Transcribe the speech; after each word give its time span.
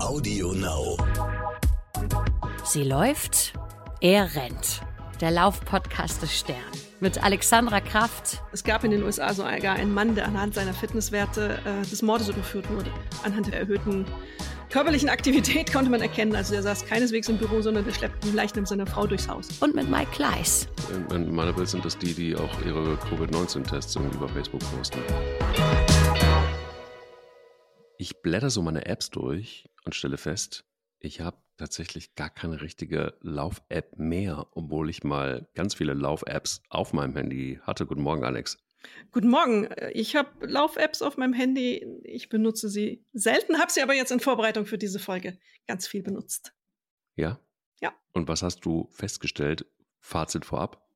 Audio 0.00 0.52
Now. 0.52 0.96
Sie 2.64 2.84
läuft, 2.84 3.52
er 4.00 4.34
rennt. 4.36 4.80
Der 5.20 5.32
Laufpodcast 5.32 6.22
des 6.22 6.38
Stern. 6.38 6.56
Mit 7.00 7.22
Alexandra 7.22 7.80
Kraft. 7.80 8.40
Es 8.52 8.62
gab 8.62 8.84
in 8.84 8.92
den 8.92 9.02
USA 9.02 9.34
sogar 9.34 9.74
einen 9.74 9.92
Mann, 9.92 10.14
der 10.14 10.26
anhand 10.26 10.54
seiner 10.54 10.72
Fitnesswerte 10.72 11.58
äh, 11.64 11.84
des 11.84 12.02
Mordes 12.02 12.28
überführt 12.28 12.70
wurde. 12.70 12.90
Anhand 13.24 13.48
der 13.48 13.58
erhöhten 13.58 14.06
körperlichen 14.70 15.08
Aktivität 15.08 15.72
konnte 15.72 15.90
man 15.90 16.00
erkennen. 16.00 16.36
Also 16.36 16.54
er 16.54 16.62
saß 16.62 16.86
keineswegs 16.86 17.28
im 17.28 17.38
Büro, 17.38 17.60
sondern 17.60 17.84
der 17.84 17.92
schleppte 17.92 18.28
den 18.28 18.36
Leichnam 18.36 18.66
seiner 18.66 18.86
Frau 18.86 19.06
durchs 19.06 19.28
Haus. 19.28 19.48
Und 19.60 19.74
mit 19.74 19.90
Mike 19.90 20.12
Kleiss. 20.12 20.68
In 21.10 21.34
meiner 21.34 21.56
Welt 21.56 21.68
sind 21.68 21.84
das 21.84 21.98
die, 21.98 22.14
die 22.14 22.36
auch 22.36 22.64
ihre 22.64 22.96
Covid-19-Tests 22.98 23.96
irgendwie 23.96 24.16
über 24.16 24.28
Facebook 24.28 24.60
posten. 24.76 25.00
Ich 28.00 28.22
blätter 28.22 28.48
so 28.48 28.62
meine 28.62 28.86
Apps 28.86 29.10
durch 29.10 29.68
und 29.88 29.94
stelle 29.94 30.18
fest, 30.18 30.66
ich 30.98 31.22
habe 31.22 31.38
tatsächlich 31.56 32.14
gar 32.14 32.28
keine 32.28 32.60
richtige 32.60 33.16
Lauf-App 33.22 33.96
mehr, 33.96 34.46
obwohl 34.52 34.90
ich 34.90 35.02
mal 35.02 35.48
ganz 35.54 35.74
viele 35.74 35.94
Lauf-Apps 35.94 36.62
auf 36.68 36.92
meinem 36.92 37.16
Handy 37.16 37.58
hatte. 37.62 37.86
Guten 37.86 38.02
Morgen, 38.02 38.22
Alex. 38.22 38.58
Guten 39.12 39.30
Morgen. 39.30 39.66
Ich 39.94 40.14
habe 40.14 40.46
Lauf-Apps 40.46 41.00
auf 41.00 41.16
meinem 41.16 41.32
Handy. 41.32 41.86
Ich 42.04 42.28
benutze 42.28 42.68
sie 42.68 43.06
selten, 43.14 43.58
habe 43.58 43.72
sie 43.72 43.80
aber 43.80 43.94
jetzt 43.94 44.12
in 44.12 44.20
Vorbereitung 44.20 44.66
für 44.66 44.76
diese 44.76 44.98
Folge 44.98 45.38
ganz 45.66 45.88
viel 45.88 46.02
benutzt. 46.02 46.52
Ja? 47.16 47.40
Ja. 47.80 47.94
Und 48.12 48.28
was 48.28 48.42
hast 48.42 48.66
du 48.66 48.90
festgestellt? 48.90 49.64
Fazit 50.00 50.44
vorab? 50.44 50.86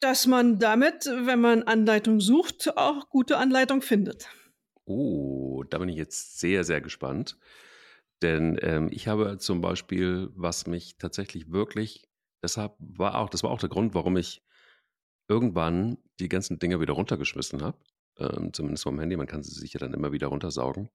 Dass 0.00 0.26
man 0.26 0.58
damit, 0.58 1.06
wenn 1.06 1.40
man 1.40 1.62
Anleitung 1.62 2.20
sucht, 2.20 2.76
auch 2.76 3.08
gute 3.08 3.38
Anleitung 3.38 3.80
findet. 3.80 4.28
Oh, 4.84 5.62
da 5.62 5.78
bin 5.78 5.88
ich 5.88 5.96
jetzt 5.96 6.40
sehr, 6.40 6.62
sehr 6.64 6.82
gespannt. 6.82 7.38
Denn 8.22 8.58
ähm, 8.62 8.88
ich 8.92 9.08
habe 9.08 9.38
zum 9.38 9.60
Beispiel, 9.60 10.30
was 10.34 10.66
mich 10.66 10.96
tatsächlich 10.98 11.50
wirklich, 11.50 12.08
deshalb 12.42 12.74
war 12.78 13.18
auch, 13.18 13.28
das 13.28 13.42
war 13.42 13.50
auch 13.50 13.60
der 13.60 13.68
Grund, 13.68 13.94
warum 13.94 14.16
ich 14.16 14.42
irgendwann 15.28 15.98
die 16.20 16.28
ganzen 16.28 16.58
Dinger 16.58 16.80
wieder 16.80 16.94
runtergeschmissen 16.94 17.62
habe. 17.62 17.78
Ähm, 18.18 18.52
zumindest 18.52 18.84
vom 18.84 18.98
Handy, 18.98 19.16
man 19.16 19.26
kann 19.26 19.42
sie 19.42 19.58
sich 19.58 19.72
ja 19.72 19.80
dann 19.80 19.94
immer 19.94 20.12
wieder 20.12 20.28
runtersaugen. 20.28 20.88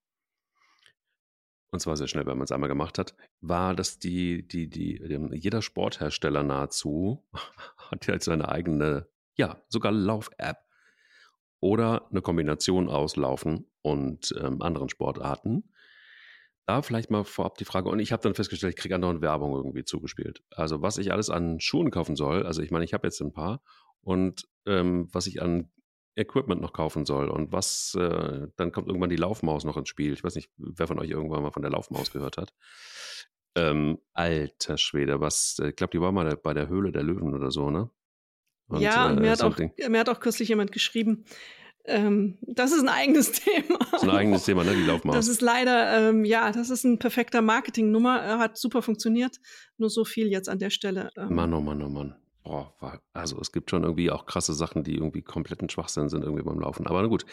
Und 1.72 1.80
zwar 1.82 1.98
sehr 1.98 2.08
schnell, 2.08 2.26
wenn 2.26 2.38
man 2.38 2.46
es 2.46 2.52
einmal 2.52 2.70
gemacht 2.70 2.98
hat, 2.98 3.14
war, 3.42 3.76
dass 3.76 4.00
die, 4.00 4.48
die, 4.48 4.70
die, 4.70 5.02
jeder 5.34 5.62
Sporthersteller 5.62 6.44
nahezu 6.44 7.28
hat 7.78 8.08
ja 8.08 8.20
seine 8.20 8.50
eigene, 8.50 9.08
ja, 9.36 9.62
sogar 9.68 9.92
Lauf-App 9.92 10.58
oder 11.60 12.08
eine 12.10 12.22
Kombination 12.22 12.88
aus 12.88 13.16
Laufen 13.16 13.66
und 13.82 14.34
ähm, 14.40 14.62
anderen 14.62 14.90
Sportarten. 14.90 15.74
Da 16.68 16.82
vielleicht 16.82 17.10
mal 17.10 17.24
vorab 17.24 17.58
die 17.58 17.66
Frage, 17.66 17.90
und 17.90 18.00
ich 18.00 18.12
habe 18.12 18.22
dann 18.22 18.36
festgestellt, 18.36 18.74
ich 18.76 18.80
kriege 18.80 18.94
andauernd 18.94 19.22
Werbung 19.22 19.56
irgendwie 19.56 19.86
zugespielt. 19.86 20.44
Also 20.52 20.82
was 20.82 20.98
ich 20.98 21.14
alles 21.14 21.30
an 21.30 21.62
Schuhen 21.62 21.92
kaufen 21.92 22.18
soll, 22.18 22.46
also 22.46 22.62
ich 22.62 22.72
meine, 22.72 22.84
ich 22.84 22.94
habe 22.94 23.08
jetzt 23.08 23.22
ein 23.22 23.32
paar, 23.32 23.62
und 24.02 24.48
ähm, 24.66 25.08
was 25.12 25.28
ich 25.28 25.42
an 25.42 25.72
Equipment 26.16 26.62
noch 26.62 26.74
kaufen 26.74 27.06
soll 27.06 27.30
und 27.30 27.52
was, 27.52 27.96
äh, 27.98 28.48
dann 28.58 28.72
kommt 28.72 28.88
irgendwann 28.88 29.10
die 29.10 29.16
Laufmaus 29.16 29.64
noch 29.64 29.78
ins 29.78 29.88
Spiel. 29.88 30.12
Ich 30.14 30.24
weiß 30.24 30.36
nicht, 30.36 30.52
wer 30.58 30.88
von 30.88 31.00
euch 31.00 31.10
irgendwann 31.10 31.44
mal 31.44 31.52
von 31.52 31.62
der 31.62 31.72
Laufmaus 31.72 32.12
gehört 32.12 32.38
hat. 32.38 32.54
Ähm, 33.56 34.00
alter 34.14 34.78
Schwede, 34.78 35.22
was, 35.22 35.60
äh, 35.62 35.70
ich 35.70 35.76
glaube, 35.76 35.92
die 35.92 36.02
war 36.02 36.12
mal 36.12 36.36
bei 36.36 36.54
der 36.54 36.68
Höhle 36.68 36.92
der 36.92 37.04
Löwen 37.04 37.34
oder 37.34 37.50
so, 37.50 37.70
ne? 37.70 37.90
Und, 38.68 38.82
ja, 38.82 39.08
und 39.08 39.20
mir, 39.22 39.28
äh, 39.28 39.30
hat 39.30 39.42
auch, 39.42 39.58
mir 39.58 40.00
hat 40.00 40.10
auch 40.10 40.20
kürzlich 40.20 40.50
jemand 40.50 40.74
geschrieben, 40.74 41.24
ähm, 41.88 42.38
das 42.42 42.72
ist 42.72 42.82
ein 42.82 42.90
eigenes 42.90 43.32
Thema. 43.44 43.80
Das 43.92 44.04
ist 44.04 44.10
ein 44.10 44.16
eigenes 44.16 44.46
Thema, 44.46 44.64
ne? 44.64 44.76
Die 44.76 44.84
Laufmaus. 44.84 45.16
Das 45.16 45.28
ist 45.28 45.42
leider, 45.42 46.10
ähm, 46.10 46.26
ja, 46.26 46.52
das 46.52 46.70
ist 46.70 46.84
ein 46.84 47.00
perfekter 47.00 47.42
Marketingnummer. 47.42 48.24
Äh, 48.24 48.38
hat 48.38 48.58
super 48.58 48.82
funktioniert. 48.82 49.38
Nur 49.78 49.90
so 49.90 50.06
viel 50.06 50.28
jetzt 50.28 50.50
an 50.50 50.60
der 50.60 50.70
Stelle. 50.70 51.12
Ähm. 51.18 51.34
Mann, 51.34 51.54
oh 51.54 51.62
Mann, 51.62 51.82
oh 51.82 51.90
Mann. 51.90 52.16
Boah, 52.44 53.02
also 53.12 53.40
es 53.42 53.52
gibt 53.52 53.70
schon 53.70 53.84
irgendwie 53.84 54.10
auch 54.10 54.26
krasse 54.26 54.54
Sachen, 54.54 54.84
die 54.84 54.96
irgendwie 54.96 55.22
kompletten 55.22 55.70
Schwachsinn 55.70 56.08
sind 56.08 56.24
irgendwie 56.24 56.44
beim 56.44 56.60
Laufen. 56.60 56.88
Aber 56.88 57.02
na 57.02 57.08
gut, 57.08 57.26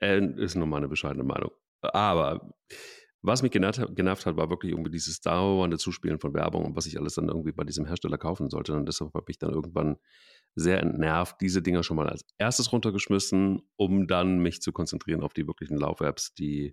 äh, 0.00 0.24
ist 0.36 0.54
nur 0.54 0.66
meine 0.66 0.88
bescheidene 0.88 1.24
Meinung. 1.24 1.50
Aber 1.82 2.54
was 3.22 3.42
mich 3.42 3.50
genervt, 3.50 3.80
genervt, 3.96 4.24
hat, 4.24 4.36
war 4.36 4.50
wirklich 4.50 4.72
irgendwie 4.72 4.90
dieses 4.90 5.20
dauernde 5.20 5.78
Zuspielen 5.78 6.20
von 6.20 6.32
Werbung 6.32 6.64
und 6.64 6.76
was 6.76 6.86
ich 6.86 6.98
alles 6.98 7.14
dann 7.14 7.28
irgendwie 7.28 7.52
bei 7.52 7.64
diesem 7.64 7.84
Hersteller 7.84 8.18
kaufen 8.18 8.48
sollte. 8.48 8.72
Und 8.74 8.86
deshalb 8.86 9.12
habe 9.14 9.26
ich 9.28 9.38
dann 9.38 9.50
irgendwann 9.50 9.96
sehr 10.56 10.80
entnervt 10.80 11.40
diese 11.40 11.62
Dinger 11.62 11.82
schon 11.82 11.98
mal 11.98 12.08
als 12.08 12.24
erstes 12.38 12.72
runtergeschmissen, 12.72 13.62
um 13.76 14.08
dann 14.08 14.38
mich 14.38 14.62
zu 14.62 14.72
konzentrieren 14.72 15.22
auf 15.22 15.34
die 15.34 15.46
wirklichen 15.46 15.76
Lauf-Apps, 15.76 16.34
die, 16.34 16.72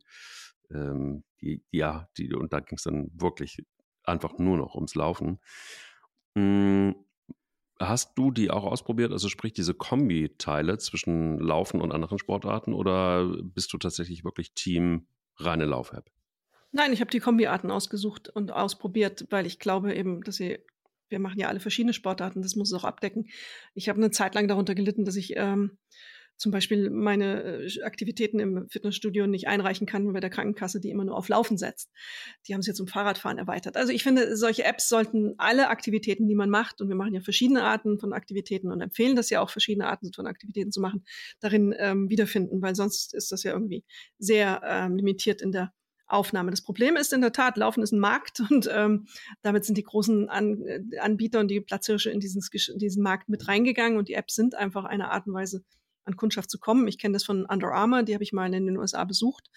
ähm, 0.71 1.23
die, 1.41 1.63
ja, 1.69 2.09
die, 2.17 2.33
und 2.33 2.53
da 2.53 2.61
ging 2.61 2.77
es 2.77 2.83
dann 2.83 3.11
wirklich 3.13 3.63
einfach 4.03 4.37
nur 4.39 4.57
noch 4.57 4.75
ums 4.75 4.95
Laufen. 4.95 5.39
Hm, 6.37 6.95
hast 7.77 8.17
du 8.17 8.31
die 8.31 8.51
auch 8.51 8.63
ausprobiert, 8.63 9.11
also 9.11 9.27
sprich 9.27 9.51
diese 9.51 9.73
Kombi-Teile 9.73 10.77
zwischen 10.77 11.37
Laufen 11.39 11.81
und 11.81 11.91
anderen 11.91 12.19
Sportarten 12.19 12.73
oder 12.73 13.35
bist 13.43 13.73
du 13.73 13.77
tatsächlich 13.77 14.23
wirklich 14.23 14.53
Team 14.53 15.07
reine 15.37 15.65
Lauf-App? 15.65 16.09
Nein, 16.71 16.93
ich 16.93 17.01
habe 17.01 17.11
die 17.11 17.19
Kombiarten 17.19 17.69
ausgesucht 17.69 18.29
und 18.29 18.51
ausprobiert, 18.51 19.27
weil 19.29 19.45
ich 19.45 19.59
glaube 19.59 19.93
eben, 19.93 20.23
dass 20.23 20.37
sie 20.37 20.59
wir 21.13 21.19
machen 21.19 21.39
ja 21.39 21.47
alle 21.47 21.59
verschiedene 21.61 21.93
Sportarten, 21.93 22.41
das 22.41 22.55
muss 22.55 22.71
es 22.71 22.77
auch 22.77 22.83
abdecken. 22.83 23.29
Ich 23.75 23.87
habe 23.87 23.99
eine 23.99 24.11
Zeit 24.11 24.35
lang 24.35 24.47
darunter 24.47 24.75
gelitten, 24.75 25.05
dass 25.05 25.15
ich 25.15 25.33
ähm, 25.37 25.77
zum 26.37 26.51
Beispiel 26.51 26.89
meine 26.89 27.43
äh, 27.43 27.83
Aktivitäten 27.83 28.39
im 28.39 28.67
Fitnessstudio 28.67 29.27
nicht 29.27 29.47
einreichen 29.47 29.85
kann 29.85 30.11
bei 30.11 30.19
der 30.19 30.31
Krankenkasse, 30.31 30.81
die 30.81 30.89
immer 30.89 31.05
nur 31.05 31.15
auf 31.15 31.29
Laufen 31.29 31.57
setzt. 31.57 31.91
Die 32.47 32.53
haben 32.53 32.61
es 32.61 32.67
jetzt 32.67 32.77
zum 32.77 32.87
Fahrradfahren 32.87 33.37
erweitert. 33.37 33.77
Also 33.77 33.93
ich 33.93 34.03
finde, 34.03 34.35
solche 34.35 34.63
Apps 34.63 34.89
sollten 34.89 35.35
alle 35.37 35.69
Aktivitäten, 35.69 36.27
die 36.27 36.35
man 36.35 36.49
macht, 36.49 36.81
und 36.81 36.89
wir 36.89 36.95
machen 36.95 37.13
ja 37.13 37.21
verschiedene 37.21 37.63
Arten 37.63 37.99
von 37.99 38.13
Aktivitäten 38.13 38.71
und 38.71 38.81
empfehlen 38.81 39.15
das 39.15 39.29
ja 39.29 39.41
auch, 39.41 39.51
verschiedene 39.51 39.87
Arten 39.87 40.11
von 40.11 40.25
Aktivitäten 40.25 40.71
zu 40.71 40.81
machen, 40.81 41.05
darin 41.39 41.73
ähm, 41.77 42.09
wiederfinden, 42.09 42.61
weil 42.61 42.75
sonst 42.75 43.13
ist 43.13 43.31
das 43.31 43.43
ja 43.43 43.53
irgendwie 43.53 43.83
sehr 44.17 44.61
ähm, 44.65 44.97
limitiert 44.97 45.41
in 45.41 45.51
der 45.51 45.71
Aufnahme. 46.07 46.51
Das 46.51 46.61
Problem 46.61 46.95
ist 46.95 47.13
in 47.13 47.21
der 47.21 47.31
Tat, 47.31 47.57
Laufen 47.57 47.83
ist 47.83 47.91
ein 47.91 47.99
Markt 47.99 48.39
und 48.49 48.69
ähm, 48.71 49.07
damit 49.41 49.65
sind 49.65 49.77
die 49.77 49.83
großen 49.83 50.29
An 50.29 50.61
äh, 50.65 50.99
Anbieter 50.99 51.39
und 51.39 51.49
die 51.49 51.61
Platzhirsche 51.61 52.11
in 52.11 52.19
diesen, 52.19 52.41
in 52.71 52.79
diesen 52.79 53.03
Markt 53.03 53.29
mit 53.29 53.47
reingegangen 53.47 53.97
und 53.97 54.07
die 54.07 54.13
Apps 54.13 54.35
sind 54.35 54.55
einfach 54.55 54.85
eine 54.85 55.11
Art 55.11 55.27
und 55.27 55.33
Weise, 55.33 55.63
an 56.05 56.17
Kundschaft 56.17 56.49
zu 56.49 56.59
kommen. 56.59 56.87
Ich 56.87 56.97
kenne 56.97 57.13
das 57.13 57.23
von 57.23 57.45
Under 57.45 57.71
Armour, 57.71 58.03
die 58.03 58.13
habe 58.13 58.23
ich 58.23 58.33
mal 58.33 58.53
in 58.53 58.65
den 58.65 58.77
USA 58.77 59.03
besucht. 59.05 59.49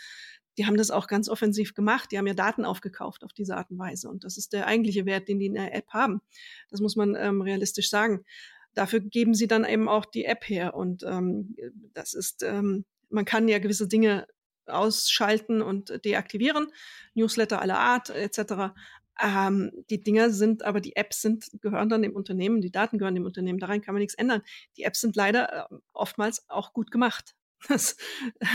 Die 0.58 0.66
haben 0.66 0.76
das 0.76 0.90
auch 0.90 1.06
ganz 1.06 1.28
offensiv 1.28 1.74
gemacht. 1.74 2.10
Die 2.10 2.18
haben 2.18 2.26
ja 2.26 2.34
Daten 2.34 2.64
aufgekauft 2.64 3.24
auf 3.24 3.32
diese 3.32 3.56
Art 3.56 3.70
und 3.70 3.78
Weise. 3.78 4.08
Und 4.08 4.24
das 4.24 4.38
ist 4.38 4.52
der 4.52 4.66
eigentliche 4.66 5.04
Wert, 5.04 5.28
den 5.28 5.38
die 5.38 5.46
in 5.46 5.54
der 5.54 5.74
App 5.74 5.88
haben. 5.90 6.22
Das 6.70 6.80
muss 6.80 6.96
man 6.96 7.14
ähm, 7.14 7.42
realistisch 7.42 7.90
sagen. 7.90 8.24
Dafür 8.72 9.00
geben 9.00 9.34
sie 9.34 9.48
dann 9.48 9.64
eben 9.64 9.88
auch 9.88 10.06
die 10.06 10.24
App 10.24 10.48
her. 10.48 10.74
Und 10.74 11.02
ähm, 11.02 11.56
das 11.92 12.14
ist, 12.14 12.42
ähm, 12.42 12.86
man 13.10 13.26
kann 13.26 13.48
ja 13.48 13.58
gewisse 13.58 13.86
Dinge 13.86 14.26
ausschalten 14.68 15.62
und 15.62 16.04
deaktivieren, 16.04 16.68
Newsletter 17.14 17.60
aller 17.60 17.78
Art 17.78 18.10
etc. 18.10 18.74
Ähm, 19.22 19.72
die 19.88 20.02
Dinger 20.02 20.30
sind, 20.30 20.62
aber 20.62 20.80
die 20.80 20.96
Apps 20.96 21.22
sind, 21.22 21.46
gehören 21.62 21.88
dann 21.88 22.02
dem 22.02 22.14
Unternehmen, 22.14 22.60
die 22.60 22.70
Daten 22.70 22.98
gehören 22.98 23.14
dem 23.14 23.24
Unternehmen, 23.24 23.58
daran 23.58 23.80
kann 23.80 23.94
man 23.94 24.00
nichts 24.00 24.14
ändern. 24.14 24.42
Die 24.76 24.82
Apps 24.82 25.00
sind 25.00 25.16
leider 25.16 25.70
äh, 25.70 25.76
oftmals 25.92 26.48
auch 26.48 26.72
gut 26.72 26.90
gemacht. 26.90 27.34
Das 27.68 27.96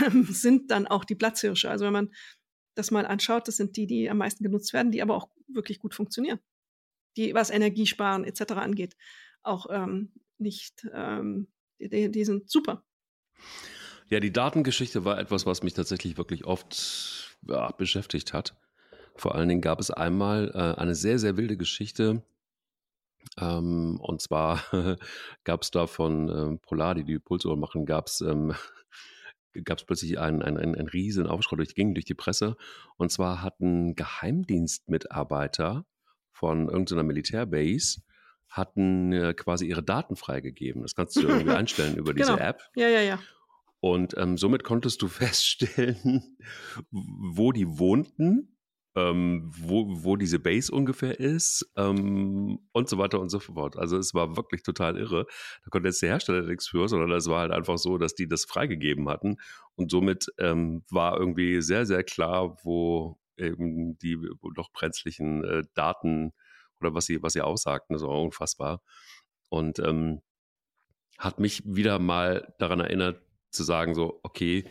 ähm, 0.06 0.24
sind 0.30 0.70
dann 0.70 0.86
auch 0.86 1.04
die 1.04 1.16
Platzhirsche. 1.16 1.68
Also 1.68 1.84
wenn 1.84 1.92
man 1.92 2.14
das 2.76 2.92
mal 2.92 3.04
anschaut, 3.04 3.48
das 3.48 3.56
sind 3.56 3.76
die, 3.76 3.88
die 3.88 4.08
am 4.08 4.18
meisten 4.18 4.44
genutzt 4.44 4.72
werden, 4.72 4.92
die 4.92 5.02
aber 5.02 5.16
auch 5.16 5.28
wirklich 5.48 5.80
gut 5.80 5.92
funktionieren. 5.94 6.38
Die, 7.16 7.34
was 7.34 7.50
Energiesparen 7.50 8.24
etc. 8.24 8.52
angeht, 8.52 8.96
auch 9.42 9.66
ähm, 9.70 10.12
nicht, 10.38 10.86
ähm, 10.94 11.48
die, 11.80 12.10
die 12.10 12.24
sind 12.24 12.48
super. 12.48 12.84
Ja, 14.12 14.20
die 14.20 14.30
Datengeschichte 14.30 15.06
war 15.06 15.18
etwas, 15.18 15.46
was 15.46 15.62
mich 15.62 15.72
tatsächlich 15.72 16.18
wirklich 16.18 16.44
oft 16.44 17.34
ja, 17.48 17.70
beschäftigt 17.70 18.34
hat. 18.34 18.54
Vor 19.16 19.34
allen 19.34 19.48
Dingen 19.48 19.62
gab 19.62 19.80
es 19.80 19.90
einmal 19.90 20.52
äh, 20.54 20.78
eine 20.78 20.94
sehr, 20.94 21.18
sehr 21.18 21.38
wilde 21.38 21.56
Geschichte. 21.56 22.22
Ähm, 23.38 23.98
und 24.02 24.20
zwar 24.20 24.62
gab 25.44 25.62
es 25.62 25.70
da 25.70 25.86
von 25.86 26.28
ähm, 26.28 26.58
Polar, 26.58 26.94
die 26.94 27.04
die 27.04 27.18
Pulsuhr 27.18 27.56
machen, 27.56 27.86
gab 27.86 28.08
es 28.08 28.20
ähm, 28.20 28.52
gab 29.64 29.78
plötzlich 29.86 30.18
einen, 30.18 30.42
einen, 30.42 30.58
einen, 30.58 30.74
einen 30.74 30.88
riesen 30.88 31.26
Aufschrei 31.26 31.56
durch, 31.56 31.74
ging 31.74 31.94
durch 31.94 32.04
die 32.04 32.12
Presse. 32.12 32.58
Und 32.98 33.10
zwar 33.10 33.40
hatten 33.40 33.94
Geheimdienstmitarbeiter 33.94 35.86
von 36.32 36.68
irgendeiner 36.68 37.02
Militärbase 37.02 38.02
hatten 38.50 39.14
äh, 39.14 39.32
quasi 39.32 39.68
ihre 39.68 39.82
Daten 39.82 40.16
freigegeben. 40.16 40.82
Das 40.82 40.94
kannst 40.94 41.16
du 41.16 41.22
irgendwie 41.22 41.50
einstellen 41.56 41.96
über 41.96 42.12
diese 42.12 42.32
genau. 42.32 42.44
App. 42.44 42.60
Ja, 42.76 42.88
ja, 42.88 43.00
ja. 43.00 43.18
Und 43.82 44.16
ähm, 44.16 44.38
somit 44.38 44.62
konntest 44.62 45.02
du 45.02 45.08
feststellen, 45.08 46.36
wo 46.90 47.50
die 47.50 47.66
wohnten, 47.66 48.56
ähm, 48.94 49.50
wo, 49.58 49.86
wo 49.88 50.14
diese 50.16 50.38
Base 50.38 50.72
ungefähr 50.72 51.18
ist 51.18 51.68
ähm, 51.76 52.60
und 52.70 52.88
so 52.88 52.98
weiter 52.98 53.18
und 53.18 53.28
so 53.30 53.40
fort. 53.40 53.76
Also 53.76 53.98
es 53.98 54.14
war 54.14 54.36
wirklich 54.36 54.62
total 54.62 54.96
irre. 54.96 55.26
Da 55.64 55.70
konnte 55.70 55.88
jetzt 55.88 56.00
der 56.00 56.10
Hersteller 56.10 56.42
nichts 56.42 56.68
für, 56.68 56.86
sondern 56.88 57.10
es 57.10 57.26
war 57.26 57.40
halt 57.40 57.50
einfach 57.50 57.76
so, 57.76 57.98
dass 57.98 58.14
die 58.14 58.28
das 58.28 58.44
freigegeben 58.44 59.08
hatten. 59.08 59.38
Und 59.74 59.90
somit 59.90 60.26
ähm, 60.38 60.84
war 60.88 61.18
irgendwie 61.18 61.60
sehr, 61.60 61.84
sehr 61.84 62.04
klar, 62.04 62.58
wo, 62.62 63.18
eben 63.36 63.98
die 63.98 64.16
doch 64.54 64.70
brenzlichen 64.70 65.42
äh, 65.42 65.64
Daten 65.74 66.32
oder 66.80 66.94
was 66.94 67.06
sie, 67.06 67.20
was 67.20 67.32
sie 67.32 67.42
aussagten, 67.42 67.94
das 67.94 68.02
war 68.02 68.20
unfassbar. 68.20 68.80
Und 69.48 69.80
ähm, 69.80 70.22
hat 71.18 71.40
mich 71.40 71.62
wieder 71.64 71.98
mal 71.98 72.54
daran 72.58 72.78
erinnert, 72.78 73.20
zu 73.52 73.62
sagen, 73.62 73.94
so, 73.94 74.20
okay, 74.22 74.64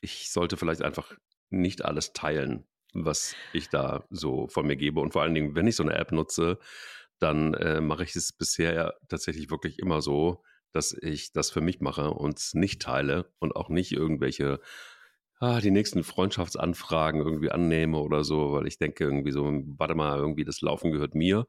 ich 0.00 0.30
sollte 0.30 0.56
vielleicht 0.56 0.82
einfach 0.82 1.16
nicht 1.50 1.84
alles 1.84 2.12
teilen, 2.12 2.66
was 2.94 3.34
ich 3.52 3.68
da 3.68 4.04
so 4.10 4.48
von 4.48 4.66
mir 4.66 4.76
gebe. 4.76 5.00
Und 5.00 5.12
vor 5.12 5.22
allen 5.22 5.34
Dingen, 5.34 5.54
wenn 5.54 5.66
ich 5.66 5.76
so 5.76 5.82
eine 5.82 5.94
App 5.94 6.12
nutze, 6.12 6.58
dann 7.18 7.54
äh, 7.54 7.80
mache 7.80 8.04
ich 8.04 8.16
es 8.16 8.32
bisher 8.32 8.74
ja 8.74 8.92
tatsächlich 9.08 9.50
wirklich 9.50 9.78
immer 9.78 10.02
so, 10.02 10.42
dass 10.72 10.92
ich 10.92 11.32
das 11.32 11.50
für 11.50 11.60
mich 11.60 11.80
mache 11.80 12.10
und 12.10 12.38
es 12.38 12.54
nicht 12.54 12.82
teile 12.82 13.30
und 13.38 13.54
auch 13.54 13.68
nicht 13.68 13.92
irgendwelche 13.92 14.60
ah, 15.42 15.60
die 15.60 15.70
nächsten 15.72 16.04
Freundschaftsanfragen 16.04 17.20
irgendwie 17.20 17.50
annehme 17.50 17.98
oder 17.98 18.22
so, 18.22 18.52
weil 18.52 18.66
ich 18.68 18.78
denke 18.78 19.04
irgendwie 19.04 19.32
so, 19.32 19.44
warte 19.76 19.94
mal, 19.94 20.18
irgendwie 20.18 20.44
das 20.44 20.60
Laufen 20.60 20.92
gehört 20.92 21.14
mir. 21.14 21.46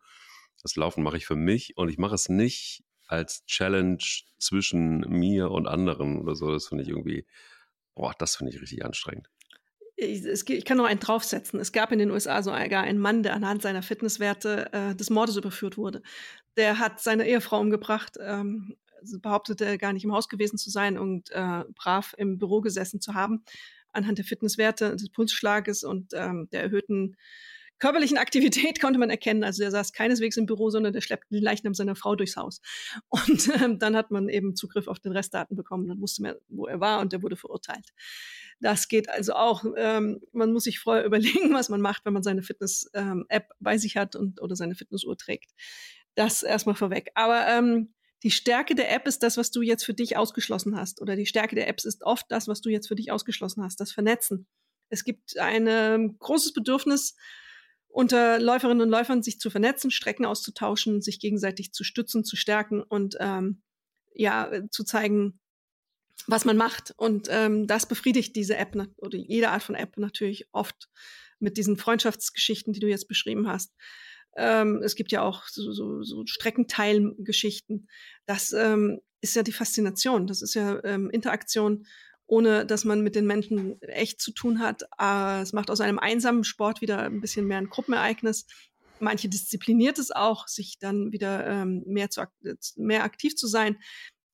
Das 0.63 0.75
Laufen 0.75 1.03
mache 1.03 1.17
ich 1.17 1.25
für 1.27 1.35
mich 1.35 1.77
und 1.77 1.89
ich 1.89 1.97
mache 1.97 2.15
es 2.15 2.27
nicht 2.27 2.83
als 3.13 3.45
Challenge 3.45 4.03
zwischen 4.39 4.99
mir 5.01 5.51
und 5.51 5.67
anderen 5.67 6.19
oder 6.19 6.35
so. 6.35 6.51
Das 6.51 6.67
finde 6.67 6.83
ich 6.83 6.89
irgendwie, 6.89 7.25
boah, 7.95 8.13
das 8.17 8.35
finde 8.35 8.53
ich 8.53 8.61
richtig 8.61 8.83
anstrengend. 8.83 9.29
Ich, 9.95 10.25
es, 10.25 10.47
ich, 10.47 10.65
kann 10.65 10.77
noch 10.77 10.85
einen 10.85 10.99
draufsetzen. 10.99 11.59
Es 11.59 11.71
gab 11.71 11.91
in 11.91 11.99
den 11.99 12.11
USA 12.11 12.41
sogar 12.41 12.83
einen 12.83 12.99
Mann, 12.99 13.23
der 13.23 13.35
anhand 13.35 13.61
seiner 13.61 13.83
Fitnesswerte 13.83 14.73
äh, 14.73 14.95
des 14.95 15.09
Mordes 15.09 15.37
überführt 15.37 15.77
wurde. 15.77 16.01
Der 16.57 16.79
hat 16.79 16.99
seine 16.99 17.27
Ehefrau 17.27 17.59
umgebracht, 17.59 18.17
ähm, 18.19 18.75
behauptete 19.21 19.77
gar 19.77 19.93
nicht 19.93 20.03
im 20.03 20.13
Haus 20.13 20.29
gewesen 20.29 20.57
zu 20.57 20.69
sein 20.69 20.97
und 20.97 21.29
äh, 21.31 21.63
brav 21.75 22.15
im 22.17 22.37
Büro 22.39 22.61
gesessen 22.61 23.01
zu 23.01 23.13
haben 23.13 23.43
anhand 23.93 24.17
der 24.17 24.25
Fitnesswerte, 24.25 24.95
des 24.95 25.09
Pulsschlages 25.09 25.83
und 25.83 26.13
ähm, 26.13 26.49
der 26.51 26.63
erhöhten 26.63 27.15
körperlichen 27.83 28.17
Aktivität 28.17 28.79
konnte 28.81 28.97
man 28.97 29.09
erkennen. 29.09 29.43
Also 29.43 29.61
der 29.61 29.69
saß 29.69 29.91
keineswegs 29.91 30.37
im 30.37 30.45
Büro, 30.45 30.69
sondern 30.69 30.93
der 30.93 31.01
schleppte 31.01 31.27
den 31.35 31.43
Leichnam 31.43 31.73
seiner 31.73 31.97
Frau 31.97 32.15
durchs 32.15 32.37
Haus. 32.37 32.61
Und 33.09 33.51
ähm, 33.61 33.77
dann 33.77 33.97
hat 33.97 34.09
man 34.09 34.29
eben 34.29 34.55
Zugriff 34.55 34.87
auf 34.87 34.99
den 34.99 35.11
Restdaten 35.11 35.57
bekommen. 35.57 35.89
Dann 35.89 35.99
wusste 35.99 36.21
man, 36.21 36.35
wo 36.47 36.65
er 36.65 36.79
war 36.79 37.01
und 37.01 37.11
der 37.11 37.21
wurde 37.21 37.35
verurteilt. 37.35 37.89
Das 38.61 38.87
geht 38.87 39.09
also 39.09 39.33
auch. 39.33 39.65
Ähm, 39.75 40.21
man 40.31 40.53
muss 40.53 40.63
sich 40.63 40.79
vorher 40.79 41.03
überlegen, 41.05 41.53
was 41.53 41.67
man 41.67 41.81
macht, 41.81 42.05
wenn 42.05 42.13
man 42.13 42.23
seine 42.23 42.41
Fitness-App 42.41 43.43
ähm, 43.43 43.57
bei 43.59 43.77
sich 43.77 43.97
hat 43.97 44.15
und 44.15 44.41
oder 44.41 44.55
seine 44.55 44.75
Fitnessuhr 44.75 45.17
trägt. 45.17 45.51
Das 46.15 46.41
erstmal 46.41 46.75
vorweg. 46.75 47.11
Aber 47.15 47.45
ähm, 47.49 47.93
die 48.23 48.31
Stärke 48.31 48.75
der 48.75 48.93
App 48.93 49.07
ist 49.07 49.23
das, 49.23 49.35
was 49.35 49.51
du 49.51 49.61
jetzt 49.61 49.83
für 49.83 49.93
dich 49.93 50.15
ausgeschlossen 50.15 50.77
hast. 50.77 51.01
Oder 51.01 51.17
die 51.17 51.25
Stärke 51.25 51.55
der 51.55 51.67
Apps 51.67 51.83
ist 51.83 52.03
oft 52.03 52.27
das, 52.29 52.47
was 52.47 52.61
du 52.61 52.69
jetzt 52.69 52.87
für 52.87 52.95
dich 52.95 53.11
ausgeschlossen 53.11 53.61
hast, 53.61 53.81
das 53.81 53.91
Vernetzen. 53.91 54.47
Es 54.87 55.03
gibt 55.03 55.37
ein 55.37 55.67
ähm, 55.67 56.17
großes 56.19 56.53
Bedürfnis 56.53 57.15
unter 57.93 58.39
Läuferinnen 58.39 58.81
und 58.81 58.89
Läufern, 58.89 59.21
sich 59.21 59.39
zu 59.39 59.51
vernetzen, 59.51 59.91
Strecken 59.91 60.25
auszutauschen, 60.25 61.01
sich 61.01 61.19
gegenseitig 61.19 61.73
zu 61.73 61.83
stützen, 61.83 62.23
zu 62.23 62.35
stärken 62.35 62.81
und 62.81 63.15
ähm, 63.19 63.61
ja, 64.15 64.51
zu 64.71 64.83
zeigen, 64.83 65.39
was 66.25 66.43
man 66.43 66.57
macht. 66.57 66.93
Und 66.97 67.27
ähm, 67.29 67.67
das 67.67 67.87
befriedigt 67.87 68.35
diese 68.35 68.57
App 68.57 68.75
oder 68.97 69.17
jede 69.17 69.49
Art 69.49 69.61
von 69.61 69.75
App 69.75 69.97
natürlich 69.97 70.47
oft 70.51 70.89
mit 71.39 71.57
diesen 71.57 71.77
Freundschaftsgeschichten, 71.77 72.73
die 72.73 72.79
du 72.79 72.87
jetzt 72.87 73.07
beschrieben 73.07 73.47
hast. 73.47 73.73
Ähm, 74.35 74.81
es 74.83 74.95
gibt 74.95 75.11
ja 75.11 75.21
auch 75.21 75.45
so, 75.45 75.71
so, 75.71 76.01
so 76.01 76.25
Streckenteilgeschichten. 76.25 77.87
Das 78.25 78.53
ähm, 78.53 79.01
ist 79.21 79.35
ja 79.35 79.43
die 79.43 79.51
Faszination. 79.51 80.25
Das 80.25 80.41
ist 80.41 80.55
ja 80.55 80.83
ähm, 80.83 81.11
Interaktion, 81.11 81.85
ohne 82.33 82.65
dass 82.65 82.83
man 82.83 83.01
mit 83.01 83.13
den 83.13 83.27
Menschen 83.27 83.79
echt 83.83 84.19
zu 84.19 84.31
tun 84.31 84.59
hat. 84.59 84.81
Äh, 84.99 85.41
es 85.43 85.53
macht 85.53 85.69
aus 85.69 85.81
einem 85.81 85.99
einsamen 85.99 86.43
Sport 86.43 86.81
wieder 86.81 87.03
ein 87.03 87.21
bisschen 87.21 87.45
mehr 87.45 87.59
ein 87.59 87.69
Gruppenereignis. 87.69 88.47
Manche 88.99 89.29
diszipliniert 89.29 89.99
es 89.99 90.09
auch, 90.09 90.47
sich 90.47 90.79
dann 90.79 91.11
wieder 91.11 91.45
ähm, 91.45 91.83
mehr, 91.85 92.09
zu, 92.09 92.23
mehr 92.75 93.03
aktiv 93.03 93.35
zu 93.35 93.45
sein, 93.45 93.77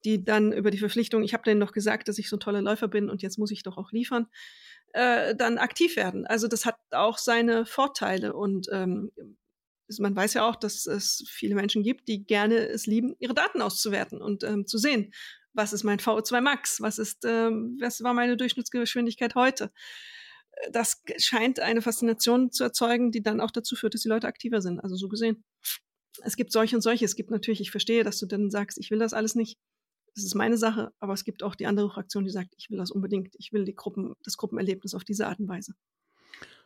die 0.05 0.23
dann 0.23 0.53
über 0.53 0.71
die 0.71 0.77
Verpflichtung, 0.77 1.23
ich 1.23 1.33
habe 1.33 1.43
denen 1.43 1.59
noch 1.59 1.73
gesagt, 1.73 2.07
dass 2.07 2.17
ich 2.19 2.29
so 2.29 2.37
ein 2.37 2.39
toller 2.39 2.61
Läufer 2.61 2.87
bin 2.87 3.09
und 3.09 3.21
jetzt 3.21 3.37
muss 3.37 3.51
ich 3.51 3.63
doch 3.63 3.77
auch 3.77 3.91
liefern, 3.91 4.27
äh, 4.93 5.35
dann 5.35 5.57
aktiv 5.57 5.97
werden. 5.97 6.25
Also 6.25 6.47
das 6.47 6.65
hat 6.65 6.77
auch 6.91 7.17
seine 7.17 7.65
Vorteile 7.65 8.33
und 8.33 8.69
ähm, 8.71 9.11
man 9.97 10.15
weiß 10.15 10.35
ja 10.35 10.47
auch, 10.47 10.55
dass 10.55 10.85
es 10.85 11.25
viele 11.27 11.55
Menschen 11.55 11.83
gibt, 11.83 12.07
die 12.07 12.23
gerne 12.23 12.55
es 12.55 12.85
lieben, 12.85 13.15
ihre 13.19 13.33
Daten 13.33 13.61
auszuwerten 13.61 14.21
und 14.21 14.45
ähm, 14.45 14.67
zu 14.67 14.77
sehen, 14.77 15.11
was 15.53 15.73
ist 15.73 15.83
mein 15.83 15.99
VO2 15.99 16.41
Max, 16.41 16.81
was 16.81 16.99
ist, 16.99 17.25
ähm, 17.25 17.77
was 17.81 18.01
war 18.01 18.13
meine 18.13 18.37
Durchschnittsgeschwindigkeit 18.37 19.35
heute. 19.35 19.71
Das 20.71 21.01
scheint 21.17 21.59
eine 21.59 21.81
Faszination 21.81 22.51
zu 22.51 22.63
erzeugen, 22.63 23.11
die 23.11 23.23
dann 23.23 23.39
auch 23.39 23.51
dazu 23.51 23.75
führt, 23.75 23.93
dass 23.93 24.01
die 24.01 24.09
Leute 24.09 24.27
aktiver 24.27 24.61
sind. 24.61 24.79
Also 24.79 24.95
so 24.95 25.07
gesehen. 25.07 25.43
Es 26.21 26.35
gibt 26.35 26.51
solche 26.51 26.75
und 26.75 26.81
solche. 26.81 27.05
Es 27.05 27.15
gibt 27.15 27.31
natürlich, 27.31 27.61
ich 27.61 27.71
verstehe, 27.71 28.03
dass 28.03 28.19
du 28.19 28.25
dann 28.25 28.49
sagst, 28.49 28.77
ich 28.77 28.91
will 28.91 28.99
das 28.99 29.13
alles 29.13 29.35
nicht. 29.35 29.57
Das 30.15 30.25
ist 30.25 30.35
meine 30.35 30.57
Sache, 30.57 30.91
aber 30.99 31.13
es 31.13 31.23
gibt 31.23 31.43
auch 31.43 31.55
die 31.55 31.67
andere 31.67 31.89
Fraktion, 31.89 32.25
die 32.25 32.31
sagt, 32.31 32.53
ich 32.57 32.69
will 32.69 32.77
das 32.77 32.91
unbedingt. 32.91 33.35
Ich 33.37 33.53
will 33.53 33.63
die 33.63 33.75
Gruppen, 33.75 34.15
das 34.23 34.37
Gruppenerlebnis 34.37 34.95
auf 34.95 35.05
diese 35.05 35.27
Art 35.27 35.39
und 35.39 35.47
Weise. 35.47 35.75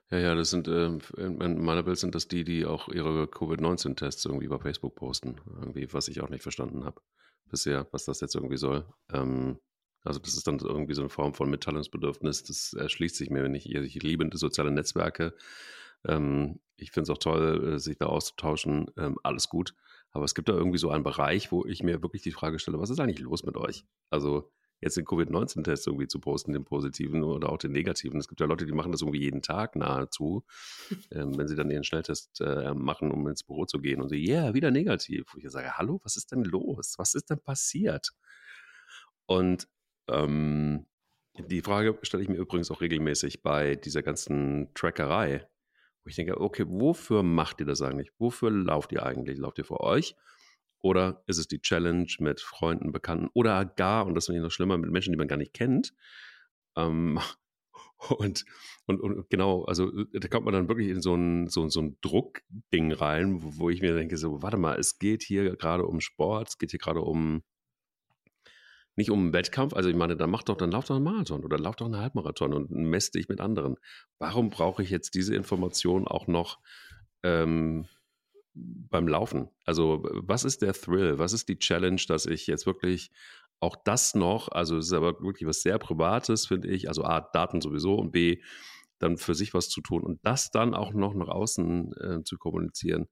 Ja, 0.10 0.18
ja, 0.18 0.36
das 0.36 0.50
sind, 0.50 0.68
äh, 0.68 0.98
in 1.18 1.62
meiner 1.62 1.86
Welt 1.86 1.98
sind 1.98 2.16
das 2.16 2.28
die, 2.28 2.44
die 2.44 2.66
auch 2.66 2.88
ihre 2.88 3.28
Covid-19-Tests 3.28 4.26
irgendwie 4.26 4.48
bei 4.48 4.60
Facebook 4.60 4.96
posten. 4.96 5.36
Irgendwie, 5.60 5.92
was 5.94 6.08
ich 6.08 6.22
auch 6.22 6.30
nicht 6.30 6.44
verstanden 6.44 6.84
habe 6.86 7.02
bisher, 7.50 7.88
was 7.92 8.06
das 8.06 8.22
jetzt 8.22 8.36
irgendwie 8.36 8.58
soll. 8.58 8.86
Ähm, 9.12 9.60
also 10.04 10.20
das 10.20 10.36
ist 10.36 10.48
dann 10.48 10.60
irgendwie 10.60 10.94
so 10.94 11.02
eine 11.02 11.10
Form 11.10 11.34
von 11.34 11.50
Mitteilungsbedürfnis. 11.50 12.44
Das 12.44 12.74
erschließt 12.74 13.16
sich 13.16 13.30
mir, 13.30 13.44
wenn 13.44 13.56
ich, 13.56 13.70
ich 13.70 14.04
liebe 14.04 14.30
soziale 14.34 14.72
Netzwerke. 14.72 15.34
Ähm, 16.06 16.60
ich 16.76 16.92
finde 16.92 17.04
es 17.04 17.10
auch 17.10 17.20
toll, 17.20 17.76
äh, 17.76 17.80
sich 17.80 17.98
da 17.98 18.08
auszutauschen. 18.08 18.92
Ähm, 18.98 19.18
alles 19.24 19.48
gut. 19.50 19.74
Aber 20.12 20.26
es 20.26 20.36
gibt 20.36 20.50
da 20.50 20.54
irgendwie 20.54 20.78
so 20.78 20.90
einen 20.90 21.04
Bereich, 21.04 21.52
wo 21.52 21.66
ich 21.66 21.84
mir 21.84 22.02
wirklich 22.02 22.22
die 22.22 22.32
Frage 22.32 22.60
stelle, 22.60 22.80
was 22.80 22.90
ist 22.90 23.00
eigentlich 23.00 23.20
los 23.20 23.44
mit 23.44 23.58
euch? 23.58 23.86
Also 24.10 24.52
jetzt 24.84 24.98
den 24.98 25.06
Covid-19-Test 25.06 25.88
irgendwie 25.88 26.08
zu 26.08 26.20
posten, 26.20 26.54
den 26.54 26.66
positiven 26.66 27.24
oder 27.24 27.50
auch 27.50 27.58
den 27.58 27.72
negativen. 27.72 28.20
Es 28.20 28.28
gibt 28.28 28.40
ja 28.42 28.48
Leute, 28.48 28.66
die 28.66 28.74
machen 28.74 28.92
das 28.92 29.02
irgendwie 29.02 29.22
jeden 29.22 29.42
Tag 29.42 29.76
nahezu, 29.76 30.44
ähm, 31.12 31.38
wenn 31.38 31.48
sie 31.48 31.56
dann 31.56 31.72
ihren 31.72 31.84
Schnelltest 31.84 32.42
äh, 32.42 32.74
machen, 32.74 33.12
um 33.12 33.28
ins 33.28 33.44
Büro 33.44 33.66
zu 33.66 33.80
gehen 33.80 34.02
und 34.02 34.10
sie, 34.10 34.18
ja, 34.18 34.44
yeah, 34.44 34.54
wieder 34.54 34.72
negativ. 34.72 35.26
Wo 35.34 35.40
ich 35.40 35.50
sage, 35.50 35.78
hallo, 35.78 36.00
was 36.04 36.18
ist 36.18 36.32
denn 36.32 36.44
los? 36.44 36.96
Was 36.98 37.16
ist 37.16 37.30
denn 37.30 37.40
passiert? 37.40 38.12
Und 39.26 39.68
ähm, 40.10 40.86
die 41.38 41.62
Frage 41.62 41.98
stelle 42.04 42.24
ich 42.24 42.30
mir 42.30 42.38
übrigens 42.38 42.70
auch 42.70 42.82
regelmäßig 42.82 43.42
bei 43.42 43.76
dieser 43.76 44.04
ganzen 44.04 44.72
Trackerei, 44.76 45.48
wo 46.04 46.10
ich 46.10 46.16
denke, 46.16 46.40
okay, 46.40 46.66
wofür 46.68 47.24
macht 47.24 47.60
ihr 47.60 47.66
das 47.66 47.82
eigentlich? 47.82 48.12
Wofür 48.20 48.52
lauft 48.52 48.92
ihr 48.92 49.04
eigentlich? 49.04 49.40
Lauft 49.40 49.58
ihr 49.58 49.66
für 49.66 49.80
euch? 49.80 50.16
Oder 50.84 51.24
ist 51.28 51.38
es 51.38 51.48
die 51.48 51.62
Challenge 51.62 52.08
mit 52.20 52.42
Freunden, 52.42 52.92
Bekannten 52.92 53.30
oder 53.34 53.64
gar, 53.64 54.06
und 54.06 54.16
das 54.16 54.26
finde 54.26 54.40
ich 54.40 54.44
noch 54.44 54.52
schlimmer, 54.52 54.78
mit 54.78 54.92
Menschen, 54.92 55.14
die 55.14 55.18
man 55.18 55.30
gar 55.30 55.38
nicht 55.38 55.54
kennt? 55.54 55.94
Ähm, 56.76 57.20
und, 58.10 58.44
und, 58.86 59.00
und 59.00 59.30
genau, 59.30 59.64
also 59.64 59.90
äh, 59.98 60.20
da 60.20 60.28
kommt 60.28 60.44
man 60.44 60.54
dann 60.54 60.68
wirklich 60.68 60.90
in 60.90 61.02
so 61.02 61.16
ein, 61.16 61.48
so, 61.48 61.70
so 61.70 61.82
ein 61.82 61.98
Druckding 62.02 62.92
rein, 62.92 63.38
wo, 63.40 63.70
ich 63.70 63.82
mir 63.82 63.96
denke, 63.96 64.18
so, 64.18 64.42
warte 64.42 64.58
mal, 64.58 64.78
es 64.78 65.00
geht 65.00 65.24
hier 65.24 65.56
gerade 65.56 65.86
um 65.86 66.02
Sport, 66.02 66.50
es 66.50 66.58
geht 66.58 66.72
hier 66.72 66.80
gerade 66.80 67.00
um 67.00 67.44
nicht 68.96 69.10
um 69.10 69.20
einen 69.20 69.34
Wettkampf, 69.34 69.74
also 69.74 69.90
ich 69.90 69.96
meine, 69.96 70.18
dann 70.18 70.30
mach 70.30 70.44
doch, 70.44 70.58
dann 70.58 70.70
lauf 70.70 70.86
doch 70.86 70.96
einen 70.96 71.06
Marathon 71.06 71.44
oder 71.46 71.58
lauf 71.58 71.78
doch 71.78 71.86
einen 71.86 71.98
Halbmarathon 71.98 72.54
und 72.54 72.70
mess 72.70 73.10
dich 73.10 73.28
mit 73.30 73.40
anderen. 73.40 73.78
Warum 74.20 74.50
brauche 74.50 74.84
ich 74.84 74.90
jetzt 74.90 75.16
diese 75.16 75.34
Information 75.34 76.08
auch 76.08 76.28
noch 76.28 76.60
ähm, 77.24 77.88
beim 78.54 79.08
Laufen? 79.08 79.50
Also, 79.66 80.04
was 80.04 80.44
ist 80.44 80.62
der 80.62 80.74
Thrill? 80.74 81.20
Was 81.20 81.34
ist 81.34 81.50
die 81.50 81.58
Challenge, 81.58 82.02
dass 82.08 82.26
ich 82.26 82.48
jetzt 82.48 82.66
wirklich 82.66 83.12
auch 83.60 83.76
das 83.76 84.14
noch, 84.14 84.50
also 84.50 84.78
es 84.78 84.88
ist 84.88 84.94
aber 84.94 85.22
wirklich 85.22 85.48
was 85.48 85.62
sehr 85.62 85.80
Privates, 85.80 86.48
finde 86.48 86.68
ich, 86.68 86.90
also 86.90 87.04
A, 87.04 87.22
Daten 87.22 87.62
sowieso 87.62 87.96
und 87.96 88.12
B, 88.12 88.42
dann 89.00 89.18
für 89.18 89.36
sich 89.36 89.54
was 89.54 89.70
zu 89.70 89.82
tun 89.82 90.04
und 90.04 90.20
das 90.24 90.52
dann 90.52 90.74
auch 90.74 90.94
noch 90.94 91.14
nach 91.14 91.30
außen 91.30 91.94
äh, 91.94 92.24
zu 92.24 92.38
kommunizieren, 92.38 93.08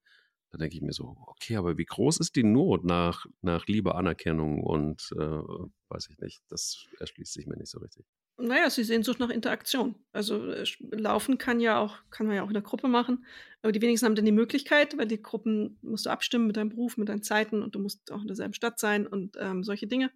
da 0.51 0.57
denke 0.57 0.75
ich 0.75 0.81
mir 0.81 0.91
so, 0.91 1.15
okay, 1.27 1.55
aber 1.55 1.77
wie 1.77 1.85
groß 1.85 2.17
ist 2.17 2.35
die 2.35 2.43
Not 2.43 2.83
nach, 2.83 3.25
nach 3.41 3.65
Liebe, 3.67 3.95
Anerkennung 3.95 4.61
und 4.61 5.09
äh, 5.17 5.41
weiß 5.89 6.09
ich 6.09 6.17
nicht, 6.19 6.41
das 6.49 6.85
erschließt 6.99 7.33
sich 7.33 7.47
mir 7.47 7.57
nicht 7.57 7.71
so 7.71 7.79
richtig. 7.79 8.05
Naja, 8.41 8.69
sie 8.69 8.83
Sehnsucht 8.83 9.19
nach 9.19 9.29
Interaktion. 9.29 9.95
Also 10.11 10.51
äh, 10.51 10.65
Laufen 10.91 11.37
kann 11.37 11.59
ja 11.59 11.79
auch, 11.79 11.97
kann 12.09 12.27
man 12.27 12.35
ja 12.35 12.43
auch 12.43 12.47
in 12.47 12.53
der 12.53 12.63
Gruppe 12.63 12.87
machen. 12.87 13.25
Aber 13.61 13.71
die 13.71 13.81
wenigsten 13.81 14.05
haben 14.05 14.15
dann 14.15 14.25
die 14.25 14.31
Möglichkeit, 14.31 14.97
weil 14.97 15.07
die 15.07 15.21
Gruppen 15.21 15.77
musst 15.81 16.05
du 16.05 16.09
abstimmen 16.09 16.47
mit 16.47 16.57
deinem 16.57 16.69
Beruf, 16.69 16.97
mit 16.97 17.09
deinen 17.09 17.23
Zeiten 17.23 17.61
und 17.61 17.75
du 17.75 17.79
musst 17.79 18.11
auch 18.11 18.21
in 18.21 18.27
derselben 18.27 18.53
Stadt 18.53 18.79
sein 18.79 19.05
und 19.05 19.37
ähm, 19.39 19.63
solche 19.63 19.87
Dinge. 19.87 20.11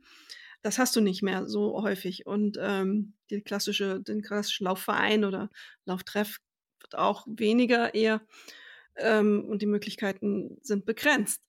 Das 0.61 0.79
hast 0.79 0.95
du 0.95 1.01
nicht 1.01 1.21
mehr 1.21 1.47
so 1.47 1.81
häufig. 1.83 2.25
Und 2.25 2.57
ähm, 2.59 3.13
die 3.29 3.41
klassische, 3.41 4.01
den 4.01 4.21
klassischen 4.23 4.65
Laufverein 4.65 5.23
oder 5.23 5.51
Lauftreff 5.85 6.39
wird 6.81 6.95
auch 6.95 7.27
weniger 7.27 7.93
eher 7.93 8.21
ähm, 8.95 9.45
und 9.47 9.61
die 9.61 9.67
Möglichkeiten 9.67 10.57
sind 10.61 10.85
begrenzt. 10.85 11.43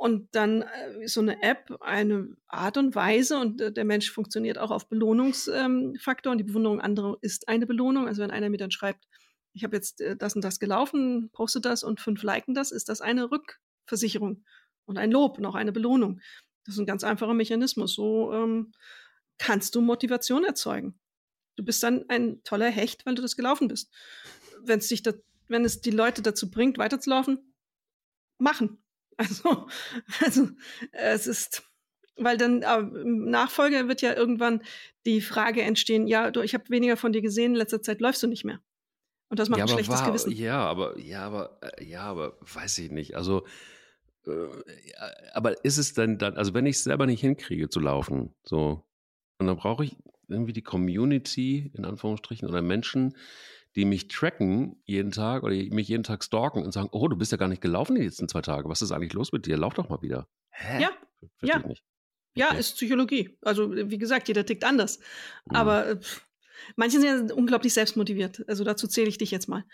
Und 0.00 0.34
dann 0.34 0.62
äh, 0.62 1.06
so 1.08 1.20
eine 1.20 1.42
App 1.42 1.76
eine 1.80 2.34
Art 2.48 2.78
und 2.78 2.94
Weise 2.94 3.38
und 3.38 3.60
äh, 3.60 3.70
der 3.70 3.84
Mensch 3.84 4.10
funktioniert 4.10 4.56
auch 4.56 4.70
auf 4.70 4.88
Belohnungsfaktor 4.88 6.32
ähm, 6.32 6.32
und 6.32 6.38
die 6.38 6.44
Bewunderung 6.44 6.80
anderer 6.80 7.18
ist 7.20 7.48
eine 7.48 7.66
Belohnung. 7.66 8.08
Also 8.08 8.22
wenn 8.22 8.30
einer 8.30 8.48
mir 8.48 8.56
dann 8.56 8.70
schreibt, 8.70 9.06
ich 9.52 9.62
habe 9.62 9.76
jetzt 9.76 10.00
äh, 10.00 10.16
das 10.16 10.34
und 10.34 10.42
das 10.42 10.58
gelaufen, 10.58 11.28
poste 11.32 11.60
das 11.60 11.84
und 11.84 12.00
fünf 12.00 12.22
liken 12.22 12.54
das, 12.54 12.72
ist 12.72 12.88
das 12.88 13.02
eine 13.02 13.30
Rückversicherung 13.30 14.42
und 14.86 14.96
ein 14.96 15.10
Lob 15.10 15.36
und 15.36 15.44
auch 15.44 15.54
eine 15.54 15.70
Belohnung. 15.70 16.22
Das 16.64 16.76
ist 16.76 16.80
ein 16.80 16.86
ganz 16.86 17.04
einfacher 17.04 17.34
Mechanismus. 17.34 17.92
So 17.92 18.32
ähm, 18.32 18.72
kannst 19.36 19.74
du 19.74 19.82
Motivation 19.82 20.44
erzeugen. 20.44 20.98
Du 21.56 21.62
bist 21.62 21.82
dann 21.82 22.06
ein 22.08 22.42
toller 22.42 22.70
Hecht, 22.70 23.04
weil 23.04 23.16
du 23.16 23.20
das 23.20 23.36
gelaufen 23.36 23.68
bist. 23.68 23.92
Wenn's 24.62 24.88
dich 24.88 25.02
da, 25.02 25.12
wenn 25.48 25.66
es 25.66 25.82
die 25.82 25.90
Leute 25.90 26.22
dazu 26.22 26.50
bringt, 26.50 26.78
weiterzulaufen, 26.78 27.54
machen. 28.38 28.82
Also, 29.20 29.66
also 30.24 30.48
es 30.92 31.26
ist, 31.26 31.62
weil 32.16 32.38
dann 32.38 32.62
äh, 32.62 32.78
im 32.78 33.28
Nachfolger 33.28 33.86
wird 33.86 34.00
ja 34.00 34.14
irgendwann 34.16 34.62
die 35.04 35.20
Frage 35.20 35.62
entstehen, 35.62 36.06
ja, 36.06 36.30
du, 36.30 36.40
ich 36.40 36.54
habe 36.54 36.70
weniger 36.70 36.96
von 36.96 37.12
dir 37.12 37.20
gesehen, 37.20 37.52
in 37.52 37.58
letzter 37.58 37.82
Zeit 37.82 38.00
läufst 38.00 38.22
du 38.22 38.26
nicht 38.26 38.44
mehr. 38.44 38.60
Und 39.28 39.38
das 39.38 39.48
macht 39.48 39.58
ja, 39.58 39.64
ein 39.64 39.68
schlechtes 39.68 40.00
war, 40.00 40.08
Gewissen. 40.08 40.32
Ja, 40.32 40.64
aber, 40.64 40.98
ja, 40.98 41.22
aber, 41.22 41.58
äh, 41.60 41.84
ja, 41.84 42.02
aber 42.02 42.38
weiß 42.40 42.78
ich 42.78 42.90
nicht. 42.90 43.14
Also, 43.14 43.46
äh, 44.26 44.48
aber 45.32 45.64
ist 45.64 45.78
es 45.78 45.92
denn 45.92 46.18
dann, 46.18 46.36
also 46.36 46.54
wenn 46.54 46.66
ich 46.66 46.76
es 46.76 46.84
selber 46.84 47.06
nicht 47.06 47.20
hinkriege 47.20 47.68
zu 47.68 47.78
laufen, 47.78 48.34
so, 48.42 48.84
und 49.38 49.46
dann 49.46 49.56
brauche 49.56 49.84
ich 49.84 49.96
irgendwie 50.28 50.52
die 50.52 50.62
Community, 50.62 51.70
in 51.74 51.84
Anführungsstrichen, 51.84 52.48
oder 52.48 52.62
Menschen, 52.62 53.16
die 53.76 53.84
mich 53.84 54.08
tracken 54.08 54.82
jeden 54.84 55.12
Tag 55.12 55.42
oder 55.42 55.54
mich 55.54 55.88
jeden 55.88 56.02
Tag 56.02 56.24
stalken 56.24 56.64
und 56.64 56.72
sagen, 56.72 56.88
oh, 56.92 57.08
du 57.08 57.16
bist 57.16 57.32
ja 57.32 57.38
gar 57.38 57.48
nicht 57.48 57.62
gelaufen 57.62 57.94
die 57.94 58.02
letzten 58.02 58.28
zwei 58.28 58.42
Tage. 58.42 58.68
Was 58.68 58.82
ist 58.82 58.92
eigentlich 58.92 59.12
los 59.12 59.32
mit 59.32 59.46
dir? 59.46 59.56
Lauf 59.56 59.74
doch 59.74 59.88
mal 59.88 60.02
wieder. 60.02 60.28
Hä? 60.50 60.82
Ja. 60.82 60.90
Verstehe 61.38 61.50
ja. 61.50 61.60
ich 61.60 61.66
nicht. 61.66 61.84
Ja, 62.34 62.54
ist 62.54 62.76
Psychologie. 62.76 63.38
Also, 63.42 63.72
wie 63.74 63.98
gesagt, 63.98 64.28
jeder 64.28 64.46
tickt 64.46 64.64
anders. 64.64 64.98
Mhm. 65.48 65.56
Aber 65.56 65.86
äh, 65.86 66.00
manche 66.76 67.00
sind 67.00 67.28
ja 67.28 67.34
unglaublich 67.34 67.74
selbstmotiviert. 67.74 68.44
Also 68.48 68.64
dazu 68.64 68.86
zähle 68.86 69.08
ich 69.08 69.18
dich 69.18 69.30
jetzt 69.30 69.48
mal. 69.48 69.64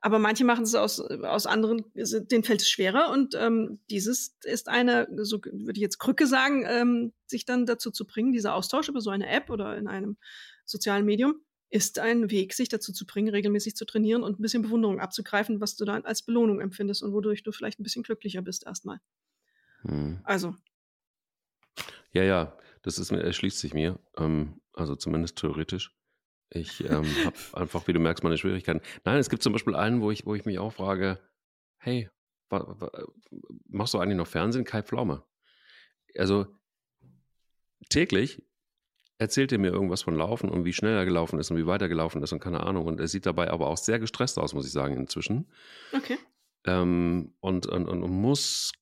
Aber 0.00 0.18
manche 0.18 0.44
machen 0.44 0.64
es 0.64 0.74
aus, 0.74 0.98
aus 1.00 1.46
anderen, 1.46 1.84
denen 1.94 2.42
fällt 2.42 2.62
es 2.62 2.70
schwerer. 2.70 3.10
Und 3.10 3.34
ähm, 3.34 3.80
dieses 3.90 4.36
ist 4.44 4.68
eine, 4.68 5.08
so 5.24 5.38
würde 5.44 5.74
ich 5.74 5.82
jetzt 5.82 5.98
Krücke 5.98 6.26
sagen, 6.26 6.64
ähm, 6.66 7.12
sich 7.26 7.44
dann 7.44 7.66
dazu 7.66 7.90
zu 7.90 8.06
bringen, 8.06 8.32
dieser 8.32 8.54
Austausch 8.54 8.88
über 8.88 9.02
so 9.02 9.10
eine 9.10 9.28
App 9.28 9.50
oder 9.50 9.76
in 9.76 9.88
einem 9.88 10.16
sozialen 10.64 11.04
Medium, 11.04 11.34
ist 11.70 12.00
ein 12.00 12.30
Weg, 12.30 12.52
sich 12.52 12.68
dazu 12.68 12.92
zu 12.92 13.06
bringen, 13.06 13.28
regelmäßig 13.28 13.76
zu 13.76 13.84
trainieren 13.84 14.22
und 14.22 14.38
ein 14.38 14.42
bisschen 14.42 14.62
Bewunderung 14.62 15.00
abzugreifen, 15.00 15.60
was 15.60 15.76
du 15.76 15.84
dann 15.84 16.04
als 16.04 16.22
Belohnung 16.22 16.60
empfindest 16.60 17.02
und 17.02 17.12
wodurch 17.12 17.42
du 17.44 17.52
vielleicht 17.52 17.78
ein 17.78 17.84
bisschen 17.84 18.02
glücklicher 18.02 18.42
bist 18.42 18.66
erstmal. 18.66 19.00
Hm. 19.82 20.20
Also. 20.24 20.56
Ja, 22.12 22.24
ja, 22.24 22.58
das 22.82 22.98
ist, 22.98 23.12
erschließt 23.12 23.58
sich 23.58 23.72
mir. 23.72 23.98
Ähm, 24.16 24.60
also 24.72 24.96
zumindest 24.96 25.36
theoretisch. 25.36 25.96
Ich 26.50 26.84
ähm, 26.84 27.04
habe 27.24 27.36
einfach, 27.52 27.86
wie 27.86 27.92
du 27.92 28.00
merkst, 28.00 28.24
meine 28.24 28.36
Schwierigkeiten. 28.36 28.80
Nein, 29.04 29.18
es 29.18 29.30
gibt 29.30 29.42
zum 29.42 29.52
Beispiel 29.52 29.76
einen, 29.76 30.00
wo 30.00 30.10
ich, 30.10 30.26
wo 30.26 30.34
ich 30.34 30.44
mich 30.44 30.58
auch 30.58 30.72
frage, 30.72 31.20
hey, 31.78 32.10
machst 33.68 33.94
du 33.94 33.98
eigentlich 33.98 34.16
noch 34.16 34.26
Fernsehen? 34.26 34.64
Kai 34.64 34.82
Pflaume. 34.82 35.24
Also 36.16 36.46
täglich 37.88 38.42
erzählt 39.20 39.52
er 39.52 39.58
mir 39.58 39.70
irgendwas 39.70 40.02
von 40.02 40.16
Laufen 40.16 40.48
und 40.48 40.64
wie 40.64 40.72
schnell 40.72 40.96
er 40.96 41.04
gelaufen 41.04 41.38
ist 41.38 41.50
und 41.50 41.58
wie 41.58 41.66
weit 41.66 41.82
er 41.82 41.90
gelaufen 41.90 42.22
ist 42.22 42.32
und 42.32 42.40
keine 42.40 42.60
Ahnung. 42.60 42.86
Und 42.86 43.00
er 43.00 43.06
sieht 43.06 43.26
dabei 43.26 43.50
aber 43.50 43.66
auch 43.66 43.76
sehr 43.76 43.98
gestresst 43.98 44.38
aus, 44.38 44.54
muss 44.54 44.66
ich 44.66 44.72
sagen, 44.72 44.96
inzwischen. 44.96 45.46
Okay. 45.92 46.16
Ähm, 46.64 47.34
und, 47.40 47.66
und, 47.66 47.86
und 47.86 48.00
muss 48.00 48.72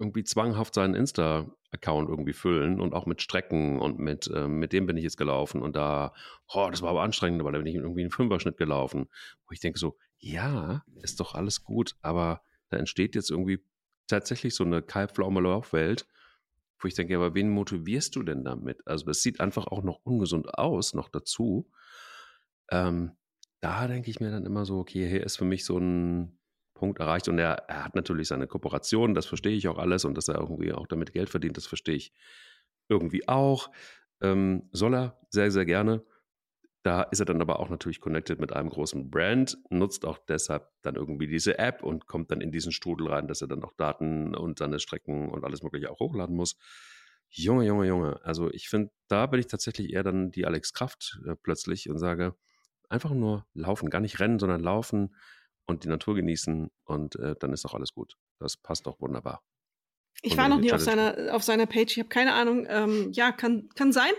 irgendwie 0.00 0.24
zwanghaft 0.24 0.74
seinen 0.74 0.96
Insta-Account 0.96 2.08
irgendwie 2.08 2.32
füllen 2.32 2.80
und 2.80 2.92
auch 2.92 3.06
mit 3.06 3.22
Strecken 3.22 3.78
und 3.78 4.00
mit, 4.00 4.28
ähm, 4.34 4.58
mit 4.58 4.72
dem 4.72 4.86
bin 4.86 4.96
ich 4.96 5.04
jetzt 5.04 5.16
gelaufen 5.16 5.62
und 5.62 5.76
da, 5.76 6.12
oh, 6.52 6.66
das 6.70 6.82
war 6.82 6.90
aber 6.90 7.02
anstrengend, 7.02 7.40
aber 7.40 7.52
da 7.52 7.58
bin 7.58 7.68
ich 7.68 7.76
irgendwie 7.76 8.02
einen 8.02 8.10
Fünferschnitt 8.10 8.56
gelaufen. 8.56 9.06
Wo 9.46 9.52
ich 9.52 9.60
denke 9.60 9.78
so, 9.78 9.96
ja, 10.18 10.84
ist 11.02 11.20
doch 11.20 11.36
alles 11.36 11.62
gut, 11.62 11.94
aber 12.02 12.42
da 12.68 12.78
entsteht 12.78 13.14
jetzt 13.14 13.30
irgendwie 13.30 13.60
tatsächlich 14.08 14.56
so 14.56 14.64
eine 14.64 14.82
kalbpflaume 14.82 15.40
Laufwelt, 15.40 16.04
wo 16.84 16.88
ich 16.88 16.94
denke, 16.94 17.16
aber 17.16 17.34
wen 17.34 17.48
motivierst 17.50 18.14
du 18.14 18.22
denn 18.22 18.44
damit? 18.44 18.86
Also 18.86 19.06
das 19.06 19.22
sieht 19.22 19.40
einfach 19.40 19.66
auch 19.66 19.82
noch 19.82 20.00
ungesund 20.04 20.58
aus, 20.58 20.94
noch 20.94 21.08
dazu. 21.08 21.70
Ähm, 22.70 23.12
da 23.60 23.88
denke 23.88 24.10
ich 24.10 24.20
mir 24.20 24.30
dann 24.30 24.44
immer 24.44 24.66
so, 24.66 24.78
okay, 24.78 25.08
hier 25.08 25.24
ist 25.24 25.38
für 25.38 25.46
mich 25.46 25.64
so 25.64 25.78
ein 25.78 26.38
Punkt 26.74 27.00
erreicht 27.00 27.28
und 27.28 27.38
er, 27.38 27.64
er 27.68 27.84
hat 27.84 27.94
natürlich 27.94 28.28
seine 28.28 28.46
Kooperation, 28.46 29.14
das 29.14 29.26
verstehe 29.26 29.56
ich 29.56 29.68
auch 29.68 29.78
alles 29.78 30.04
und 30.04 30.16
dass 30.18 30.28
er 30.28 30.38
irgendwie 30.38 30.72
auch 30.72 30.86
damit 30.86 31.12
Geld 31.12 31.30
verdient, 31.30 31.56
das 31.56 31.66
verstehe 31.66 31.94
ich 31.94 32.12
irgendwie 32.88 33.26
auch. 33.26 33.70
Ähm, 34.20 34.68
soll 34.72 34.94
er 34.94 35.18
sehr, 35.30 35.50
sehr 35.50 35.64
gerne. 35.64 36.04
Da 36.84 37.02
ist 37.02 37.18
er 37.18 37.24
dann 37.24 37.40
aber 37.40 37.60
auch 37.60 37.70
natürlich 37.70 37.98
connected 37.98 38.38
mit 38.38 38.52
einem 38.52 38.68
großen 38.68 39.10
Brand, 39.10 39.56
nutzt 39.70 40.04
auch 40.04 40.18
deshalb 40.18 40.68
dann 40.82 40.96
irgendwie 40.96 41.26
diese 41.26 41.58
App 41.58 41.82
und 41.82 42.06
kommt 42.06 42.30
dann 42.30 42.42
in 42.42 42.52
diesen 42.52 42.72
Strudel 42.72 43.08
rein, 43.08 43.26
dass 43.26 43.40
er 43.40 43.48
dann 43.48 43.64
auch 43.64 43.72
Daten 43.72 44.34
und 44.34 44.58
seine 44.58 44.78
Strecken 44.78 45.30
und 45.30 45.44
alles 45.44 45.62
Mögliche 45.62 45.90
auch 45.90 45.98
hochladen 45.98 46.36
muss. 46.36 46.58
Junge, 47.30 47.64
Junge, 47.64 47.86
Junge. 47.86 48.20
Also 48.22 48.50
ich 48.50 48.68
finde, 48.68 48.92
da 49.08 49.24
bin 49.24 49.40
ich 49.40 49.46
tatsächlich 49.46 49.94
eher 49.94 50.02
dann 50.02 50.30
die 50.30 50.44
Alex 50.44 50.74
Kraft 50.74 51.18
äh, 51.26 51.34
plötzlich 51.36 51.88
und 51.88 51.98
sage, 51.98 52.36
einfach 52.90 53.12
nur 53.12 53.46
laufen, 53.54 53.88
gar 53.88 54.00
nicht 54.00 54.20
rennen, 54.20 54.38
sondern 54.38 54.60
laufen 54.60 55.16
und 55.64 55.84
die 55.84 55.88
Natur 55.88 56.14
genießen 56.14 56.70
und 56.84 57.16
äh, 57.16 57.34
dann 57.40 57.54
ist 57.54 57.64
doch 57.64 57.72
alles 57.72 57.94
gut. 57.94 58.18
Das 58.38 58.58
passt 58.58 58.86
doch 58.86 59.00
wunderbar. 59.00 59.42
Ich 60.20 60.36
war 60.36 60.50
noch 60.50 60.60
nie 60.60 60.70
auf 60.70 60.82
seiner, 60.82 61.34
auf 61.34 61.42
seiner 61.42 61.64
Page, 61.64 61.92
ich 61.92 61.98
habe 61.98 62.10
keine 62.10 62.34
Ahnung. 62.34 62.66
Ähm, 62.68 63.10
ja, 63.12 63.32
kann, 63.32 63.70
kann 63.74 63.90
sein. 63.90 64.12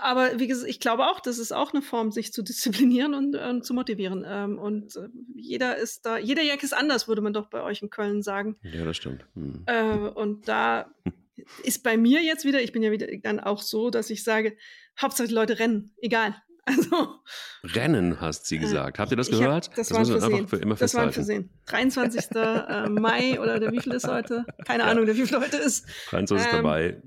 Aber 0.00 0.38
wie 0.38 0.46
gesagt, 0.46 0.68
ich 0.68 0.80
glaube 0.80 1.06
auch, 1.06 1.20
das 1.20 1.38
ist 1.38 1.52
auch 1.52 1.72
eine 1.72 1.82
Form, 1.82 2.10
sich 2.12 2.32
zu 2.32 2.42
disziplinieren 2.42 3.14
und 3.14 3.34
äh, 3.34 3.60
zu 3.62 3.74
motivieren. 3.74 4.24
Ähm, 4.26 4.58
und 4.58 4.96
äh, 4.96 5.08
jeder 5.34 5.76
ist 5.76 6.06
da, 6.06 6.18
jeder 6.18 6.42
Jack 6.42 6.62
ist 6.62 6.74
anders, 6.74 7.08
würde 7.08 7.22
man 7.22 7.32
doch 7.32 7.48
bei 7.48 7.62
euch 7.62 7.82
in 7.82 7.90
Köln 7.90 8.22
sagen. 8.22 8.56
Ja, 8.62 8.84
das 8.84 8.96
stimmt. 8.96 9.24
Hm. 9.34 9.64
Äh, 9.66 10.08
und 10.08 10.48
da 10.48 10.90
ist 11.62 11.82
bei 11.82 11.96
mir 11.96 12.22
jetzt 12.22 12.44
wieder, 12.44 12.62
ich 12.62 12.72
bin 12.72 12.82
ja 12.82 12.90
wieder 12.90 13.06
dann 13.22 13.40
auch 13.40 13.62
so, 13.62 13.90
dass 13.90 14.10
ich 14.10 14.24
sage, 14.24 14.56
Hauptsache 15.00 15.28
die 15.28 15.34
Leute 15.34 15.58
rennen, 15.58 15.92
egal. 15.98 16.34
Also, 16.68 17.20
Rennen, 17.62 18.20
hast 18.20 18.46
sie 18.46 18.56
äh, 18.56 18.58
gesagt. 18.58 18.98
Habt 18.98 19.12
ihr 19.12 19.16
das 19.16 19.30
gehört? 19.30 19.68
Hab, 19.68 19.76
das, 19.76 19.86
das 19.86 20.08
wir 20.08 20.16
einfach 20.16 20.48
für 20.48 20.56
immer 20.56 20.74
das 20.74 20.94
war 20.94 21.04
ein 21.04 21.12
Versehen. 21.12 21.48
23. 21.66 22.32
äh, 22.34 22.88
Mai 22.88 23.40
oder 23.40 23.60
der 23.60 23.70
wievielte 23.70 23.96
ist 23.96 24.08
heute? 24.08 24.44
Keine 24.64 24.82
ja. 24.82 24.90
Ahnung, 24.90 25.06
der 25.06 25.14
wievielte 25.14 25.38
heute 25.38 25.58
ist. 25.58 25.86
23. 26.10 26.54
Ähm, 26.54 26.62
Mai 26.64 27.00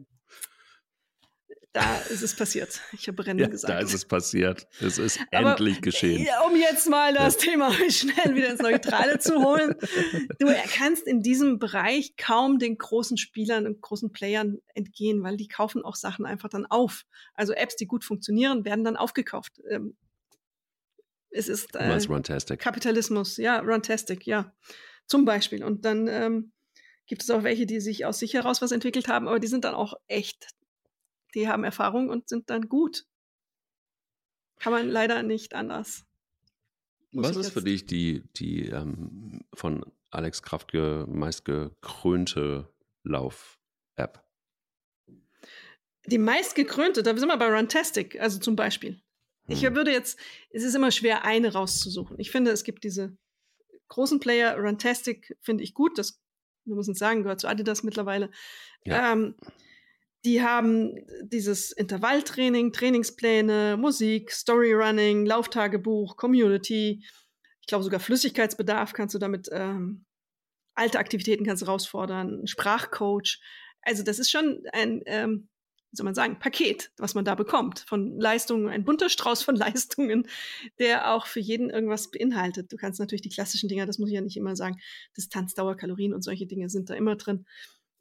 da 1.73 1.97
ist 2.09 2.23
es 2.23 2.35
passiert. 2.35 2.81
Ich 2.93 3.07
habe 3.07 3.23
Rennen 3.25 3.39
ja, 3.39 3.47
gesagt. 3.47 3.71
Da 3.71 3.79
ist 3.79 3.93
es 3.93 4.03
passiert. 4.05 4.67
Es 4.81 4.97
ist 4.97 5.19
Aber, 5.31 5.51
endlich 5.51 5.81
geschehen. 5.81 6.27
Um 6.47 6.55
jetzt 6.55 6.89
mal 6.89 7.13
das 7.13 7.35
ja. 7.35 7.51
Thema 7.51 7.71
schnell 7.89 8.35
wieder 8.35 8.49
ins 8.49 8.61
Neutrale 8.61 9.19
zu 9.19 9.43
holen. 9.43 9.75
Du 10.39 10.47
kannst 10.73 11.05
in 11.05 11.21
diesem 11.21 11.59
Bereich 11.59 12.15
kaum 12.17 12.57
den 12.57 12.77
großen 12.77 13.17
Spielern 13.17 13.67
und 13.67 13.81
großen 13.81 14.11
Playern 14.11 14.57
entgehen, 14.73 15.21
weil 15.23 15.37
die 15.37 15.47
kaufen 15.47 15.83
auch 15.83 15.95
Sachen 15.95 16.25
einfach 16.25 16.49
dann 16.49 16.65
auf. 16.65 17.05
Also 17.35 17.53
Apps, 17.53 17.75
die 17.75 17.85
gut 17.85 18.03
funktionieren, 18.03 18.65
werden 18.65 18.83
dann 18.83 18.97
aufgekauft. 18.97 19.61
Ähm, 19.69 19.95
es 21.29 21.47
ist 21.47 21.75
äh. 21.75 22.57
Kapitalismus, 22.57 23.37
ja, 23.37 23.59
Runtastic, 23.59 24.25
ja. 24.25 24.53
Zum 25.05 25.25
Beispiel. 25.25 25.63
Und 25.63 25.85
dann 25.85 26.07
ähm, 26.07 26.51
gibt 27.05 27.21
es 27.21 27.29
auch 27.29 27.43
welche, 27.43 27.67
die 27.67 27.79
sich 27.79 28.05
aus 28.05 28.17
sich 28.19 28.33
heraus 28.33 28.61
was 28.61 28.71
entwickelt 28.71 29.07
haben, 29.07 29.27
aber 29.27 29.39
die 29.39 29.47
sind 29.47 29.65
dann 29.65 29.75
auch 29.75 29.93
echt 30.07 30.47
die 31.35 31.47
haben 31.47 31.63
Erfahrung 31.63 32.09
und 32.09 32.29
sind 32.29 32.49
dann 32.49 32.69
gut. 32.69 33.05
Kann 34.59 34.73
man 34.73 34.89
leider 34.89 35.23
nicht 35.23 35.53
anders. 35.53 36.05
Was 37.11 37.35
ist 37.35 37.51
für 37.51 37.63
dich 37.63 37.85
die, 37.85 38.23
die 38.35 38.67
ähm, 38.67 39.41
von 39.53 39.85
Alex 40.11 40.43
Kraft 40.43 40.71
ge 40.71 41.05
meist 41.07 41.45
gekrönte 41.45 42.71
Lauf-App? 43.03 44.23
Die 46.05 46.17
meist 46.17 46.55
gekrönte, 46.55 47.03
da 47.03 47.15
sind 47.15 47.27
wir 47.27 47.37
bei 47.37 47.47
Runtastic, 47.47 48.19
also 48.19 48.39
zum 48.39 48.55
Beispiel. 48.55 49.01
Hm. 49.45 49.55
Ich 49.55 49.61
würde 49.63 49.91
jetzt, 49.91 50.19
es 50.51 50.63
ist 50.63 50.75
immer 50.75 50.91
schwer, 50.91 51.23
eine 51.25 51.53
rauszusuchen. 51.53 52.19
Ich 52.19 52.31
finde, 52.31 52.51
es 52.51 52.63
gibt 52.63 52.83
diese 52.83 53.17
großen 53.87 54.19
Player, 54.19 54.55
Runtastic 54.57 55.37
finde 55.41 55.63
ich 55.63 55.73
gut, 55.73 55.97
das, 55.97 56.21
wir 56.65 56.75
müssen 56.75 56.95
sagen, 56.95 57.23
gehört 57.23 57.41
zu 57.41 57.47
Adidas 57.47 57.83
mittlerweile. 57.83 58.29
Ja. 58.85 59.13
Ähm, 59.13 59.35
die 60.25 60.41
haben 60.41 60.95
dieses 61.21 61.71
Intervalltraining, 61.71 62.73
Trainingspläne, 62.73 63.77
Musik, 63.77 64.31
Storyrunning, 64.31 65.25
Lauftagebuch, 65.25 66.17
Community. 66.17 67.03
Ich 67.61 67.67
glaube 67.67 67.83
sogar 67.83 67.99
Flüssigkeitsbedarf 67.99 68.93
kannst 68.93 69.15
du 69.15 69.19
damit, 69.19 69.47
ähm, 69.51 70.05
alte 70.75 70.99
Aktivitäten 70.99 71.45
kannst 71.45 71.61
du 71.61 71.67
rausfordern, 71.67 72.47
Sprachcoach. 72.47 73.39
Also 73.81 74.03
das 74.03 74.19
ist 74.19 74.29
schon 74.29 74.63
ein, 74.73 75.01
ähm, 75.05 75.47
wie 75.91 75.95
soll 75.95 76.03
man 76.03 76.15
sagen, 76.15 76.37
Paket, 76.37 76.91
was 76.97 77.15
man 77.15 77.25
da 77.25 77.35
bekommt 77.35 77.79
von 77.79 78.19
Leistungen, 78.19 78.67
ein 78.67 78.83
bunter 78.83 79.09
Strauß 79.09 79.41
von 79.41 79.55
Leistungen, 79.55 80.27
der 80.79 81.13
auch 81.13 81.27
für 81.27 81.39
jeden 81.39 81.69
irgendwas 81.69 82.11
beinhaltet. 82.11 82.71
Du 82.71 82.77
kannst 82.77 82.99
natürlich 82.99 83.21
die 83.21 83.29
klassischen 83.29 83.69
Dinger, 83.69 83.85
das 83.85 83.99
muss 83.99 84.09
ich 84.09 84.15
ja 84.15 84.21
nicht 84.21 84.37
immer 84.37 84.55
sagen, 84.55 84.79
Distanzdauer, 85.15 85.77
Kalorien 85.77 86.13
und 86.13 86.23
solche 86.23 86.45
Dinge 86.45 86.69
sind 86.69 86.89
da 86.89 86.93
immer 86.93 87.15
drin. 87.15 87.45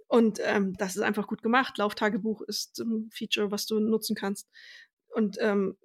Und 0.09 0.41
ähm, 0.43 0.75
das 0.79 0.97
ist 0.97 1.03
einfach 1.03 1.27
gut 1.27 1.43
gemacht. 1.43 1.79
Lauftagebuch 1.79 2.43
ist 2.43 2.81
ein 2.81 3.11
Feature, 3.13 3.51
was 3.51 3.67
du 3.67 3.79
nutzen 3.79 4.17
kannst. 4.17 4.49
Und 5.09 5.37
ähm, 5.41 5.77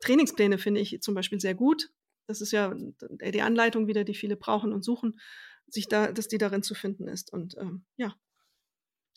Trainingspläne 0.00 0.58
finde 0.58 0.80
ich 0.80 1.00
zum 1.00 1.14
Beispiel 1.14 1.40
sehr 1.40 1.54
gut. 1.54 1.90
Das 2.26 2.40
ist 2.40 2.52
ja 2.52 2.72
die 2.74 3.42
Anleitung 3.42 3.86
wieder, 3.86 4.04
die 4.04 4.14
viele 4.14 4.36
brauchen 4.36 4.72
und 4.72 4.84
suchen, 4.84 5.18
sich 5.66 5.88
da, 5.88 6.12
dass 6.12 6.28
die 6.28 6.38
darin 6.38 6.62
zu 6.62 6.74
finden 6.74 7.08
ist. 7.08 7.32
Und 7.32 7.56
ähm, 7.58 7.84
ja, 7.96 8.14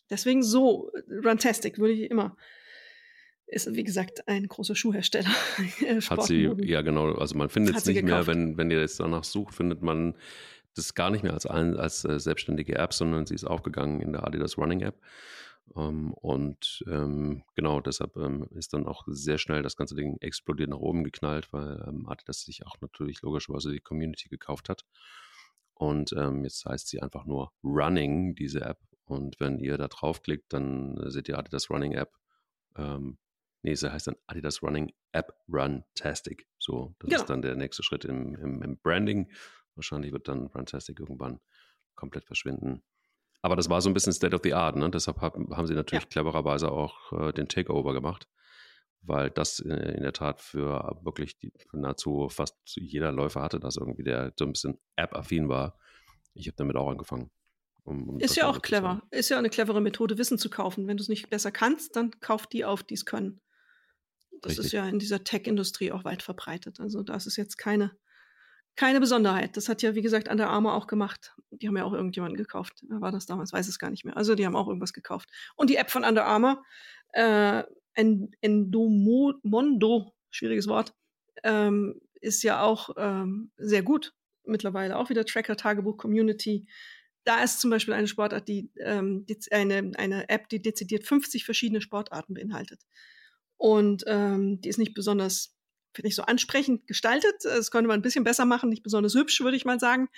deswegen 0.09 0.41
so 0.41 0.89
Runtastic 1.23 1.77
würde 1.77 1.93
ich 1.93 2.09
immer 2.09 2.35
ist, 3.45 3.75
wie 3.75 3.83
gesagt, 3.83 4.27
ein 4.27 4.47
großer 4.47 4.75
Schuhhersteller. 4.75 5.29
Hat 6.09 6.23
sie, 6.23 6.49
ja 6.61 6.81
genau, 6.81 7.13
also 7.13 7.37
man 7.37 7.49
findet 7.49 7.75
es 7.75 7.85
nicht 7.85 8.01
gekauft. 8.01 8.27
mehr, 8.27 8.27
wenn, 8.27 8.57
wenn 8.57 8.71
ihr 8.71 8.79
jetzt 8.79 8.99
danach 8.99 9.23
sucht, 9.23 9.53
findet 9.53 9.81
man 9.81 10.15
das 10.77 10.93
gar 10.93 11.09
nicht 11.09 11.23
mehr 11.23 11.33
als, 11.33 11.45
ein, 11.45 11.77
als 11.77 12.05
äh, 12.05 12.19
selbstständige 12.19 12.75
App, 12.75 12.93
sondern 12.93 13.25
sie 13.25 13.35
ist 13.35 13.45
aufgegangen 13.45 14.01
in 14.01 14.13
der 14.13 14.25
Adidas 14.25 14.57
Running 14.57 14.81
App. 14.81 14.99
Ähm, 15.75 16.13
und 16.13 16.83
ähm, 16.87 17.43
genau, 17.55 17.81
deshalb 17.81 18.15
ähm, 18.17 18.47
ist 18.51 18.73
dann 18.73 18.85
auch 18.85 19.03
sehr 19.07 19.37
schnell 19.37 19.63
das 19.63 19.77
ganze 19.77 19.95
Ding 19.95 20.17
explodiert 20.19 20.69
nach 20.69 20.77
oben 20.77 21.03
geknallt, 21.03 21.51
weil 21.53 21.83
ähm, 21.87 22.07
Adidas 22.07 22.41
sich 22.41 22.65
auch 22.65 22.79
natürlich 22.81 23.21
logischerweise 23.21 23.71
die 23.71 23.79
Community 23.79 24.29
gekauft 24.29 24.69
hat. 24.69 24.85
Und 25.73 26.13
ähm, 26.13 26.43
jetzt 26.43 26.65
heißt 26.65 26.87
sie 26.87 27.01
einfach 27.01 27.25
nur 27.25 27.51
Running, 27.63 28.35
diese 28.35 28.61
App. 28.61 28.79
Und 29.05 29.39
wenn 29.39 29.59
ihr 29.59 29.77
da 29.77 29.87
draufklickt, 29.87 30.53
dann 30.53 30.99
seht 31.09 31.27
ihr 31.27 31.37
Adidas 31.37 31.69
Running 31.69 31.93
App. 31.93 32.13
Ähm, 32.77 33.17
nee, 33.63 33.75
sie 33.75 33.91
heißt 33.91 34.07
dann 34.07 34.15
Adidas 34.27 34.61
Running 34.61 34.93
App 35.11 35.33
Runtastic. 35.49 36.47
So, 36.57 36.95
das 36.99 37.09
genau. 37.09 37.21
ist 37.21 37.29
dann 37.29 37.41
der 37.41 37.55
nächste 37.55 37.83
Schritt 37.83 38.05
im, 38.05 38.35
im, 38.35 38.61
im 38.61 38.77
Branding. 38.77 39.29
Wahrscheinlich 39.75 40.11
wird 40.11 40.27
dann 40.27 40.47
Runtastic 40.47 40.99
irgendwann 40.99 41.39
komplett 41.95 42.25
verschwinden. 42.25 42.83
Aber 43.41 43.55
das 43.55 43.69
war 43.69 43.81
so 43.81 43.89
ein 43.89 43.93
bisschen 43.93 44.13
State 44.13 44.35
of 44.35 44.41
the 44.43 44.53
Art, 44.53 44.77
ne? 44.77 44.89
Deshalb 44.89 45.19
haben, 45.19 45.67
sie 45.67 45.73
natürlich 45.73 46.03
ja. 46.03 46.09
clevererweise 46.09 46.71
auch 46.71 47.11
äh, 47.11 47.33
den 47.33 47.49
Takeover 47.49 47.93
gemacht, 47.93 48.27
weil 49.01 49.29
das 49.29 49.59
in, 49.59 49.71
in 49.71 50.03
der 50.03 50.13
Tat 50.13 50.41
für 50.41 50.97
wirklich 51.03 51.37
die, 51.39 51.51
für 51.69 51.77
nahezu 51.77 52.29
fast 52.29 52.55
jeder 52.65 53.11
Läufer 53.11 53.41
hatte 53.41 53.59
das 53.59 53.75
irgendwie, 53.75 54.03
der 54.03 54.31
so 54.37 54.45
ein 54.45 54.53
bisschen 54.53 54.79
App-affin 54.95 55.49
war. 55.49 55.77
Ich 56.33 56.47
habe 56.47 56.55
damit 56.55 56.77
auch 56.77 56.89
angefangen. 56.89 57.29
Um, 57.83 58.07
um 58.07 58.19
ist 58.19 58.37
ja 58.37 58.47
auch 58.47 58.61
clever. 58.61 59.03
Ist 59.11 59.29
ja 59.29 59.37
eine 59.37 59.49
clevere 59.49 59.81
Methode, 59.81 60.17
Wissen 60.17 60.37
zu 60.37 60.49
kaufen. 60.49 60.87
Wenn 60.87 60.95
du 60.95 61.01
es 61.03 61.09
nicht 61.09 61.29
besser 61.29 61.51
kannst, 61.51 61.97
dann 61.97 62.11
kauf 62.21 62.47
die 62.47 62.63
auf, 62.63 62.81
die 62.81 62.93
es 62.93 63.05
können. 63.05 63.41
Das 64.41 64.51
Richtig. 64.51 64.67
ist 64.67 64.71
ja 64.71 64.87
in 64.87 64.99
dieser 64.99 65.23
Tech-Industrie 65.23 65.91
auch 65.91 66.05
weit 66.05 66.23
verbreitet. 66.23 66.79
Also 66.79 67.03
das 67.03 67.27
ist 67.27 67.35
jetzt 67.35 67.57
keine 67.57 67.91
keine 68.75 68.99
Besonderheit. 68.99 69.55
Das 69.55 69.69
hat 69.69 69.81
ja, 69.81 69.93
wie 69.95 70.01
gesagt, 70.01 70.27
Under 70.29 70.49
Armour 70.49 70.73
auch 70.73 70.87
gemacht. 70.87 71.35
Die 71.51 71.67
haben 71.67 71.77
ja 71.77 71.83
auch 71.83 71.93
irgendjemanden 71.93 72.37
gekauft. 72.37 72.83
Wer 72.87 73.01
war 73.01 73.11
das 73.11 73.25
damals? 73.25 73.53
Weiß 73.53 73.67
es 73.67 73.77
gar 73.79 73.91
nicht 73.91 74.03
mehr. 74.05 74.17
Also 74.17 74.35
die 74.35 74.45
haben 74.45 74.55
auch 74.55 74.67
irgendwas 74.67 74.93
gekauft. 74.93 75.29
Und 75.55 75.69
die 75.69 75.75
App 75.75 75.91
von 75.91 76.03
Under 76.03 76.25
Armour, 76.25 76.63
äh, 77.11 77.63
Endomondo, 78.41 80.15
schwieriges 80.31 80.67
Wort, 80.67 80.93
ähm, 81.43 82.01
ist 82.19 82.41
ja 82.43 82.63
auch 82.63 82.89
ähm, 82.97 83.51
sehr 83.57 83.83
gut 83.83 84.13
mittlerweile. 84.45 84.97
Auch 84.97 85.09
wieder 85.09 85.25
Tracker, 85.25 85.55
Tagebuch, 85.55 85.97
Community. 85.97 86.67
Da 87.25 87.43
ist 87.43 87.61
zum 87.61 87.69
Beispiel 87.69 87.93
eine 87.93 88.07
Sportart, 88.07 88.47
die, 88.47 88.71
ähm, 88.79 89.25
eine, 89.51 89.91
eine 89.97 90.29
App, 90.29 90.49
die 90.49 90.61
dezidiert 90.61 91.05
50 91.05 91.45
verschiedene 91.45 91.81
Sportarten 91.81 92.33
beinhaltet. 92.33 92.81
Und 93.57 94.03
ähm, 94.07 94.59
die 94.61 94.69
ist 94.69 94.79
nicht 94.79 94.93
besonders 94.93 95.55
finde 95.93 96.09
ich, 96.09 96.15
so 96.15 96.23
ansprechend 96.23 96.87
gestaltet. 96.87 97.35
Das 97.43 97.71
konnte 97.71 97.87
man 97.87 97.99
ein 97.99 98.03
bisschen 98.03 98.23
besser 98.23 98.45
machen, 98.45 98.69
nicht 98.69 98.83
besonders 98.83 99.15
hübsch, 99.15 99.41
würde 99.41 99.57
ich 99.57 99.65
mal 99.65 99.79
sagen. 99.79 100.09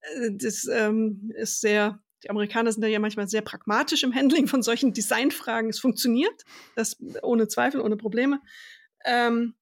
Äh, 0.00 0.30
das 0.32 0.66
ähm, 0.66 1.32
ist 1.36 1.60
sehr, 1.60 2.02
die 2.22 2.30
Amerikaner 2.30 2.72
sind 2.72 2.82
da 2.82 2.88
ja 2.88 2.98
manchmal 2.98 3.28
sehr 3.28 3.42
pragmatisch 3.42 4.02
im 4.02 4.14
Handling 4.14 4.46
von 4.46 4.62
solchen 4.62 4.92
Designfragen. 4.92 5.70
Es 5.70 5.80
funktioniert, 5.80 6.44
das 6.76 6.96
ohne 7.22 7.48
Zweifel, 7.48 7.80
ohne 7.80 7.96
Probleme. 7.96 8.40
Ähm, 9.04 9.54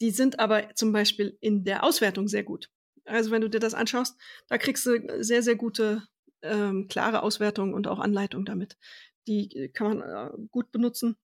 die 0.00 0.10
sind 0.10 0.40
aber 0.40 0.74
zum 0.74 0.92
Beispiel 0.92 1.36
in 1.40 1.64
der 1.64 1.84
Auswertung 1.84 2.26
sehr 2.26 2.44
gut. 2.44 2.70
Also 3.04 3.30
wenn 3.30 3.42
du 3.42 3.50
dir 3.50 3.60
das 3.60 3.74
anschaust, 3.74 4.16
da 4.48 4.56
kriegst 4.56 4.86
du 4.86 5.22
sehr, 5.22 5.42
sehr 5.42 5.56
gute, 5.56 6.02
ähm, 6.42 6.88
klare 6.88 7.22
Auswertungen 7.22 7.74
und 7.74 7.86
auch 7.86 7.98
Anleitungen 7.98 8.46
damit. 8.46 8.78
Die 9.26 9.70
kann 9.74 9.98
man 9.98 10.00
äh, 10.00 10.30
gut 10.50 10.72
benutzen. 10.72 11.16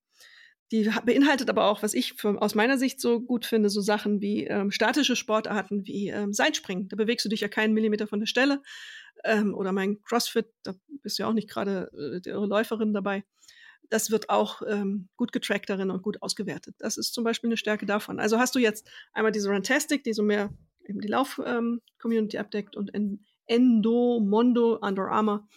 Die 0.73 0.91
beinhaltet 1.05 1.49
aber 1.49 1.67
auch, 1.67 1.83
was 1.83 1.95
ich 1.95 2.15
für, 2.15 2.41
aus 2.43 2.55
meiner 2.55 2.77
Sicht 2.77 3.01
so 3.01 3.21
gut 3.21 3.47
finde, 3.47 3.69
so 3.69 3.81
Sachen 3.81 4.21
wie 4.21 4.45
ähm, 4.47 4.73
statische 4.73 5.15
Sportarten 5.15 5.87
wie 5.87 6.09
ähm, 6.09 6.33
Seilspringen. 6.33 6.89
Da 6.89 6.97
bewegst 6.97 7.25
du 7.25 7.29
dich 7.29 7.41
ja 7.41 7.49
keinen 7.49 7.73
Millimeter 7.73 8.07
von 8.09 8.19
der 8.19 8.27
Stelle. 8.27 8.63
Ähm, 9.25 9.55
oder 9.55 9.73
mein 9.73 10.03
CrossFit, 10.03 10.47
da 10.65 10.75
bist 11.03 11.19
du 11.19 11.23
ja 11.23 11.29
auch 11.29 11.35
nicht 11.35 11.49
gerade 11.49 11.91
äh, 12.27 12.31
Läuferin 12.31 12.93
dabei. 12.93 13.25
Das 13.89 14.11
wird 14.11 14.29
auch 14.29 14.63
ähm, 14.67 15.09
gut 15.17 15.33
getrackt 15.33 15.71
darin 15.71 15.91
und 15.91 16.03
gut 16.03 16.21
ausgewertet. 16.21 16.75
Das 16.79 16.97
ist 16.97 17.15
zum 17.15 17.23
Beispiel 17.23 17.49
eine 17.49 17.57
Stärke 17.57 17.87
davon. 17.87 18.19
Also 18.19 18.39
hast 18.39 18.57
du 18.57 18.59
jetzt 18.59 18.91
einmal 19.13 19.31
diese 19.31 19.49
Runtastic, 19.49 20.03
die 20.03 20.13
so 20.13 20.25
mehr 20.25 20.53
eben 20.85 21.01
die 21.01 21.09
Lauf-Community 21.09 22.37
ähm, 22.37 22.41
abdeckt 22.41 22.77
und 22.77 22.91
Endo, 23.47 24.21
Mondo, 24.21 24.79
Under 24.81 25.09
Armour, 25.11 25.49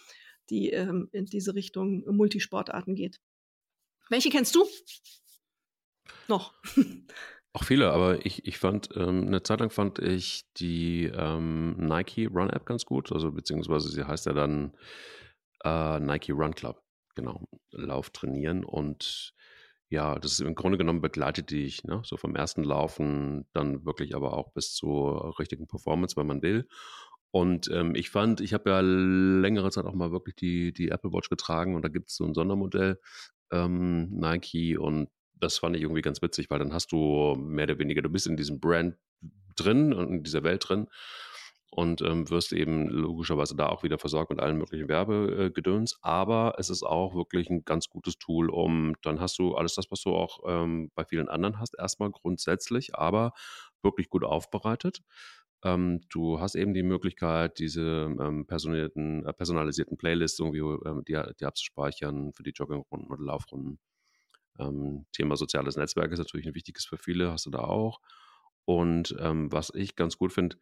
die 0.48 0.70
ähm, 0.70 1.08
in 1.10 1.26
diese 1.26 1.54
Richtung 1.56 2.04
Multisportarten 2.06 2.94
geht. 2.94 3.20
Welche 4.10 4.28
kennst 4.28 4.54
du? 4.54 4.66
Noch. 6.28 6.52
Auch 7.52 7.64
viele, 7.64 7.90
aber 7.90 8.24
ich, 8.24 8.46
ich 8.46 8.58
fand, 8.58 8.90
ähm, 8.94 9.26
eine 9.26 9.42
Zeit 9.42 9.58
lang 9.58 9.70
fand 9.70 9.98
ich 9.98 10.44
die 10.56 11.06
ähm, 11.06 11.74
Nike 11.78 12.26
Run 12.26 12.50
App 12.50 12.64
ganz 12.64 12.84
gut, 12.84 13.10
also 13.10 13.32
beziehungsweise 13.32 13.88
sie 13.88 14.04
heißt 14.04 14.26
ja 14.26 14.32
dann 14.32 14.76
äh, 15.64 15.98
Nike 15.98 16.30
Run 16.30 16.54
Club, 16.54 16.80
genau, 17.16 17.48
Lauf 17.72 18.10
trainieren 18.10 18.64
und 18.64 19.34
ja, 19.88 20.16
das 20.20 20.32
ist 20.32 20.40
im 20.40 20.54
Grunde 20.54 20.78
genommen 20.78 21.00
begleitet 21.00 21.50
dich, 21.50 21.82
ne? 21.82 22.02
so 22.04 22.16
vom 22.16 22.36
ersten 22.36 22.62
Laufen, 22.62 23.46
dann 23.52 23.84
wirklich 23.84 24.14
aber 24.14 24.34
auch 24.34 24.52
bis 24.52 24.72
zur 24.72 25.36
richtigen 25.40 25.66
Performance, 25.66 26.16
wenn 26.16 26.28
man 26.28 26.42
will. 26.42 26.68
Und 27.32 27.68
ähm, 27.72 27.96
ich 27.96 28.10
fand, 28.10 28.40
ich 28.40 28.54
habe 28.54 28.70
ja 28.70 28.80
längere 28.80 29.70
Zeit 29.70 29.86
auch 29.86 29.94
mal 29.94 30.12
wirklich 30.12 30.36
die, 30.36 30.72
die 30.72 30.90
Apple 30.90 31.12
Watch 31.12 31.28
getragen 31.28 31.74
und 31.74 31.82
da 31.82 31.88
gibt 31.88 32.10
es 32.10 32.16
so 32.16 32.24
ein 32.24 32.34
Sondermodell, 32.34 33.00
ähm, 33.50 34.10
Nike 34.10 34.76
und 34.76 35.08
das 35.34 35.58
fand 35.58 35.76
ich 35.76 35.82
irgendwie 35.82 36.02
ganz 36.02 36.22
witzig, 36.22 36.50
weil 36.50 36.58
dann 36.58 36.72
hast 36.72 36.92
du 36.92 37.34
mehr 37.36 37.64
oder 37.64 37.78
weniger, 37.78 38.02
du 38.02 38.10
bist 38.10 38.26
in 38.26 38.36
diesem 38.36 38.60
Brand 38.60 38.96
drin 39.56 39.92
und 39.92 40.08
in 40.08 40.22
dieser 40.22 40.42
Welt 40.42 40.68
drin 40.68 40.86
und 41.70 42.02
ähm, 42.02 42.28
wirst 42.30 42.52
eben 42.52 42.88
logischerweise 42.88 43.54
da 43.56 43.68
auch 43.68 43.82
wieder 43.82 43.98
versorgt 43.98 44.30
mit 44.30 44.40
allen 44.40 44.58
möglichen 44.58 44.88
Werbegedöns. 44.88 45.98
Aber 46.02 46.54
es 46.58 46.68
ist 46.68 46.82
auch 46.82 47.14
wirklich 47.14 47.48
ein 47.48 47.64
ganz 47.64 47.88
gutes 47.88 48.18
Tool, 48.18 48.50
um 48.50 48.94
dann 49.02 49.20
hast 49.20 49.38
du 49.38 49.54
alles 49.54 49.74
das, 49.74 49.90
was 49.90 50.02
du 50.02 50.10
auch 50.10 50.40
ähm, 50.46 50.90
bei 50.94 51.04
vielen 51.04 51.28
anderen 51.28 51.60
hast, 51.60 51.78
erstmal 51.78 52.10
grundsätzlich, 52.10 52.96
aber 52.96 53.32
wirklich 53.82 54.08
gut 54.08 54.24
aufbereitet. 54.24 55.00
Ähm, 55.64 56.00
du 56.08 56.40
hast 56.40 56.54
eben 56.54 56.74
die 56.74 56.82
Möglichkeit, 56.82 57.58
diese 57.58 57.82
ähm, 58.20 58.46
personalisierten, 58.46 59.26
äh, 59.26 59.32
personalisierten 59.32 59.96
Playlists 59.98 60.38
irgendwie 60.38 60.60
ähm, 60.60 61.04
die, 61.06 61.20
die 61.38 61.44
abzuspeichern 61.44 62.32
für 62.32 62.42
die 62.42 62.52
Joggingrunden 62.52 63.10
oder 63.10 63.22
Laufrunden. 63.22 63.78
Ähm, 64.58 65.06
Thema 65.12 65.36
soziales 65.36 65.76
Netzwerk 65.76 66.12
ist 66.12 66.18
natürlich 66.18 66.46
ein 66.46 66.54
wichtiges 66.54 66.86
für 66.86 66.98
viele, 66.98 67.32
hast 67.32 67.46
du 67.46 67.50
da 67.50 67.60
auch. 67.60 68.00
Und 68.64 69.16
ähm, 69.20 69.52
was 69.52 69.72
ich 69.74 69.96
ganz 69.96 70.16
gut 70.18 70.32
finde, 70.32 70.56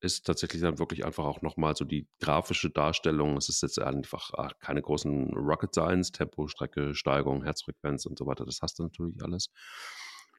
ist 0.00 0.26
tatsächlich 0.26 0.62
dann 0.62 0.78
wirklich 0.78 1.04
einfach 1.04 1.24
auch 1.24 1.42
nochmal 1.42 1.76
so 1.76 1.84
die 1.84 2.06
grafische 2.20 2.70
Darstellung. 2.70 3.36
Es 3.36 3.48
ist 3.50 3.62
jetzt 3.62 3.78
einfach 3.78 4.30
ach, 4.36 4.52
keine 4.58 4.80
großen 4.82 5.34
Rocket 5.34 5.74
Science, 5.74 6.12
Tempo, 6.12 6.48
Strecke, 6.48 6.94
Steigung, 6.94 7.44
Herzfrequenz 7.44 8.06
und 8.06 8.18
so 8.18 8.26
weiter. 8.26 8.46
Das 8.46 8.60
hast 8.62 8.78
du 8.78 8.84
natürlich 8.84 9.22
alles. 9.22 9.50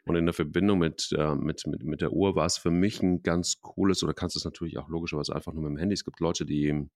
Und 0.05 0.15
in 0.15 0.25
der 0.25 0.33
Verbindung 0.33 0.79
mit, 0.79 1.11
äh, 1.15 1.35
mit, 1.35 1.65
mit, 1.67 1.83
mit 1.83 2.01
der 2.01 2.11
Uhr 2.11 2.35
war 2.35 2.45
es 2.45 2.57
für 2.57 2.71
mich 2.71 3.01
ein 3.03 3.21
ganz 3.21 3.61
cooles, 3.61 4.03
oder 4.03 4.13
kannst 4.13 4.35
du 4.35 4.39
es 4.39 4.45
natürlich 4.45 4.77
auch 4.77 4.89
logischerweise 4.89 5.35
einfach 5.35 5.53
nur 5.53 5.63
mit 5.63 5.71
dem 5.71 5.77
Handy. 5.77 5.93
Es 5.93 6.03
gibt 6.03 6.19
Leute, 6.19 6.45
die, 6.45 6.89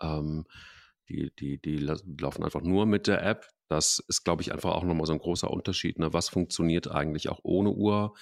ähm, 0.00 0.44
die, 1.08 1.32
die, 1.38 1.58
die 1.60 1.78
laufen 1.78 2.44
einfach 2.44 2.62
nur 2.62 2.86
mit 2.86 3.08
der 3.08 3.24
App. 3.24 3.48
Das 3.68 3.98
ist, 4.06 4.22
glaube 4.22 4.42
ich, 4.42 4.52
einfach 4.52 4.70
auch 4.70 4.84
nochmal 4.84 5.06
so 5.06 5.12
ein 5.12 5.18
großer 5.18 5.50
Unterschied. 5.50 5.98
Ne? 5.98 6.12
Was 6.12 6.28
funktioniert 6.28 6.88
eigentlich 6.88 7.28
auch 7.28 7.40
ohne 7.42 7.70
Uhr? 7.70 8.14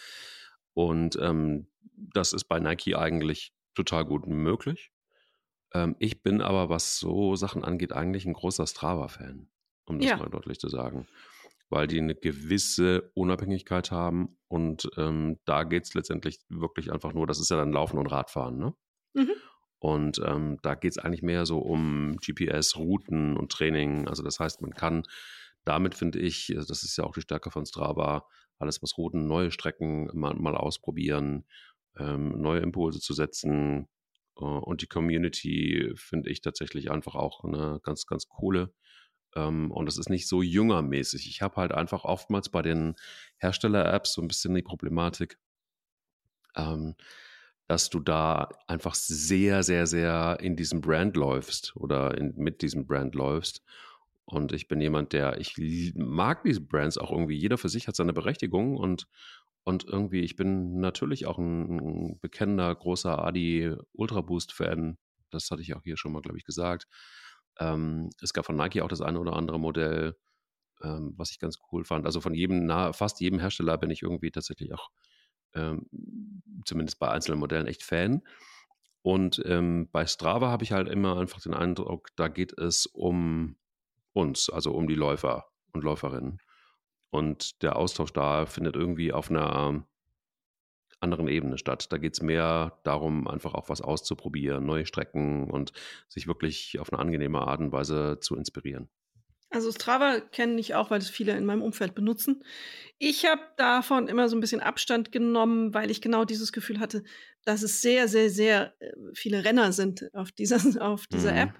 Und 0.72 1.18
ähm, 1.20 1.68
das 1.92 2.32
ist 2.32 2.44
bei 2.44 2.60
Nike 2.60 2.94
eigentlich 2.96 3.52
total 3.74 4.06
gut 4.06 4.26
möglich. 4.26 4.92
Ähm, 5.74 5.94
ich 5.98 6.22
bin 6.22 6.40
aber, 6.40 6.70
was 6.70 6.98
so 6.98 7.36
Sachen 7.36 7.64
angeht, 7.64 7.92
eigentlich 7.92 8.24
ein 8.24 8.32
großer 8.32 8.66
Strava-Fan, 8.66 9.50
um 9.84 9.98
das 9.98 10.08
ja. 10.08 10.16
mal 10.16 10.30
deutlich 10.30 10.58
zu 10.58 10.70
sagen 10.70 11.06
weil 11.70 11.86
die 11.86 11.98
eine 11.98 12.14
gewisse 12.14 13.10
Unabhängigkeit 13.14 13.90
haben. 13.90 14.38
Und 14.48 14.88
ähm, 14.96 15.38
da 15.44 15.64
geht 15.64 15.84
es 15.84 15.94
letztendlich 15.94 16.40
wirklich 16.48 16.92
einfach 16.92 17.12
nur, 17.12 17.26
das 17.26 17.40
ist 17.40 17.50
ja 17.50 17.56
dann 17.56 17.72
Laufen 17.72 17.98
und 17.98 18.06
Radfahren, 18.06 18.58
ne? 18.58 18.74
Mhm. 19.14 19.32
Und 19.78 20.18
ähm, 20.24 20.58
da 20.62 20.76
geht 20.76 20.92
es 20.92 20.98
eigentlich 20.98 21.22
mehr 21.22 21.44
so 21.44 21.58
um 21.58 22.16
GPS, 22.16 22.76
Routen 22.76 23.36
und 23.36 23.52
Training. 23.52 24.08
Also 24.08 24.22
das 24.22 24.40
heißt, 24.40 24.62
man 24.62 24.72
kann 24.72 25.02
damit, 25.64 25.94
finde 25.94 26.20
ich, 26.20 26.52
also 26.56 26.66
das 26.66 26.82
ist 26.84 26.96
ja 26.96 27.04
auch 27.04 27.12
die 27.12 27.20
Stärke 27.20 27.50
von 27.50 27.66
Strava, 27.66 28.26
alles 28.58 28.82
was 28.82 28.96
Routen, 28.96 29.26
neue 29.26 29.50
Strecken 29.50 30.08
mal, 30.14 30.34
mal 30.34 30.56
ausprobieren, 30.56 31.44
ähm, 31.98 32.40
neue 32.40 32.60
Impulse 32.60 33.00
zu 33.00 33.12
setzen. 33.12 33.88
Äh, 34.38 34.44
und 34.44 34.82
die 34.82 34.86
Community 34.86 35.92
finde 35.96 36.30
ich 36.30 36.40
tatsächlich 36.40 36.90
einfach 36.90 37.14
auch 37.14 37.44
eine 37.44 37.80
ganz, 37.82 38.06
ganz 38.06 38.28
coole. 38.28 38.72
Ähm, 39.36 39.70
und 39.70 39.86
das 39.86 39.98
ist 39.98 40.10
nicht 40.10 40.28
so 40.28 40.42
jüngermäßig. 40.42 41.28
Ich 41.28 41.42
habe 41.42 41.56
halt 41.56 41.72
einfach 41.72 42.04
oftmals 42.04 42.48
bei 42.48 42.62
den 42.62 42.94
Hersteller-Apps 43.38 44.14
so 44.14 44.22
ein 44.22 44.28
bisschen 44.28 44.54
die 44.54 44.62
Problematik, 44.62 45.38
ähm, 46.56 46.94
dass 47.66 47.90
du 47.90 48.00
da 48.00 48.48
einfach 48.66 48.94
sehr, 48.94 49.62
sehr, 49.62 49.86
sehr 49.86 50.38
in 50.40 50.56
diesem 50.56 50.80
Brand 50.80 51.16
läufst 51.16 51.74
oder 51.76 52.16
in, 52.18 52.34
mit 52.36 52.62
diesem 52.62 52.86
Brand 52.86 53.14
läufst. 53.14 53.62
Und 54.26 54.52
ich 54.52 54.68
bin 54.68 54.80
jemand, 54.80 55.12
der, 55.12 55.38
ich 55.38 55.56
mag 55.96 56.44
diese 56.44 56.60
Brands 56.60 56.98
auch 56.98 57.10
irgendwie. 57.10 57.36
Jeder 57.36 57.58
für 57.58 57.68
sich 57.68 57.88
hat 57.88 57.96
seine 57.96 58.12
Berechtigung 58.12 58.76
und, 58.76 59.06
und 59.64 59.84
irgendwie, 59.84 60.20
ich 60.20 60.36
bin 60.36 60.80
natürlich 60.80 61.26
auch 61.26 61.38
ein, 61.38 61.78
ein 61.78 62.20
bekennender, 62.20 62.74
großer 62.74 63.22
Adi 63.22 63.74
Ultra 63.92 64.20
Boost 64.22 64.52
Fan. 64.52 64.98
Das 65.30 65.50
hatte 65.50 65.62
ich 65.62 65.74
auch 65.74 65.82
hier 65.84 65.96
schon 65.96 66.12
mal, 66.12 66.22
glaube 66.22 66.38
ich, 66.38 66.44
gesagt. 66.44 66.86
Ähm, 67.58 68.10
es 68.20 68.32
gab 68.32 68.46
von 68.46 68.56
Nike 68.56 68.82
auch 68.82 68.88
das 68.88 69.00
eine 69.00 69.18
oder 69.20 69.34
andere 69.34 69.58
Modell, 69.58 70.16
ähm, 70.82 71.14
was 71.16 71.30
ich 71.30 71.38
ganz 71.38 71.58
cool 71.72 71.84
fand. 71.84 72.06
Also 72.06 72.20
von 72.20 72.34
jedem, 72.34 72.68
fast 72.92 73.20
jedem 73.20 73.38
Hersteller 73.38 73.78
bin 73.78 73.90
ich 73.90 74.02
irgendwie 74.02 74.30
tatsächlich 74.30 74.74
auch, 74.74 74.90
ähm, 75.54 75.86
zumindest 76.64 76.98
bei 76.98 77.10
einzelnen 77.10 77.38
Modellen, 77.38 77.66
echt 77.66 77.82
Fan. 77.82 78.22
Und 79.02 79.42
ähm, 79.44 79.88
bei 79.92 80.06
Strava 80.06 80.50
habe 80.50 80.64
ich 80.64 80.72
halt 80.72 80.88
immer 80.88 81.18
einfach 81.18 81.40
den 81.40 81.54
Eindruck, 81.54 82.08
da 82.16 82.28
geht 82.28 82.58
es 82.58 82.86
um 82.86 83.56
uns, 84.12 84.48
also 84.48 84.72
um 84.72 84.88
die 84.88 84.94
Läufer 84.94 85.46
und 85.72 85.84
Läuferinnen. 85.84 86.40
Und 87.10 87.62
der 87.62 87.76
Austausch 87.76 88.12
da 88.12 88.46
findet 88.46 88.76
irgendwie 88.76 89.12
auf 89.12 89.30
einer 89.30 89.86
anderen 91.00 91.28
Ebene 91.28 91.58
statt. 91.58 91.92
Da 91.92 91.98
geht 91.98 92.14
es 92.14 92.22
mehr 92.22 92.78
darum, 92.84 93.28
einfach 93.28 93.54
auch 93.54 93.68
was 93.68 93.80
auszuprobieren, 93.80 94.64
neue 94.64 94.86
Strecken 94.86 95.50
und 95.50 95.72
sich 96.08 96.26
wirklich 96.26 96.78
auf 96.80 96.92
eine 96.92 97.00
angenehme 97.00 97.40
Art 97.40 97.60
und 97.60 97.72
Weise 97.72 98.18
zu 98.20 98.36
inspirieren. 98.36 98.88
Also 99.54 99.70
Strava 99.70 100.18
kenne 100.18 100.58
ich 100.58 100.74
auch, 100.74 100.90
weil 100.90 100.98
es 100.98 101.08
viele 101.08 101.36
in 101.36 101.44
meinem 101.44 101.62
Umfeld 101.62 101.94
benutzen. 101.94 102.42
Ich 102.98 103.24
habe 103.24 103.42
davon 103.56 104.08
immer 104.08 104.28
so 104.28 104.36
ein 104.36 104.40
bisschen 104.40 104.60
Abstand 104.60 105.12
genommen, 105.12 105.72
weil 105.72 105.92
ich 105.92 106.00
genau 106.00 106.24
dieses 106.24 106.50
Gefühl 106.50 106.80
hatte, 106.80 107.04
dass 107.44 107.62
es 107.62 107.80
sehr, 107.80 108.08
sehr, 108.08 108.30
sehr 108.30 108.74
äh, 108.80 108.92
viele 109.14 109.44
Renner 109.44 109.72
sind 109.72 110.12
auf 110.12 110.32
dieser, 110.32 110.56
auf 110.84 111.06
dieser 111.06 111.32
mhm. 111.32 111.38
App. 111.38 111.54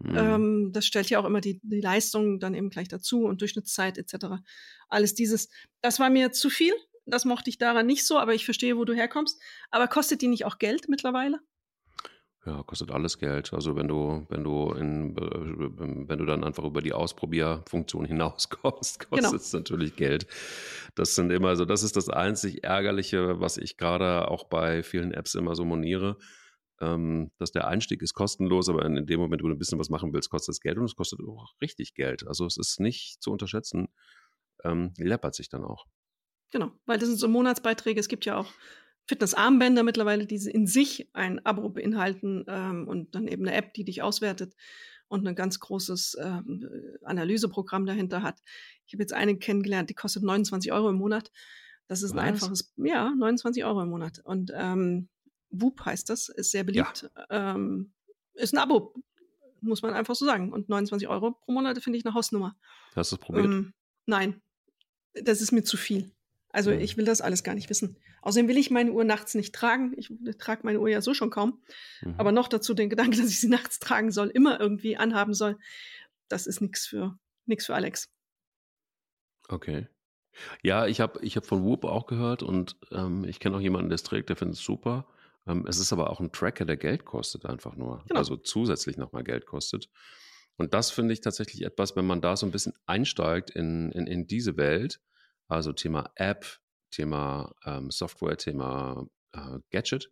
Mhm. 0.00 0.16
Ähm, 0.16 0.70
das 0.72 0.84
stellt 0.84 1.08
ja 1.08 1.18
auch 1.18 1.24
immer 1.24 1.40
die, 1.40 1.58
die 1.62 1.80
Leistung 1.80 2.38
dann 2.38 2.54
eben 2.54 2.68
gleich 2.68 2.88
dazu 2.88 3.24
und 3.24 3.40
Durchschnittszeit 3.40 3.96
etc. 3.96 4.26
Alles 4.88 5.14
dieses. 5.14 5.48
Das 5.80 5.98
war 5.98 6.10
mir 6.10 6.32
zu 6.32 6.50
viel. 6.50 6.74
Das 7.10 7.24
mochte 7.24 7.50
ich 7.50 7.58
daran 7.58 7.86
nicht 7.86 8.06
so, 8.06 8.18
aber 8.18 8.34
ich 8.34 8.44
verstehe, 8.44 8.76
wo 8.76 8.84
du 8.84 8.94
herkommst. 8.94 9.40
Aber 9.70 9.88
kostet 9.88 10.20
die 10.22 10.28
nicht 10.28 10.44
auch 10.44 10.58
Geld 10.58 10.88
mittlerweile? 10.88 11.40
Ja, 12.46 12.62
kostet 12.62 12.90
alles 12.90 13.18
Geld. 13.18 13.52
Also 13.52 13.76
wenn 13.76 13.88
du, 13.88 14.26
wenn 14.28 14.44
du 14.44 14.72
in, 14.72 15.16
äh, 15.16 16.08
wenn 16.08 16.18
du 16.18 16.24
dann 16.24 16.44
einfach 16.44 16.64
über 16.64 16.80
die 16.80 16.92
Ausprobierfunktion 16.92 18.04
hinauskommst, 18.04 19.00
kostet 19.00 19.10
genau. 19.10 19.34
es 19.34 19.52
natürlich 19.52 19.96
Geld. 19.96 20.26
Das 20.94 21.14
sind 21.14 21.30
immer 21.30 21.56
so, 21.56 21.64
das 21.64 21.82
ist 21.82 21.96
das 21.96 22.08
einzig 22.08 22.64
Ärgerliche, 22.64 23.40
was 23.40 23.58
ich 23.58 23.76
gerade 23.76 24.28
auch 24.28 24.44
bei 24.44 24.82
vielen 24.82 25.12
Apps 25.12 25.34
immer 25.34 25.54
so 25.54 25.64
moniere. 25.64 26.16
Ähm, 26.80 27.32
dass 27.38 27.50
der 27.50 27.66
Einstieg 27.66 28.02
ist 28.02 28.14
kostenlos, 28.14 28.68
aber 28.68 28.84
in, 28.86 28.96
in, 28.96 29.06
dem 29.06 29.18
Moment, 29.18 29.42
wo 29.42 29.48
du 29.48 29.54
ein 29.54 29.58
bisschen 29.58 29.80
was 29.80 29.90
machen 29.90 30.12
willst, 30.12 30.30
kostet 30.30 30.54
es 30.54 30.60
Geld 30.60 30.78
und 30.78 30.84
es 30.84 30.94
kostet 30.94 31.18
auch 31.20 31.52
richtig 31.60 31.94
Geld. 31.94 32.26
Also 32.26 32.46
es 32.46 32.56
ist 32.56 32.78
nicht 32.78 33.20
zu 33.20 33.32
unterschätzen, 33.32 33.88
ähm, 34.64 34.92
läppert 34.96 35.34
sich 35.34 35.48
dann 35.48 35.64
auch. 35.64 35.86
Genau, 36.50 36.72
weil 36.86 36.98
das 36.98 37.08
sind 37.08 37.18
so 37.18 37.28
Monatsbeiträge. 37.28 38.00
Es 38.00 38.08
gibt 38.08 38.24
ja 38.24 38.36
auch 38.36 38.52
Fitnessarmbänder 39.06 39.82
mittlerweile, 39.82 40.26
die 40.26 40.36
in 40.36 40.66
sich 40.66 41.08
ein 41.14 41.44
Abo 41.44 41.68
beinhalten 41.70 42.44
ähm, 42.46 42.86
und 42.86 43.14
dann 43.14 43.26
eben 43.26 43.46
eine 43.46 43.56
App, 43.56 43.74
die 43.74 43.84
dich 43.84 44.02
auswertet 44.02 44.54
und 45.08 45.26
ein 45.26 45.34
ganz 45.34 45.58
großes 45.60 46.18
ähm, 46.20 46.68
Analyseprogramm 47.02 47.86
dahinter 47.86 48.22
hat. 48.22 48.40
Ich 48.86 48.92
habe 48.92 49.02
jetzt 49.02 49.14
eine 49.14 49.36
kennengelernt, 49.36 49.90
die 49.90 49.94
kostet 49.94 50.22
29 50.22 50.72
Euro 50.72 50.90
im 50.90 50.96
Monat. 50.96 51.30
Das 51.86 52.02
ist 52.02 52.14
Was? 52.14 52.18
ein 52.18 52.28
einfaches, 52.28 52.74
ja, 52.76 53.14
29 53.16 53.64
Euro 53.64 53.82
im 53.82 53.88
Monat. 53.88 54.20
Und 54.24 54.52
ähm, 54.54 55.08
Whoop 55.50 55.84
heißt 55.84 56.10
das, 56.10 56.28
ist 56.28 56.50
sehr 56.50 56.64
beliebt. 56.64 57.10
Ja. 57.16 57.54
Ähm, 57.54 57.92
ist 58.34 58.52
ein 58.52 58.58
Abo, 58.58 58.94
muss 59.62 59.80
man 59.80 59.94
einfach 59.94 60.14
so 60.14 60.26
sagen. 60.26 60.52
Und 60.52 60.68
29 60.68 61.08
Euro 61.08 61.32
pro 61.32 61.52
Monat 61.52 61.82
finde 61.82 61.98
ich 61.98 62.04
eine 62.04 62.14
Hausnummer. 62.14 62.56
Hast 62.94 63.12
du 63.12 63.16
es 63.16 63.20
probiert? 63.20 63.46
Ähm, 63.46 63.72
nein, 64.04 64.42
das 65.14 65.40
ist 65.40 65.52
mir 65.52 65.64
zu 65.64 65.78
viel. 65.78 66.12
Also 66.50 66.70
ich 66.70 66.96
will 66.96 67.04
das 67.04 67.20
alles 67.20 67.44
gar 67.44 67.54
nicht 67.54 67.68
wissen. 67.68 67.96
Außerdem 68.22 68.48
will 68.48 68.56
ich 68.56 68.70
meine 68.70 68.92
Uhr 68.92 69.04
nachts 69.04 69.34
nicht 69.34 69.54
tragen. 69.54 69.92
Ich 69.96 70.10
trage 70.38 70.62
meine 70.64 70.80
Uhr 70.80 70.88
ja 70.88 71.02
so 71.02 71.12
schon 71.12 71.30
kaum. 71.30 71.60
Mhm. 72.00 72.14
Aber 72.16 72.32
noch 72.32 72.48
dazu 72.48 72.74
den 72.74 72.88
Gedanke, 72.88 73.16
dass 73.20 73.30
ich 73.30 73.40
sie 73.40 73.48
nachts 73.48 73.78
tragen 73.78 74.10
soll, 74.10 74.28
immer 74.28 74.58
irgendwie 74.58 74.96
anhaben 74.96 75.34
soll, 75.34 75.58
das 76.28 76.46
ist 76.46 76.60
nichts 76.60 76.86
für, 76.86 77.18
nix 77.46 77.66
für 77.66 77.74
Alex. 77.74 78.10
Okay. 79.48 79.88
Ja, 80.62 80.86
ich 80.86 81.00
habe 81.00 81.20
ich 81.22 81.36
hab 81.36 81.46
von 81.46 81.64
Whoop 81.64 81.84
auch 81.84 82.06
gehört 82.06 82.42
und 82.42 82.76
ähm, 82.92 83.24
ich 83.24 83.40
kenne 83.40 83.56
auch 83.56 83.60
jemanden, 83.60 83.88
der 83.88 83.96
es 83.96 84.02
trägt, 84.02 84.28
der 84.28 84.36
findet 84.36 84.58
es 84.58 84.64
super. 84.64 85.06
Ähm, 85.46 85.66
es 85.66 85.78
ist 85.78 85.92
aber 85.92 86.10
auch 86.10 86.20
ein 86.20 86.32
Tracker, 86.32 86.64
der 86.64 86.76
Geld 86.76 87.04
kostet 87.04 87.44
einfach 87.46 87.74
nur. 87.76 88.04
Genau. 88.06 88.18
Also 88.18 88.36
zusätzlich 88.36 88.96
nochmal 88.96 89.24
Geld 89.24 89.46
kostet. 89.46 89.88
Und 90.56 90.74
das 90.74 90.90
finde 90.90 91.14
ich 91.14 91.20
tatsächlich 91.20 91.62
etwas, 91.62 91.96
wenn 91.96 92.06
man 92.06 92.20
da 92.20 92.36
so 92.36 92.46
ein 92.46 92.52
bisschen 92.52 92.74
einsteigt 92.86 93.50
in, 93.50 93.90
in, 93.92 94.06
in 94.06 94.26
diese 94.26 94.56
Welt, 94.56 95.00
also 95.48 95.72
Thema 95.72 96.10
App, 96.14 96.46
Thema 96.90 97.54
ähm, 97.64 97.90
Software, 97.90 98.36
Thema 98.36 99.06
äh, 99.32 99.58
Gadget, 99.70 100.10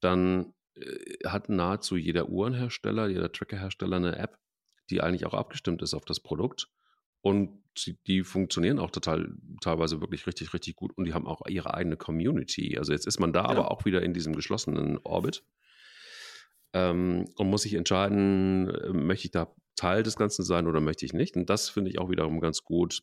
dann 0.00 0.54
äh, 0.74 1.26
hat 1.26 1.48
nahezu 1.48 1.96
jeder 1.96 2.28
Uhrenhersteller, 2.28 3.08
jeder 3.08 3.32
Trackerhersteller 3.32 3.96
eine 3.96 4.16
App, 4.16 4.38
die 4.90 5.00
eigentlich 5.00 5.26
auch 5.26 5.34
abgestimmt 5.34 5.82
ist 5.82 5.94
auf 5.94 6.04
das 6.04 6.20
Produkt. 6.20 6.68
Und 7.20 7.62
die, 8.06 8.22
funktionieren 8.22 8.78
auch 8.78 8.90
total, 8.90 9.34
teilweise 9.60 10.00
wirklich 10.00 10.26
richtig, 10.26 10.54
richtig 10.54 10.76
gut 10.76 10.96
und 10.96 11.04
die 11.04 11.14
haben 11.14 11.26
auch 11.26 11.46
ihre 11.46 11.74
eigene 11.74 11.96
Community. 11.96 12.78
Also 12.78 12.92
jetzt 12.92 13.06
ist 13.06 13.20
man 13.20 13.32
da 13.32 13.42
ja. 13.42 13.48
aber 13.48 13.70
auch 13.70 13.84
wieder 13.84 14.02
in 14.02 14.14
diesem 14.14 14.34
geschlossenen 14.34 14.98
Orbit 14.98 15.44
ähm, 16.72 17.26
und 17.36 17.50
muss 17.50 17.62
sich 17.62 17.74
entscheiden, 17.74 18.68
äh, 18.70 18.92
möchte 18.92 19.26
ich 19.26 19.30
da 19.30 19.52
Teil 19.76 20.02
des 20.02 20.16
Ganzen 20.16 20.44
sein 20.44 20.66
oder 20.66 20.80
möchte 20.80 21.06
ich 21.06 21.12
nicht. 21.12 21.36
Und 21.36 21.50
das 21.50 21.68
finde 21.68 21.90
ich 21.90 21.98
auch 21.98 22.10
wiederum 22.10 22.40
ganz 22.40 22.64
gut, 22.64 23.02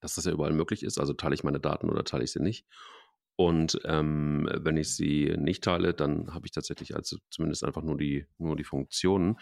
dass 0.00 0.14
das 0.14 0.24
ja 0.24 0.32
überall 0.32 0.52
möglich 0.52 0.82
ist. 0.82 0.98
Also 0.98 1.12
teile 1.12 1.34
ich 1.34 1.44
meine 1.44 1.60
Daten 1.60 1.90
oder 1.90 2.04
teile 2.04 2.24
ich 2.24 2.32
sie 2.32 2.40
nicht. 2.40 2.66
Und 3.36 3.80
ähm, 3.84 4.48
wenn 4.52 4.76
ich 4.76 4.94
sie 4.94 5.34
nicht 5.38 5.64
teile, 5.64 5.94
dann 5.94 6.34
habe 6.34 6.46
ich 6.46 6.52
tatsächlich 6.52 6.94
also 6.94 7.16
zumindest 7.30 7.64
einfach 7.64 7.82
nur 7.82 7.96
die, 7.96 8.26
nur 8.38 8.56
die 8.56 8.64
Funktionen. 8.64 9.38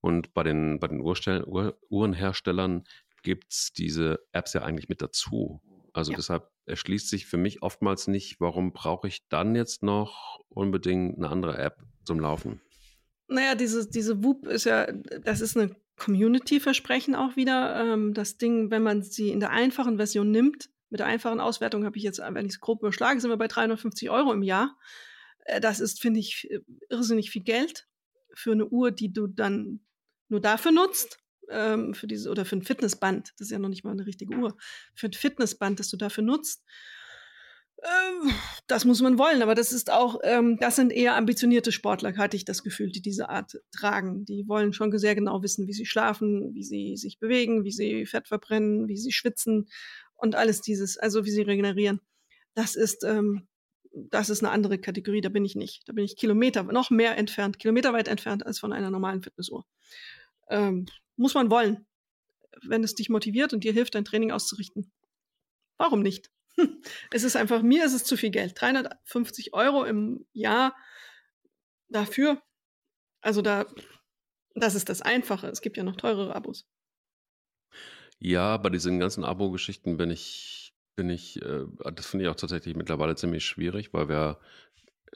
Und 0.00 0.32
bei 0.34 0.42
den, 0.42 0.80
bei 0.80 0.88
den 0.88 1.00
Uhr, 1.00 1.78
Uhrenherstellern 1.88 2.84
gibt 3.22 3.52
es 3.52 3.72
diese 3.72 4.20
Apps 4.32 4.52
ja 4.52 4.62
eigentlich 4.62 4.88
mit 4.88 5.02
dazu. 5.02 5.60
Also 5.92 6.12
ja. 6.12 6.16
deshalb 6.16 6.50
erschließt 6.66 7.08
sich 7.08 7.26
für 7.26 7.36
mich 7.36 7.62
oftmals 7.62 8.08
nicht, 8.08 8.40
warum 8.40 8.72
brauche 8.72 9.08
ich 9.08 9.28
dann 9.28 9.54
jetzt 9.54 9.82
noch 9.82 10.40
unbedingt 10.48 11.18
eine 11.18 11.28
andere 11.28 11.58
App 11.58 11.82
zum 12.04 12.20
Laufen. 12.20 12.60
Naja, 13.28 13.54
diese, 13.54 13.88
diese 13.88 14.22
Whoop 14.22 14.46
ist 14.46 14.64
ja, 14.64 14.90
das 14.90 15.40
ist 15.40 15.56
eine 15.56 15.74
Community-Versprechen 15.96 17.14
auch 17.14 17.36
wieder. 17.36 17.76
Ähm, 17.76 18.14
das 18.14 18.36
Ding, 18.36 18.70
wenn 18.70 18.82
man 18.82 19.02
sie 19.02 19.30
in 19.30 19.40
der 19.40 19.50
einfachen 19.50 19.96
Version 19.96 20.30
nimmt, 20.30 20.70
mit 20.90 21.00
der 21.00 21.06
einfachen 21.06 21.40
Auswertung 21.40 21.84
habe 21.84 21.96
ich 21.96 22.04
jetzt, 22.04 22.20
wenn 22.20 22.46
ich 22.46 22.52
es 22.52 22.60
grob 22.60 22.80
überschlage, 22.80 23.20
sind 23.20 23.30
wir 23.30 23.36
bei 23.36 23.48
350 23.48 24.10
Euro 24.10 24.32
im 24.32 24.42
Jahr. 24.42 24.76
Äh, 25.44 25.60
das 25.60 25.80
ist, 25.80 26.00
finde 26.00 26.20
ich, 26.20 26.48
äh, 26.50 26.60
irrsinnig 26.88 27.30
viel 27.30 27.42
Geld 27.42 27.88
für 28.34 28.52
eine 28.52 28.66
Uhr, 28.66 28.90
die 28.90 29.12
du 29.12 29.26
dann 29.26 29.80
nur 30.28 30.40
dafür 30.40 30.72
nutzt. 30.72 31.18
Ähm, 31.50 31.92
für 31.94 32.06
diese, 32.06 32.30
oder 32.30 32.44
für 32.44 32.56
ein 32.56 32.62
Fitnessband, 32.62 33.32
das 33.36 33.48
ist 33.48 33.50
ja 33.50 33.58
noch 33.58 33.68
nicht 33.68 33.84
mal 33.84 33.90
eine 33.90 34.06
richtige 34.06 34.34
Uhr, 34.34 34.56
für 34.94 35.08
ein 35.08 35.12
Fitnessband, 35.12 35.78
das 35.78 35.90
du 35.90 35.98
dafür 35.98 36.24
nutzt. 36.24 36.64
Ähm, 37.84 38.32
das 38.66 38.86
muss 38.86 39.02
man 39.02 39.18
wollen, 39.18 39.42
aber 39.42 39.54
das 39.54 39.72
ist 39.72 39.92
auch, 39.92 40.18
ähm, 40.24 40.56
das 40.58 40.76
sind 40.76 40.90
eher 40.90 41.16
ambitionierte 41.16 41.70
Sportler, 41.70 42.16
hatte 42.16 42.36
ich 42.36 42.46
das 42.46 42.62
Gefühl, 42.62 42.90
die 42.90 43.02
diese 43.02 43.28
Art 43.28 43.60
tragen. 43.72 44.24
Die 44.24 44.48
wollen 44.48 44.72
schon 44.72 44.96
sehr 44.98 45.14
genau 45.14 45.42
wissen, 45.42 45.66
wie 45.66 45.74
sie 45.74 45.84
schlafen, 45.84 46.54
wie 46.54 46.62
sie 46.64 46.96
sich 46.96 47.18
bewegen, 47.18 47.64
wie 47.64 47.72
sie 47.72 48.06
Fett 48.06 48.26
verbrennen, 48.26 48.88
wie 48.88 48.96
sie 48.96 49.12
schwitzen 49.12 49.68
und 50.14 50.34
alles 50.34 50.62
dieses, 50.62 50.96
also 50.96 51.26
wie 51.26 51.30
sie 51.30 51.42
regenerieren. 51.42 52.00
Das 52.54 52.74
ist, 52.74 53.04
ähm, 53.04 53.48
das 53.92 54.30
ist 54.30 54.42
eine 54.42 54.50
andere 54.50 54.78
Kategorie, 54.78 55.20
da 55.20 55.28
bin 55.28 55.44
ich 55.44 55.54
nicht. 55.54 55.86
Da 55.86 55.92
bin 55.92 56.04
ich 56.04 56.16
Kilometer, 56.16 56.62
noch 56.62 56.90
mehr 56.90 57.18
entfernt, 57.18 57.58
kilometerweit 57.58 58.08
entfernt 58.08 58.46
als 58.46 58.58
von 58.58 58.72
einer 58.72 58.90
normalen 58.90 59.22
Fitnessuhr. 59.22 59.64
Muss 61.16 61.34
man 61.34 61.48
wollen, 61.50 61.86
wenn 62.62 62.82
es 62.82 62.94
dich 62.94 63.08
motiviert 63.08 63.52
und 63.52 63.62
dir 63.62 63.72
hilft, 63.72 63.94
dein 63.94 64.04
Training 64.04 64.32
auszurichten. 64.32 64.92
Warum 65.78 66.02
nicht? 66.02 66.30
Es 67.10 67.24
ist 67.24 67.36
einfach, 67.36 67.62
mir 67.62 67.84
ist 67.84 67.94
es 67.94 68.04
zu 68.04 68.16
viel 68.16 68.30
Geld. 68.30 68.60
350 68.60 69.54
Euro 69.54 69.84
im 69.84 70.26
Jahr 70.32 70.76
dafür. 71.88 72.42
Also 73.20 73.42
da, 73.42 73.66
das 74.54 74.74
ist 74.74 74.88
das 74.88 75.02
Einfache. 75.02 75.48
Es 75.48 75.60
gibt 75.60 75.76
ja 75.76 75.82
noch 75.82 75.96
teurere 75.96 76.34
Abos. 76.34 76.66
Ja, 78.18 78.56
bei 78.56 78.70
diesen 78.70 79.00
ganzen 79.00 79.24
Abo-Geschichten 79.24 79.96
bin 79.96 80.10
ich, 80.10 80.74
bin 80.96 81.10
ich, 81.10 81.42
äh, 81.42 81.64
das 81.94 82.06
finde 82.06 82.24
ich 82.24 82.30
auch 82.30 82.36
tatsächlich 82.36 82.76
mittlerweile 82.76 83.16
ziemlich 83.16 83.44
schwierig, 83.44 83.92
weil 83.92 84.08
wir 84.08 84.38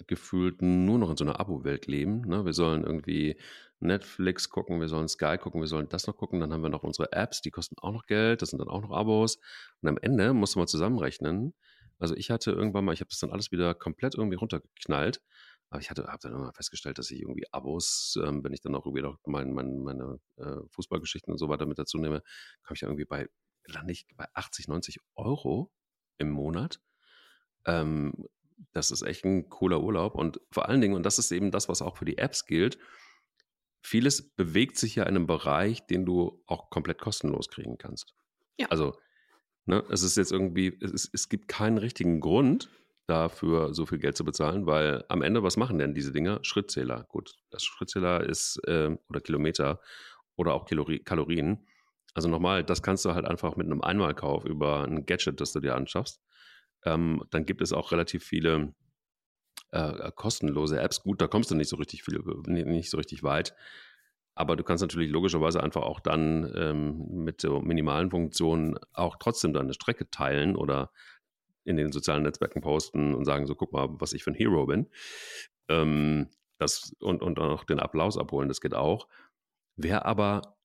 gefühlt 0.07 0.63
nur 0.63 0.99
noch 0.99 1.11
in 1.11 1.17
so 1.17 1.25
einer 1.25 1.41
Abo-Welt 1.41 1.87
leben. 1.87 2.23
Ne? 2.23 2.45
Wir 2.45 2.53
sollen 2.53 2.85
irgendwie 2.85 3.39
Netflix 3.81 4.49
gucken, 4.49 4.81
wir 4.81 4.89
sollen 4.89 5.09
Sky 5.09 5.39
gucken, 5.39 5.61
wir 5.61 5.69
sollen 5.69 5.89
das 5.89 6.07
noch 6.07 6.17
gucken. 6.17 6.41
Dann 6.41 6.53
haben 6.53 6.63
wir 6.63 6.71
noch 6.71 6.83
unsere 6.83 7.13
Apps, 7.13 7.41
die 7.43 7.51
kosten 7.51 7.77
auch 7.79 7.93
noch 7.93 8.07
Geld, 8.07 8.43
das 8.43 8.51
sind 8.51 8.59
dann 8.59 8.69
auch 8.69 8.83
noch 8.83 8.91
Abos. 8.91 9.39
Und 9.83 9.89
am 9.89 9.99
Ende 9.99 10.33
muss 10.33 10.57
man 10.57 10.67
zusammenrechnen, 10.67 11.55
Also 11.99 12.15
ich 12.15 12.31
hatte 12.31 12.53
irgendwann 12.53 12.85
mal, 12.85 12.93
ich 12.93 13.01
habe 13.01 13.11
das 13.11 13.19
dann 13.19 13.31
alles 13.31 13.51
wieder 13.53 13.75
komplett 13.75 14.15
irgendwie 14.15 14.37
runtergeknallt. 14.37 15.21
Aber 15.71 15.81
ich 15.81 15.91
habe 15.91 16.03
dann 16.03 16.33
immer 16.33 16.53
festgestellt, 16.55 16.99
dass 16.99 17.11
ich 17.11 17.21
irgendwie 17.21 17.45
Abos, 17.53 18.19
ähm, 18.25 18.43
wenn 18.43 18.53
ich 18.55 18.61
dann 18.63 18.75
auch 18.75 18.87
irgendwie 18.87 19.03
noch 19.03 19.19
mein, 19.27 19.53
mein, 19.53 19.79
meine 19.81 20.19
äh, 20.37 20.61
Fußballgeschichten 20.71 21.31
und 21.33 21.39
so 21.39 21.49
weiter 21.49 21.67
mit 21.67 21.79
dazu 21.79 21.99
nehme, 21.99 22.23
komme 22.63 22.77
ich 22.77 22.83
irgendwie 22.83 23.05
bei, 23.05 23.29
lande 23.67 23.93
ich 23.93 24.07
bei 24.17 24.27
80, 24.33 24.69
90 24.69 24.99
Euro 25.17 25.71
im 26.17 26.31
Monat. 26.31 26.81
Ähm, 27.67 28.15
das 28.73 28.91
ist 28.91 29.03
echt 29.03 29.25
ein 29.25 29.49
cooler 29.49 29.81
Urlaub. 29.81 30.15
Und 30.15 30.41
vor 30.51 30.69
allen 30.69 30.81
Dingen, 30.81 30.95
und 30.95 31.05
das 31.05 31.19
ist 31.19 31.31
eben 31.33 31.51
das, 31.51 31.69
was 31.69 31.83
auch 31.83 31.97
für 31.97 32.05
die 32.05 32.19
Apps 32.19 32.47
gilt, 32.47 32.79
vieles 33.83 34.31
bewegt 34.35 34.77
sich 34.77 34.97
ja 34.97 35.05
in 35.05 35.11
einem 35.11 35.27
Bereich, 35.27 35.87
den 35.87 36.05
du 36.05 36.43
auch 36.47 36.71
komplett 36.71 36.99
kostenlos 36.99 37.49
kriegen 37.49 37.79
kannst. 37.79 38.15
Ja. 38.59 38.67
Also, 38.69 38.99
ne, 39.67 39.85
es 39.91 40.03
ist 40.03 40.17
jetzt 40.17 40.33
irgendwie, 40.33 40.77
es, 40.81 41.09
es 41.13 41.29
gibt 41.29 41.49
keinen 41.49 41.79
richtigen 41.79 42.21
Grund, 42.21 42.71
dafür 43.09 43.73
so 43.73 43.87
viel 43.87 43.99
Geld 43.99 44.17
zu 44.17 44.25
bezahlen, 44.25 44.67
weil 44.67 45.05
am 45.09 45.23
Ende, 45.23 45.43
was 45.43 45.57
machen 45.57 45.79
denn 45.79 45.95
diese 45.95 46.13
Dinger? 46.13 46.41
Schrittzähler. 46.43 47.05
Gut, 47.09 47.37
das 47.51 47.65
Schrittzähler 47.65 48.23
ist, 48.25 48.61
äh, 48.67 48.97
oder 49.09 49.21
Kilometer 49.21 49.81
oder 50.37 50.53
auch 50.55 50.67
Kalori 50.67 51.01
Kalorien. 51.01 51.67
Also 52.15 52.29
nochmal, 52.29 52.65
das 52.65 52.83
kannst 52.83 53.05
du 53.05 53.15
halt 53.15 53.25
einfach 53.25 53.57
mit 53.57 53.67
einem 53.67 53.81
Einmalkauf 53.81 54.45
über 54.45 54.85
ein 54.85 55.07
Gadget, 55.07 55.41
das 55.41 55.53
du 55.53 55.61
dir 55.61 55.75
anschaffst. 55.75 56.21
Ähm, 56.85 57.25
dann 57.31 57.47
gibt 57.47 57.63
es 57.63 57.73
auch 57.73 57.93
relativ 57.93 58.25
viele 58.25 58.75
äh, 59.73 60.11
kostenlose 60.13 60.81
Apps. 60.81 61.03
Gut, 61.03 61.21
da 61.21 61.27
kommst 61.27 61.51
du 61.51 61.55
nicht 61.55 61.69
so 61.69 61.77
richtig 61.77 62.03
viel, 62.03 62.23
nicht 62.47 62.91
so 62.91 62.97
richtig 62.97 63.23
weit. 63.23 63.55
Aber 64.35 64.55
du 64.55 64.63
kannst 64.63 64.83
natürlich 64.83 65.11
logischerweise 65.11 65.63
einfach 65.63 65.83
auch 65.83 65.99
dann 65.99 66.53
ähm, 66.57 67.25
mit 67.25 67.41
so 67.41 67.61
minimalen 67.61 68.11
Funktionen 68.11 68.79
auch 68.93 69.17
trotzdem 69.17 69.53
deine 69.53 69.75
Strecke 69.75 70.11
teilen 70.11 70.55
oder 70.55 70.93
in 71.65 71.77
den 71.77 71.91
sozialen 71.91 72.23
Netzwerken 72.23 72.61
posten 72.61 73.15
und 73.15 73.25
sagen, 73.25 73.47
so 73.47 73.55
guck 73.55 73.73
mal, 73.73 73.89
was 73.99 74.13
ich 74.13 74.23
für 74.23 74.31
ein 74.31 74.37
Hero 74.37 74.67
bin. 74.67 74.89
Ähm, 75.69 76.29
das, 76.59 76.95
und, 77.01 77.23
und 77.23 77.39
auch 77.39 77.65
den 77.65 77.81
Applaus 77.81 78.17
abholen, 78.17 78.49
das 78.49 78.61
geht 78.61 78.75
auch. 78.75 79.09
Wer 79.77 80.07
aber 80.07 80.57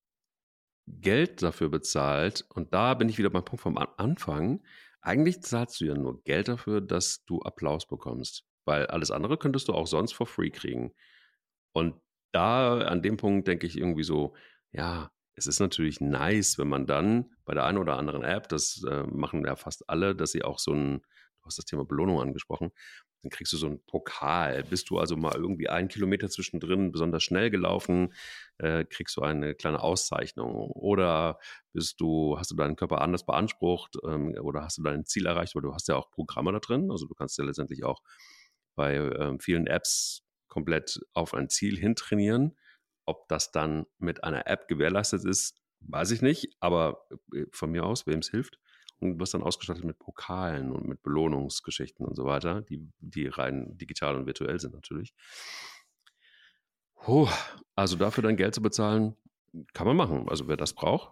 Geld 0.88 1.42
dafür 1.42 1.70
bezahlt, 1.70 2.46
und 2.50 2.74
da 2.74 2.94
bin 2.94 3.10
ich 3.10 3.18
wieder 3.18 3.30
beim 3.30 3.46
Punkt 3.46 3.62
vom 3.62 3.78
Anfang, 3.78 4.64
eigentlich 5.04 5.42
zahlst 5.42 5.80
du 5.82 5.86
ja 5.86 5.96
nur 5.96 6.24
Geld 6.24 6.48
dafür, 6.48 6.82
dass 6.82 7.24
du 7.26 7.42
Applaus 7.42 7.86
bekommst, 7.86 8.46
weil 8.66 8.88
alles 8.88 9.12
andere 9.12 9.38
könntest 9.38 9.68
du 9.68 9.74
auch 9.74 9.88
sonst 9.88 10.14
for 10.14 10.26
free 10.26 10.50
kriegen. 10.50 10.94
Und 11.74 11.96
da 12.32 12.80
an 12.80 13.02
dem 13.02 13.18
Punkt 13.18 13.48
denke 13.48 13.68
ich 13.68 13.78
irgendwie 13.78 14.04
so, 14.04 14.36
ja, 14.72 15.12
es 15.36 15.48
ist 15.48 15.60
natürlich 15.60 16.00
nice, 16.00 16.58
wenn 16.58 16.70
man 16.70 16.88
dann 16.88 17.32
bei 17.46 17.54
der 17.54 17.66
einen 17.66 17.80
oder 17.80 17.98
anderen 17.98 18.24
App, 18.24 18.48
das 18.50 18.84
äh, 18.90 19.04
machen 19.04 19.46
ja 19.46 19.56
fast 19.56 19.90
alle, 19.90 20.16
dass 20.16 20.32
sie 20.32 20.44
auch 20.44 20.60
so 20.60 20.74
ein, 20.74 21.00
du 21.00 21.46
hast 21.46 21.58
das 21.58 21.66
Thema 21.66 21.86
Belohnung 21.86 22.22
angesprochen, 22.22 22.72
dann 23.24 23.30
kriegst 23.30 23.54
du 23.54 23.58
so 23.58 23.68
einen 23.68 23.80
Pokal. 23.86 24.64
Bist 24.66 24.90
du 24.90 25.00
also 25.00 25.16
mal 25.16 25.34
irgendwie 25.36 25.70
einen 25.70 25.88
Kilometer 25.88 26.30
zwischendrin 26.30 26.92
besonders 26.92 27.24
schnell 27.24 27.50
gelaufen, 27.50 28.14
äh, 28.58 28.84
kriegst 28.84 29.16
du 29.16 29.22
eine 29.22 29.56
kleine 29.56 29.82
Auszeichnung. 29.82 30.54
Oder 30.54 31.40
bist 31.72 32.02
du, 32.02 32.38
hast 32.38 32.52
du 32.52 32.56
deinen 32.56 32.76
Körper 32.76 33.02
anders 33.02 33.26
beansprucht 33.26 33.96
ähm, 34.06 34.36
oder 34.42 34.64
hast 34.64 34.78
du 34.78 34.84
dein 34.84 35.06
Ziel 35.06 35.26
erreicht, 35.26 35.56
weil 35.56 35.62
du 35.62 35.74
hast 35.74 35.88
ja 35.88 35.96
auch 35.96 36.12
Programme 36.12 36.52
da 36.52 36.60
drin. 36.60 36.92
Also 36.92 37.08
du 37.08 37.16
kannst 37.16 37.38
ja 37.38 37.46
letztendlich 37.46 37.86
auch 37.86 38.02
bei 38.76 38.96
ähm, 38.96 39.40
vielen 39.40 39.68
Apps 39.68 40.24
komplett 40.50 41.00
auf 41.14 41.34
ein 41.34 41.50
Ziel 41.50 41.78
hintrainieren. 41.78 42.58
Ob 43.06 43.28
das 43.30 43.52
dann 43.52 43.86
mit 44.00 44.24
einer 44.24 44.48
App 44.48 44.68
gewährleistet 44.68 45.24
ist, 45.24 45.56
weiß 45.80 46.12
ich 46.12 46.22
nicht, 46.22 46.56
aber 46.60 47.08
äh, 47.34 47.46
von 47.52 47.72
mir 47.72 47.86
aus, 47.86 48.06
wem 48.06 48.20
es 48.20 48.30
hilft. 48.30 48.60
Und 49.04 49.14
du 49.14 49.20
wirst 49.20 49.34
dann 49.34 49.44
ausgestattet 49.44 49.84
mit 49.84 50.00
Pokalen 50.00 50.72
und 50.72 50.88
mit 50.88 51.04
Belohnungsgeschichten 51.04 52.06
und 52.06 52.16
so 52.16 52.26
weiter, 52.26 52.62
die, 52.62 52.88
die 53.00 53.28
rein 53.28 53.78
digital 53.78 54.16
und 54.16 54.26
virtuell 54.26 54.60
sind 54.60 54.74
natürlich. 54.74 55.14
Puh, 56.96 57.28
also 57.76 57.98
dafür 57.98 58.24
dann 58.24 58.38
Geld 58.38 58.56
zu 58.56 58.62
bezahlen, 58.62 59.16
kann 59.74 59.88
man 59.88 59.98
machen. 59.98 60.30
Also 60.30 60.48
wer 60.48 60.58
das 60.58 60.74
braucht. 60.74 61.12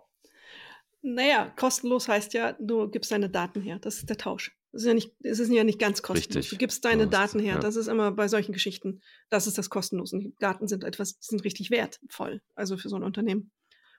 Naja, 1.01 1.51
kostenlos 1.55 2.07
heißt 2.07 2.33
ja, 2.33 2.53
du 2.53 2.87
gibst 2.87 3.11
deine 3.11 3.29
Daten 3.29 3.61
her. 3.61 3.79
Das 3.79 3.97
ist 3.97 4.09
der 4.09 4.17
Tausch. 4.17 4.55
Das 4.71 4.83
ist 4.83 4.87
ja 4.87 4.93
nicht, 4.93 5.13
es 5.21 5.39
ist 5.39 5.51
ja 5.51 5.63
nicht 5.63 5.79
ganz 5.79 6.01
kostenlos. 6.01 6.37
Richtig. 6.37 6.49
Du 6.51 6.57
gibst 6.57 6.85
deine 6.85 7.07
Daten 7.07 7.39
her. 7.39 7.55
Ja. 7.55 7.59
Das 7.59 7.75
ist 7.75 7.87
immer 7.87 8.11
bei 8.11 8.27
solchen 8.27 8.53
Geschichten, 8.53 9.01
das 9.29 9.47
ist 9.47 9.57
das 9.57 9.69
kostenlos. 9.69 10.13
Und 10.13 10.21
die 10.21 10.35
Daten 10.39 10.67
sind 10.67 10.83
etwas, 10.85 11.17
sind 11.19 11.43
richtig 11.43 11.71
wertvoll, 11.71 12.41
also 12.55 12.77
für 12.77 12.87
so 12.87 12.95
ein 12.95 13.03
Unternehmen. 13.03 13.51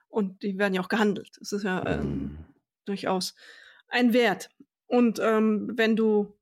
Und 0.08 0.42
die 0.42 0.58
werden 0.58 0.74
ja 0.74 0.80
auch 0.80 0.88
gehandelt. 0.88 1.30
Das 1.40 1.52
ist 1.52 1.64
ja 1.64 1.86
ähm, 1.86 2.04
mhm. 2.04 2.38
durchaus 2.86 3.34
ein 3.92 4.12
Wert. 4.12 4.50
Und 4.86 5.20
ähm, 5.20 5.72
wenn 5.76 5.96
du 5.96 6.36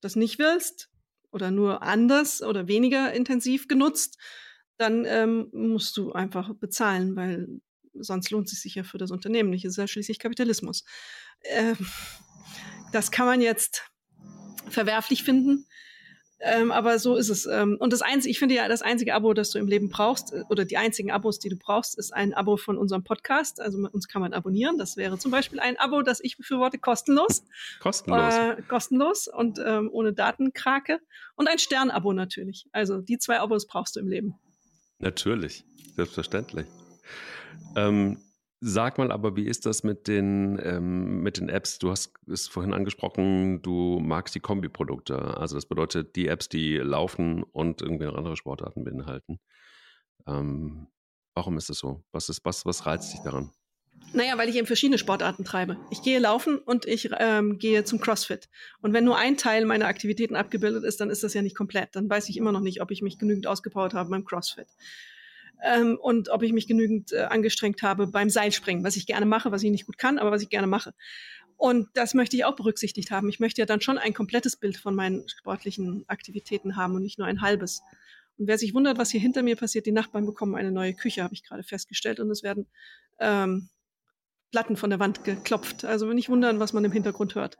das 0.00 0.16
nicht 0.16 0.38
willst 0.38 0.90
oder 1.30 1.50
nur 1.50 1.82
anders 1.82 2.42
oder 2.42 2.68
weniger 2.68 3.12
intensiv 3.12 3.68
genutzt, 3.68 4.18
dann 4.78 5.04
ähm, 5.04 5.48
musst 5.52 5.96
du 5.96 6.12
einfach 6.12 6.54
bezahlen, 6.54 7.14
weil 7.14 7.60
sonst 7.94 8.30
lohnt 8.30 8.50
es 8.50 8.62
sich 8.62 8.74
ja 8.74 8.84
für 8.84 8.98
das 8.98 9.10
Unternehmen 9.10 9.50
nicht. 9.50 9.64
Es 9.64 9.72
ist 9.72 9.76
ja 9.76 9.86
schließlich 9.86 10.18
Kapitalismus. 10.18 10.84
Ähm, 11.44 11.76
das 12.92 13.10
kann 13.10 13.26
man 13.26 13.40
jetzt 13.40 13.90
verwerflich 14.68 15.22
finden. 15.22 15.66
Ähm, 16.44 16.72
aber 16.72 16.98
so 16.98 17.14
ist 17.16 17.28
es. 17.28 17.46
Ähm, 17.46 17.76
und 17.78 17.92
das 17.92 18.02
einzige, 18.02 18.30
ich 18.30 18.40
finde 18.40 18.56
ja, 18.56 18.66
das 18.66 18.82
einzige 18.82 19.14
Abo, 19.14 19.32
das 19.32 19.50
du 19.50 19.60
im 19.60 19.68
Leben 19.68 19.88
brauchst, 19.88 20.32
äh, 20.32 20.42
oder 20.48 20.64
die 20.64 20.76
einzigen 20.76 21.12
Abos, 21.12 21.38
die 21.38 21.48
du 21.48 21.56
brauchst, 21.56 21.96
ist 21.96 22.12
ein 22.12 22.34
Abo 22.34 22.56
von 22.56 22.76
unserem 22.76 23.04
Podcast. 23.04 23.60
Also 23.60 23.78
uns 23.92 24.08
kann 24.08 24.22
man 24.22 24.32
abonnieren. 24.32 24.76
Das 24.76 24.96
wäre 24.96 25.18
zum 25.18 25.30
Beispiel 25.30 25.60
ein 25.60 25.76
Abo, 25.78 26.02
das 26.02 26.18
ich 26.20 26.36
befürworte, 26.36 26.78
kostenlos. 26.78 27.44
Kostenlos. 27.80 28.34
Äh, 28.34 28.62
kostenlos 28.68 29.28
und 29.28 29.60
ähm, 29.64 29.88
ohne 29.92 30.12
Datenkrake. 30.12 31.00
Und 31.36 31.48
ein 31.48 31.58
Stern-Abo 31.58 32.12
natürlich. 32.12 32.66
Also 32.72 33.00
die 33.00 33.18
zwei 33.18 33.38
Abos 33.38 33.68
brauchst 33.68 33.94
du 33.94 34.00
im 34.00 34.08
Leben. 34.08 34.34
Natürlich, 34.98 35.64
selbstverständlich. 35.94 36.66
Ähm, 37.76 38.18
Sag 38.64 38.96
mal 38.96 39.10
aber, 39.10 39.34
wie 39.34 39.48
ist 39.48 39.66
das 39.66 39.82
mit 39.82 40.06
den, 40.06 40.56
ähm, 40.62 41.20
mit 41.20 41.38
den 41.38 41.48
Apps? 41.48 41.80
Du 41.80 41.90
hast 41.90 42.12
es 42.28 42.46
vorhin 42.46 42.72
angesprochen, 42.72 43.60
du 43.60 43.98
magst 43.98 44.36
die 44.36 44.40
Kombiprodukte. 44.40 45.18
Also 45.36 45.56
das 45.56 45.66
bedeutet 45.66 46.14
die 46.14 46.28
Apps, 46.28 46.48
die 46.48 46.76
laufen 46.76 47.42
und 47.42 47.82
irgendwie 47.82 48.06
andere 48.06 48.36
Sportarten 48.36 48.84
beinhalten. 48.84 49.40
Ähm, 50.28 50.86
warum 51.34 51.56
ist 51.56 51.70
das 51.70 51.78
so? 51.78 52.04
Was, 52.12 52.28
ist, 52.28 52.44
was, 52.44 52.64
was 52.64 52.86
reizt 52.86 53.12
dich 53.12 53.20
daran? 53.22 53.50
Naja, 54.12 54.38
weil 54.38 54.48
ich 54.48 54.54
eben 54.54 54.68
verschiedene 54.68 54.98
Sportarten 54.98 55.44
treibe. 55.44 55.76
Ich 55.90 56.02
gehe 56.02 56.20
laufen 56.20 56.58
und 56.58 56.86
ich 56.86 57.10
ähm, 57.18 57.58
gehe 57.58 57.82
zum 57.82 57.98
CrossFit. 57.98 58.48
Und 58.80 58.92
wenn 58.92 59.04
nur 59.04 59.18
ein 59.18 59.36
Teil 59.36 59.64
meiner 59.64 59.88
Aktivitäten 59.88 60.36
abgebildet 60.36 60.84
ist, 60.84 61.00
dann 61.00 61.10
ist 61.10 61.24
das 61.24 61.34
ja 61.34 61.42
nicht 61.42 61.56
komplett. 61.56 61.96
Dann 61.96 62.08
weiß 62.08 62.28
ich 62.28 62.36
immer 62.36 62.52
noch 62.52 62.60
nicht, 62.60 62.80
ob 62.80 62.92
ich 62.92 63.02
mich 63.02 63.18
genügend 63.18 63.48
ausgepowert 63.48 63.92
habe 63.92 64.10
beim 64.10 64.24
CrossFit 64.24 64.68
ähm, 65.62 65.98
und 66.00 66.28
ob 66.28 66.42
ich 66.42 66.52
mich 66.52 66.66
genügend 66.66 67.12
äh, 67.12 67.22
angestrengt 67.22 67.82
habe 67.82 68.06
beim 68.06 68.30
Seilspringen, 68.30 68.84
was 68.84 68.96
ich 68.96 69.06
gerne 69.06 69.26
mache, 69.26 69.52
was 69.52 69.62
ich 69.62 69.70
nicht 69.70 69.86
gut 69.86 69.98
kann, 69.98 70.18
aber 70.18 70.30
was 70.30 70.42
ich 70.42 70.48
gerne 70.48 70.66
mache. 70.66 70.92
Und 71.56 71.88
das 71.94 72.14
möchte 72.14 72.34
ich 72.34 72.44
auch 72.44 72.56
berücksichtigt 72.56 73.12
haben. 73.12 73.28
Ich 73.28 73.38
möchte 73.38 73.60
ja 73.60 73.66
dann 73.66 73.80
schon 73.80 73.96
ein 73.96 74.14
komplettes 74.14 74.56
Bild 74.56 74.76
von 74.76 74.96
meinen 74.96 75.28
sportlichen 75.28 76.04
Aktivitäten 76.08 76.76
haben 76.76 76.96
und 76.96 77.02
nicht 77.02 77.18
nur 77.18 77.28
ein 77.28 77.40
halbes. 77.40 77.82
Und 78.36 78.48
wer 78.48 78.58
sich 78.58 78.74
wundert, 78.74 78.98
was 78.98 79.10
hier 79.10 79.20
hinter 79.20 79.42
mir 79.42 79.54
passiert, 79.54 79.86
die 79.86 79.92
Nachbarn 79.92 80.26
bekommen 80.26 80.56
eine 80.56 80.72
neue 80.72 80.94
Küche, 80.94 81.22
habe 81.22 81.34
ich 81.34 81.44
gerade 81.44 81.62
festgestellt. 81.62 82.18
Und 82.18 82.30
es 82.30 82.42
werden 82.42 82.66
ähm, 83.20 83.68
Platten 84.52 84.76
von 84.76 84.90
der 84.90 85.00
Wand 85.00 85.24
geklopft. 85.24 85.84
Also 85.84 86.06
nicht 86.12 86.28
wundern, 86.28 86.60
was 86.60 86.74
man 86.74 86.84
im 86.84 86.92
Hintergrund 86.92 87.34
hört. 87.34 87.56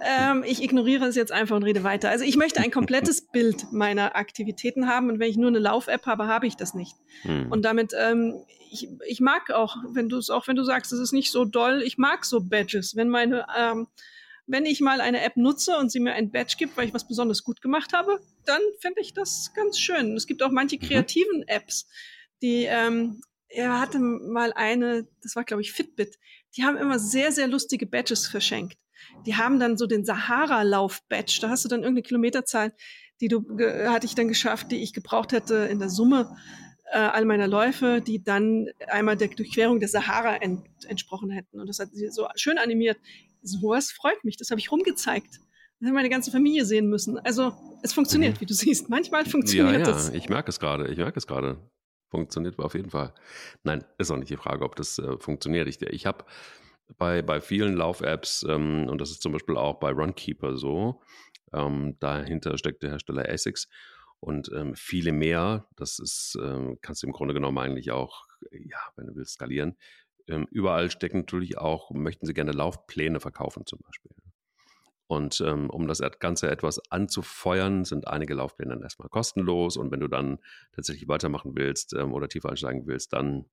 Ähm, 0.00 0.44
ich 0.46 0.62
ignoriere 0.62 1.04
es 1.06 1.16
jetzt 1.16 1.32
einfach 1.32 1.56
und 1.56 1.64
rede 1.64 1.82
weiter. 1.82 2.08
Also 2.08 2.24
ich 2.24 2.36
möchte 2.36 2.60
ein 2.60 2.70
komplettes 2.70 3.20
Bild 3.32 3.72
meiner 3.72 4.16
Aktivitäten 4.16 4.86
haben 4.86 5.10
und 5.10 5.18
wenn 5.18 5.28
ich 5.28 5.36
nur 5.36 5.48
eine 5.48 5.58
Lauf-App 5.58 6.06
habe, 6.06 6.28
habe 6.28 6.46
ich 6.46 6.56
das 6.56 6.72
nicht. 6.72 6.94
Hm. 7.22 7.50
Und 7.50 7.62
damit, 7.64 7.92
ähm, 7.98 8.44
ich, 8.70 8.88
ich 9.06 9.20
mag 9.20 9.50
auch, 9.50 9.76
wenn 9.92 10.08
du 10.08 10.18
es 10.18 10.30
auch, 10.30 10.46
wenn 10.46 10.54
du 10.54 10.62
sagst, 10.62 10.92
es 10.92 11.00
ist 11.00 11.12
nicht 11.12 11.32
so 11.32 11.44
doll, 11.44 11.82
ich 11.84 11.98
mag 11.98 12.24
so 12.24 12.40
Badges. 12.40 12.94
Wenn 12.94 13.08
meine, 13.08 13.44
ähm, 13.58 13.88
wenn 14.46 14.66
ich 14.66 14.80
mal 14.80 15.00
eine 15.00 15.22
App 15.22 15.36
nutze 15.36 15.76
und 15.78 15.90
sie 15.90 15.98
mir 15.98 16.12
ein 16.12 16.30
Badge 16.30 16.54
gibt, 16.56 16.76
weil 16.76 16.86
ich 16.86 16.94
was 16.94 17.08
besonders 17.08 17.42
gut 17.42 17.60
gemacht 17.60 17.92
habe, 17.92 18.20
dann 18.46 18.60
finde 18.78 19.00
ich 19.00 19.14
das 19.14 19.52
ganz 19.54 19.80
schön. 19.80 20.14
Es 20.14 20.28
gibt 20.28 20.44
auch 20.44 20.52
manche 20.52 20.76
mhm. 20.76 20.80
kreativen 20.80 21.42
Apps, 21.48 21.88
die 22.40 22.66
ähm, 22.68 23.20
er 23.50 23.80
hatte 23.80 23.98
mal 23.98 24.52
eine, 24.54 25.06
das 25.22 25.36
war 25.36 25.44
glaube 25.44 25.62
ich 25.62 25.72
Fitbit, 25.72 26.18
die 26.56 26.64
haben 26.64 26.76
immer 26.76 26.98
sehr, 26.98 27.32
sehr 27.32 27.48
lustige 27.48 27.86
Badges 27.86 28.26
verschenkt. 28.26 28.78
Die 29.26 29.36
haben 29.36 29.58
dann 29.58 29.76
so 29.76 29.86
den 29.86 30.04
Sahara-Lauf-Badge, 30.04 31.38
da 31.40 31.50
hast 31.50 31.64
du 31.64 31.68
dann 31.68 31.80
irgendeine 31.80 32.02
Kilometerzahl, 32.02 32.72
die 33.20 33.28
du, 33.28 33.44
hatte 33.88 34.06
ich 34.06 34.14
dann 34.14 34.28
geschafft, 34.28 34.70
die 34.70 34.82
ich 34.82 34.92
gebraucht 34.92 35.32
hätte 35.32 35.56
in 35.70 35.78
der 35.78 35.90
Summe 35.90 36.36
äh, 36.90 36.98
all 36.98 37.24
meiner 37.24 37.46
Läufe, 37.46 38.00
die 38.00 38.22
dann 38.22 38.68
einmal 38.88 39.16
der 39.16 39.28
Durchquerung 39.28 39.80
der 39.80 39.88
Sahara 39.88 40.36
ent, 40.36 40.62
entsprochen 40.86 41.30
hätten. 41.30 41.60
Und 41.60 41.66
das 41.66 41.78
hat 41.78 41.90
sie 41.92 42.08
so 42.08 42.26
schön 42.36 42.58
animiert. 42.58 42.98
Sowas 43.42 43.90
freut 43.90 44.22
mich, 44.24 44.36
das 44.36 44.50
habe 44.50 44.60
ich 44.60 44.70
rumgezeigt. 44.70 45.40
Das 45.80 45.86
hat 45.86 45.94
meine 45.94 46.10
ganze 46.10 46.30
Familie 46.30 46.64
sehen 46.64 46.88
müssen. 46.88 47.18
Also 47.18 47.52
es 47.82 47.92
funktioniert, 47.92 48.36
mhm. 48.36 48.40
wie 48.40 48.46
du 48.46 48.54
siehst. 48.54 48.88
Manchmal 48.88 49.24
funktioniert 49.24 49.86
ja, 49.86 49.98
ja, 49.98 50.12
ich 50.12 50.28
merke 50.28 50.50
es 50.50 50.60
gerade, 50.60 50.88
ich 50.88 50.98
merke 50.98 51.18
es 51.18 51.26
gerade 51.26 51.58
funktioniert 52.10 52.58
auf 52.58 52.74
jeden 52.74 52.90
Fall. 52.90 53.14
Nein, 53.62 53.84
ist 53.98 54.10
auch 54.10 54.16
nicht 54.16 54.30
die 54.30 54.36
Frage, 54.36 54.64
ob 54.64 54.76
das 54.76 54.98
äh, 54.98 55.16
funktioniert. 55.18 55.68
Ich, 55.68 55.80
ich 55.82 56.06
habe 56.06 56.24
bei, 56.98 57.22
bei 57.22 57.40
vielen 57.40 57.76
Lauf-Apps, 57.76 58.44
ähm, 58.48 58.88
und 58.88 59.00
das 59.00 59.10
ist 59.10 59.22
zum 59.22 59.32
Beispiel 59.32 59.56
auch 59.56 59.78
bei 59.78 59.90
Runkeeper 59.90 60.56
so, 60.56 61.00
ähm, 61.52 61.96
dahinter 62.00 62.58
steckt 62.58 62.82
der 62.82 62.90
Hersteller 62.90 63.28
ASICS 63.28 63.68
und 64.20 64.50
ähm, 64.54 64.74
viele 64.74 65.12
mehr. 65.12 65.66
Das 65.76 65.98
ist, 65.98 66.38
ähm, 66.40 66.78
kannst 66.82 67.02
du 67.02 67.06
im 67.06 67.12
Grunde 67.12 67.34
genommen 67.34 67.58
eigentlich 67.58 67.90
auch, 67.90 68.26
ja, 68.50 68.78
wenn 68.96 69.06
du 69.06 69.14
willst, 69.16 69.34
skalieren. 69.34 69.76
Ähm, 70.28 70.46
überall 70.50 70.90
stecken 70.90 71.18
natürlich 71.18 71.58
auch, 71.58 71.90
möchten 71.90 72.26
sie 72.26 72.34
gerne 72.34 72.52
Laufpläne 72.52 73.20
verkaufen 73.20 73.66
zum 73.66 73.80
Beispiel. 73.80 74.12
Und 75.10 75.40
ähm, 75.40 75.70
um 75.70 75.88
das 75.88 76.00
Ganze 76.20 76.48
etwas 76.48 76.80
anzufeuern, 76.92 77.84
sind 77.84 78.06
einige 78.06 78.34
Laufpläne 78.34 78.74
dann 78.74 78.82
erstmal 78.84 79.08
kostenlos. 79.08 79.76
Und 79.76 79.90
wenn 79.90 79.98
du 79.98 80.06
dann 80.06 80.38
tatsächlich 80.70 81.08
weitermachen 81.08 81.56
willst 81.56 81.94
ähm, 81.94 82.14
oder 82.14 82.28
tiefer 82.28 82.50
einsteigen 82.50 82.86
willst, 82.86 83.12
dann 83.12 83.46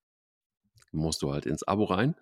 musst 0.91 1.23
du 1.23 1.33
halt 1.33 1.47
ins 1.47 1.63
Abo 1.63 1.85
rein. 1.85 2.13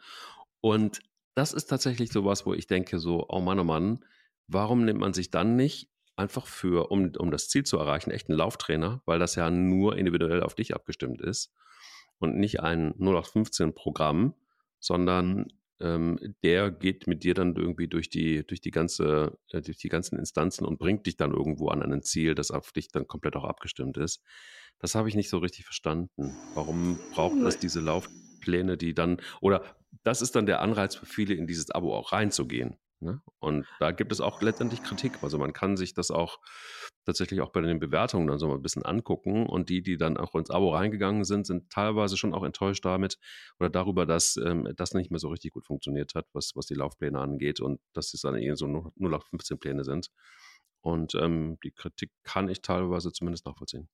Und 0.61 1.01
das 1.33 1.51
ist 1.51 1.65
tatsächlich 1.65 2.13
sowas, 2.13 2.45
wo 2.45 2.53
ich 2.53 2.67
denke, 2.67 2.97
so, 2.97 3.25
oh 3.27 3.41
Mann, 3.41 3.59
oh 3.59 3.65
Mann, 3.65 4.05
warum 4.47 4.85
nimmt 4.85 5.01
man 5.01 5.11
sich 5.11 5.31
dann 5.31 5.57
nicht 5.57 5.89
einfach 6.15 6.47
für, 6.47 6.89
um, 6.89 7.11
um 7.17 7.29
das 7.29 7.49
Ziel 7.49 7.65
zu 7.65 7.77
erreichen, 7.77 8.11
echt 8.11 8.29
einen 8.29 8.37
Lauftrainer, 8.37 9.01
weil 9.05 9.19
das 9.19 9.35
ja 9.35 9.51
nur 9.51 9.97
individuell 9.97 10.43
auf 10.43 10.55
dich 10.55 10.73
abgestimmt 10.73 11.19
ist 11.19 11.53
und 12.19 12.37
nicht 12.37 12.61
ein 12.61 12.93
0815-Programm, 12.93 14.33
sondern 14.79 15.47
ähm, 15.79 16.17
der 16.43 16.71
geht 16.71 17.07
mit 17.07 17.23
dir 17.23 17.33
dann 17.33 17.55
irgendwie 17.55 17.87
durch 17.87 18.09
die, 18.09 18.45
durch 18.45 18.61
die 18.61 18.71
ganze, 18.71 19.37
äh, 19.51 19.61
durch 19.61 19.77
die 19.77 19.89
ganzen 19.89 20.17
Instanzen 20.17 20.65
und 20.65 20.79
bringt 20.79 21.05
dich 21.05 21.17
dann 21.17 21.31
irgendwo 21.31 21.69
an 21.69 21.81
ein 21.81 22.01
Ziel, 22.01 22.35
das 22.35 22.51
auf 22.51 22.71
dich 22.71 22.89
dann 22.89 23.07
komplett 23.07 23.35
auch 23.35 23.43
abgestimmt 23.43 23.97
ist. 23.97 24.23
Das 24.79 24.95
habe 24.95 25.09
ich 25.09 25.15
nicht 25.15 25.29
so 25.29 25.37
richtig 25.37 25.65
verstanden. 25.65 26.35
Warum 26.53 26.97
braucht 27.13 27.37
es 27.43 27.59
diese 27.59 27.79
Laufpläne, 27.79 28.77
die 28.77 28.93
dann, 28.93 29.21
oder 29.41 29.63
das 30.03 30.21
ist 30.21 30.35
dann 30.35 30.45
der 30.45 30.61
Anreiz 30.61 30.95
für 30.95 31.05
viele, 31.05 31.33
in 31.33 31.47
dieses 31.47 31.71
Abo 31.71 31.95
auch 31.95 32.11
reinzugehen. 32.11 32.77
Ne? 32.99 33.21
Und 33.39 33.65
da 33.79 33.91
gibt 33.91 34.11
es 34.11 34.21
auch 34.21 34.41
letztendlich 34.41 34.83
Kritik. 34.83 35.23
Also 35.23 35.37
man 35.37 35.53
kann 35.53 35.77
sich 35.77 35.93
das 35.93 36.11
auch 36.11 36.39
tatsächlich 37.05 37.41
auch 37.41 37.51
bei 37.51 37.61
den 37.61 37.79
Bewertungen 37.79 38.27
dann 38.27 38.39
so 38.39 38.47
mal 38.47 38.55
ein 38.55 38.61
bisschen 38.61 38.83
angucken. 38.83 39.45
Und 39.45 39.69
die, 39.69 39.81
die 39.81 39.97
dann 39.97 40.17
auch 40.17 40.35
ins 40.35 40.49
Abo 40.49 40.73
reingegangen 40.73 41.23
sind, 41.23 41.47
sind 41.47 41.69
teilweise 41.69 42.17
schon 42.17 42.33
auch 42.33 42.43
enttäuscht 42.43 42.83
damit 42.85 43.17
oder 43.59 43.69
darüber, 43.69 44.05
dass 44.05 44.37
ähm, 44.37 44.67
das 44.75 44.93
nicht 44.93 45.11
mehr 45.11 45.19
so 45.19 45.29
richtig 45.29 45.53
gut 45.53 45.65
funktioniert 45.65 46.15
hat, 46.15 46.27
was, 46.33 46.51
was 46.55 46.65
die 46.65 46.75
Laufpläne 46.75 47.19
angeht 47.19 47.59
und 47.59 47.79
dass 47.93 48.13
es 48.13 48.21
dann 48.21 48.35
eher 48.35 48.55
so 48.55 48.67
nur 48.67 49.09
noch 49.09 49.25
15 49.27 49.59
Pläne 49.59 49.83
sind. 49.83 50.09
Und 50.81 51.15
ähm, 51.15 51.57
die 51.63 51.71
Kritik 51.71 52.11
kann 52.23 52.49
ich 52.49 52.61
teilweise 52.61 53.11
zumindest 53.11 53.45
nachvollziehen. 53.45 53.89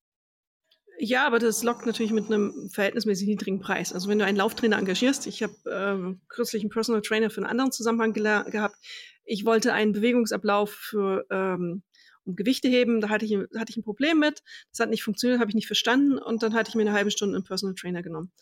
Ja, 0.98 1.26
aber 1.26 1.38
das 1.38 1.62
lockt 1.62 1.86
natürlich 1.86 2.12
mit 2.12 2.26
einem 2.26 2.68
verhältnismäßig 2.70 3.26
niedrigen 3.26 3.60
Preis. 3.60 3.92
Also 3.92 4.08
wenn 4.08 4.18
du 4.18 4.24
einen 4.24 4.36
Lauftrainer 4.36 4.78
engagierst, 4.78 5.26
ich 5.26 5.42
habe 5.42 5.54
ähm, 5.70 6.20
kürzlich 6.28 6.62
einen 6.62 6.70
Personal 6.70 7.00
Trainer 7.02 7.30
für 7.30 7.40
einen 7.40 7.50
anderen 7.50 7.72
Zusammenhang 7.72 8.12
gehabt. 8.12 8.76
Ich 9.24 9.44
wollte 9.44 9.72
einen 9.72 9.92
Bewegungsablauf 9.92 10.70
für 10.70 11.24
ähm, 11.30 11.82
um 12.24 12.36
Gewichte 12.36 12.68
heben, 12.68 13.00
da 13.00 13.08
hatte 13.08 13.24
ich, 13.24 13.34
hatte 13.34 13.70
ich 13.70 13.76
ein 13.76 13.82
Problem 13.82 14.18
mit. 14.18 14.42
Das 14.70 14.80
hat 14.80 14.90
nicht 14.90 15.02
funktioniert, 15.02 15.40
habe 15.40 15.50
ich 15.50 15.54
nicht 15.54 15.66
verstanden 15.66 16.18
und 16.18 16.42
dann 16.42 16.54
hatte 16.54 16.70
ich 16.70 16.74
mir 16.74 16.82
eine 16.82 16.92
halbe 16.92 17.10
Stunde 17.10 17.36
einen 17.36 17.44
Personal 17.44 17.74
Trainer 17.74 18.02
genommen. 18.02 18.32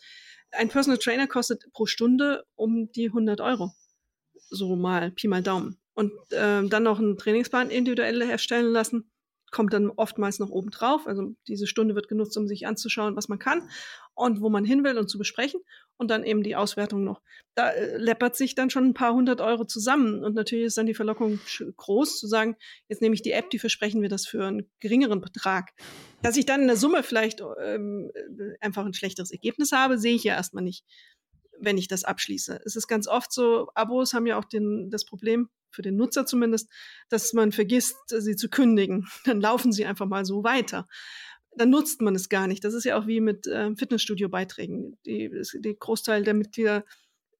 Ein 0.51 0.69
Personal 0.69 0.97
Trainer 0.97 1.27
kostet 1.27 1.71
pro 1.71 1.85
Stunde 1.85 2.45
um 2.55 2.91
die 2.91 3.07
100 3.07 3.41
Euro. 3.41 3.73
So 4.49 4.75
mal 4.75 5.11
Pi 5.11 5.27
mal 5.27 5.41
Daumen. 5.41 5.77
Und 5.93 6.11
äh, 6.31 6.67
dann 6.67 6.83
noch 6.83 6.99
einen 6.99 7.17
Trainingsplan 7.17 7.69
individuell 7.69 8.21
erstellen 8.21 8.71
lassen 8.71 9.11
kommt 9.51 9.73
dann 9.73 9.89
oftmals 9.89 10.39
noch 10.39 10.49
oben 10.49 10.71
drauf. 10.71 11.05
Also 11.05 11.35
diese 11.47 11.67
Stunde 11.67 11.93
wird 11.93 12.07
genutzt, 12.07 12.37
um 12.37 12.47
sich 12.47 12.65
anzuschauen, 12.65 13.15
was 13.15 13.27
man 13.27 13.37
kann 13.37 13.69
und 14.15 14.41
wo 14.41 14.49
man 14.49 14.65
hin 14.65 14.83
will 14.83 14.97
und 14.97 15.09
zu 15.09 15.17
besprechen. 15.17 15.61
Und 16.01 16.07
dann 16.07 16.23
eben 16.23 16.41
die 16.41 16.55
Auswertung 16.55 17.03
noch. 17.03 17.21
Da 17.53 17.69
äh, 17.69 17.97
läppert 17.97 18.35
sich 18.35 18.55
dann 18.55 18.71
schon 18.71 18.85
ein 18.85 18.93
paar 18.95 19.13
hundert 19.13 19.39
Euro 19.39 19.65
zusammen. 19.65 20.23
Und 20.23 20.33
natürlich 20.33 20.65
ist 20.65 20.77
dann 20.79 20.87
die 20.87 20.95
Verlockung 20.95 21.39
groß 21.77 22.17
zu 22.19 22.25
sagen, 22.25 22.55
jetzt 22.89 23.03
nehme 23.03 23.13
ich 23.13 23.21
die 23.21 23.33
App, 23.33 23.51
die 23.51 23.59
versprechen 23.59 24.01
wir 24.01 24.09
das 24.09 24.25
für 24.25 24.43
einen 24.43 24.67
geringeren 24.79 25.21
Betrag. 25.21 25.69
Dass 26.23 26.37
ich 26.37 26.47
dann 26.47 26.61
in 26.61 26.67
der 26.67 26.75
Summe 26.75 27.03
vielleicht 27.03 27.43
ähm, 27.63 28.09
äh, 28.15 28.55
einfach 28.61 28.83
ein 28.83 28.95
schlechteres 28.95 29.29
Ergebnis 29.29 29.71
habe, 29.73 29.99
sehe 29.99 30.15
ich 30.15 30.23
ja 30.23 30.33
erstmal 30.33 30.63
nicht 30.63 30.83
wenn 31.63 31.77
ich 31.77 31.87
das 31.87 32.03
abschließe. 32.03 32.59
Es 32.65 32.75
ist 32.75 32.87
ganz 32.87 33.07
oft 33.07 33.31
so, 33.31 33.69
Abos 33.75 34.15
haben 34.15 34.25
ja 34.25 34.39
auch 34.39 34.45
den, 34.45 34.89
das 34.89 35.05
Problem, 35.05 35.47
für 35.71 35.81
den 35.81 35.95
Nutzer 35.95 36.25
zumindest, 36.25 36.69
dass 37.09 37.33
man 37.33 37.51
vergisst, 37.51 37.95
sie 38.07 38.35
zu 38.35 38.49
kündigen. 38.49 39.07
Dann 39.25 39.41
laufen 39.41 39.71
sie 39.71 39.85
einfach 39.85 40.07
mal 40.07 40.25
so 40.25 40.43
weiter. 40.43 40.87
Dann 41.55 41.69
nutzt 41.69 42.01
man 42.01 42.15
es 42.15 42.29
gar 42.29 42.47
nicht. 42.47 42.63
Das 42.63 42.73
ist 42.73 42.85
ja 42.85 42.97
auch 42.97 43.07
wie 43.07 43.19
mit 43.19 43.47
äh, 43.47 43.75
Fitnessstudio-Beiträgen. 43.75 44.97
Die 45.05 45.77
Großteil 45.79 46.23
der 46.23 46.33
Mitglieder 46.33 46.85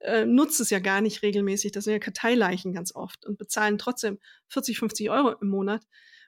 äh, 0.01 0.25
nutzt 0.25 0.59
es 0.59 0.69
ja 0.69 0.79
gar 0.79 1.01
nicht 1.01 1.21
regelmäßig. 1.21 1.71
Das 1.71 1.85
sind 1.85 1.93
ja 1.93 1.99
Karteileichen 1.99 2.73
ganz 2.73 2.93
oft 2.93 3.25
und 3.25 3.37
bezahlen 3.37 3.77
trotzdem 3.77 4.19
40, 4.49 4.79
50 4.79 5.09
Euro 5.09 5.31
im 5.39 5.49
Monat, 5.49 5.85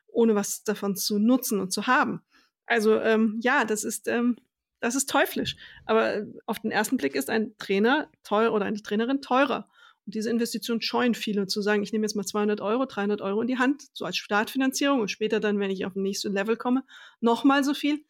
ohne 0.08 0.36
was 0.36 0.64
davon 0.64 0.96
zu 0.96 1.20
nutzen 1.20 1.60
und 1.60 1.74
zu 1.74 1.88
haben. 1.88 2.22
Also 2.66 3.00
ähm, 3.00 3.40
ja, 3.42 3.66
das 3.66 3.84
ist, 3.84 4.08
ähm, 4.08 4.38
das 4.80 4.96
ist 4.96 5.10
teuflisch. 5.10 5.56
Aber 5.86 6.24
auf 6.46 6.60
den 6.60 6.72
ersten 6.72 6.98
Blick 6.98 7.16
ist 7.16 7.30
ein 7.30 7.58
Trainer 7.58 8.10
teuer 8.24 8.54
oder 8.54 8.66
eine 8.66 8.82
Trainerin 8.82 9.22
teurer. 9.22 9.70
Und 10.06 10.16
diese 10.16 10.30
Investition 10.30 10.82
scheuen 10.82 11.16
viele 11.16 11.48
zu 11.48 11.62
sagen, 11.62 11.84
ich 11.84 11.94
nehme 11.94 12.06
jetzt 12.06 12.16
mal 12.16 12.26
200 12.26 12.60
Euro, 12.62 12.86
300 12.86 13.22
Euro 13.22 13.42
in 13.42 13.48
die 13.48 13.58
Hand, 13.58 13.84
so 13.94 14.06
als 14.06 14.18
Startfinanzierung 14.18 15.00
und 15.00 15.12
später 15.12 15.40
dann, 15.40 15.60
wenn 15.60 15.72
ich 15.72 15.86
auf 15.86 15.94
den 15.94 16.04
nächsten 16.04 16.34
Level 16.34 16.58
komme, 16.58 16.84
nochmal 17.22 17.64
so 17.64 17.74
viel. 17.74 18.04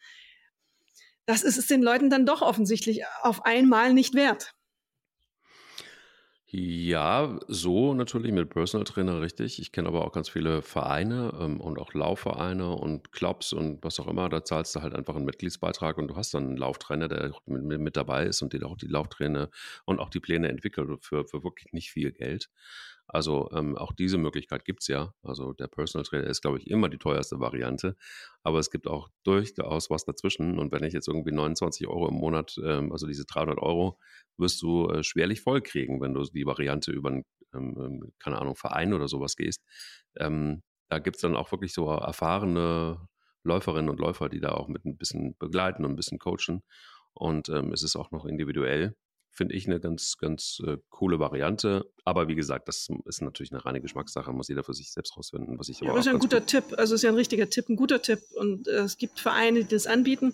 Das 1.26 1.44
ist 1.44 1.58
es 1.58 1.68
den 1.68 1.82
Leuten 1.82 2.10
dann 2.10 2.26
doch 2.26 2.42
offensichtlich 2.42 3.04
auf 3.22 3.46
einmal 3.46 3.94
nicht 3.94 4.14
wert. 4.14 4.54
Ja, 6.56 7.40
so 7.48 7.96
natürlich 7.96 8.32
mit 8.32 8.52
Personal 8.52 8.84
Trainer, 8.86 9.20
richtig. 9.22 9.58
Ich 9.60 9.72
kenne 9.72 9.88
aber 9.88 10.06
auch 10.06 10.12
ganz 10.12 10.30
viele 10.30 10.62
Vereine 10.62 11.34
ähm, 11.42 11.60
und 11.60 11.80
auch 11.80 11.96
Laufvereine 11.96 12.76
und 12.76 13.12
Clubs 13.12 13.54
und 13.54 13.84
was 13.84 14.00
auch 14.00 14.08
immer. 14.08 14.30
Da 14.30 14.44
zahlst 14.44 14.76
du 14.76 14.82
halt 14.84 14.94
einfach 14.94 15.16
einen 15.16 15.26
Mitgliedsbeitrag 15.26 15.98
und 15.98 16.10
du 16.10 16.16
hast 16.16 16.36
dann 16.36 16.44
einen 16.50 16.58
Lauftrainer, 16.58 17.08
der 17.08 17.34
mit, 17.48 17.80
mit 17.80 17.98
dabei 17.98 18.26
ist 18.26 18.44
und 18.44 18.54
dir 18.54 18.68
auch 18.68 18.78
die 18.78 18.86
Lauftrainer 18.88 19.50
und 19.86 20.00
auch 20.00 20.10
die 20.12 20.20
Pläne 20.20 20.48
entwickelt 20.48 21.04
für, 21.04 21.26
für 21.26 21.44
wirklich 21.44 21.74
nicht 21.74 21.90
viel 21.92 22.12
Geld. 22.12 22.50
Also 23.08 23.50
ähm, 23.52 23.78
auch 23.78 23.92
diese 23.94 24.18
Möglichkeit 24.18 24.66
gibt 24.66 24.82
es 24.82 24.88
ja. 24.88 25.14
Also 25.24 25.54
der 25.54 25.68
Personal 25.68 26.06
Trainer 26.06 26.28
ist, 26.28 26.42
glaube 26.42 26.58
ich, 26.58 26.68
immer 26.68 26.90
die 26.90 26.98
teuerste 26.98 27.40
Variante. 27.40 27.96
Aber 28.44 28.60
es 28.60 28.72
gibt 28.72 28.88
auch 28.88 29.10
durchaus 29.24 29.90
was 29.90 30.06
dazwischen. 30.06 30.58
Und 30.58 30.72
wenn 30.72 30.84
ich 30.84 30.94
jetzt 30.94 31.08
irgendwie 31.08 31.32
29 31.32 31.88
Euro 31.88 32.08
im 32.10 32.16
Monat, 32.16 32.56
ähm, 32.64 32.92
also 32.92 33.08
diese 33.08 33.26
300 33.26 33.60
Euro, 33.60 34.00
wirst 34.38 34.62
du 34.62 34.90
äh, 34.90 35.04
schwerlich 35.04 35.42
voll 35.42 35.62
kriegen, 35.62 36.02
wenn 36.02 36.14
du 36.14 36.24
die 36.24 36.46
Variante 36.46 36.92
über 36.92 37.10
einen, 37.10 37.24
ähm, 37.54 37.76
ähm, 37.78 38.12
keine 38.20 38.40
Ahnung, 38.40 38.56
Verein 38.56 38.94
oder 38.94 39.08
sowas 39.08 39.36
gehst. 39.36 39.64
Ähm, 40.18 40.64
da 40.90 41.00
gibt 41.00 41.18
es 41.18 41.22
dann 41.22 41.36
auch 41.36 41.52
wirklich 41.52 41.74
so 41.74 41.90
erfahrene 41.90 43.08
Läuferinnen 43.44 43.90
und 43.90 44.00
Läufer, 44.00 44.30
die 44.30 44.40
da 44.40 44.52
auch 44.54 44.68
mit 44.68 44.86
ein 44.86 44.98
bisschen 44.98 45.36
begleiten 45.38 45.86
und 45.86 45.92
ein 45.92 45.96
bisschen 45.96 46.20
coachen. 46.20 46.64
Und 47.14 47.50
ähm, 47.50 47.72
es 47.74 47.84
ist 47.84 47.96
auch 47.96 48.12
noch 48.12 48.26
individuell 48.26 48.96
finde 49.34 49.56
ich 49.56 49.68
eine 49.68 49.80
ganz, 49.80 50.18
ganz 50.18 50.62
äh, 50.66 50.78
coole 50.90 51.20
Variante. 51.20 51.92
Aber 52.06 52.28
wie 52.28 52.36
gesagt, 52.36 52.68
das 52.68 52.88
ist 53.06 53.22
natürlich 53.22 53.52
eine 53.52 53.66
reine 53.66 53.82
Geschmackssache, 53.82 54.32
muss 54.32 54.48
jeder 54.48 54.64
für 54.64 54.74
sich 54.74 54.92
selbst 54.92 55.18
rausfinden, 55.18 55.58
was 55.58 55.70
ich 55.70 55.80
ja, 55.80 55.90
aber 55.90 55.98
Das 55.98 56.06
ist 56.06 56.12
ja 56.12 56.14
ein 56.16 56.20
guter 56.20 56.46
Tipp, 56.46 56.66
also 56.78 56.96
ist 56.96 57.02
ja 57.02 57.10
ein 57.10 57.16
richtiger 57.16 57.50
Tipp, 57.50 57.70
ein 57.70 57.76
guter 57.76 58.02
Tipp. 58.02 58.20
Und 58.36 58.68
äh, 58.68 58.82
es 58.82 58.98
gibt 58.98 59.20
Vereine, 59.20 59.64
die 59.64 59.76
das 59.76 59.88
anbieten 59.88 60.34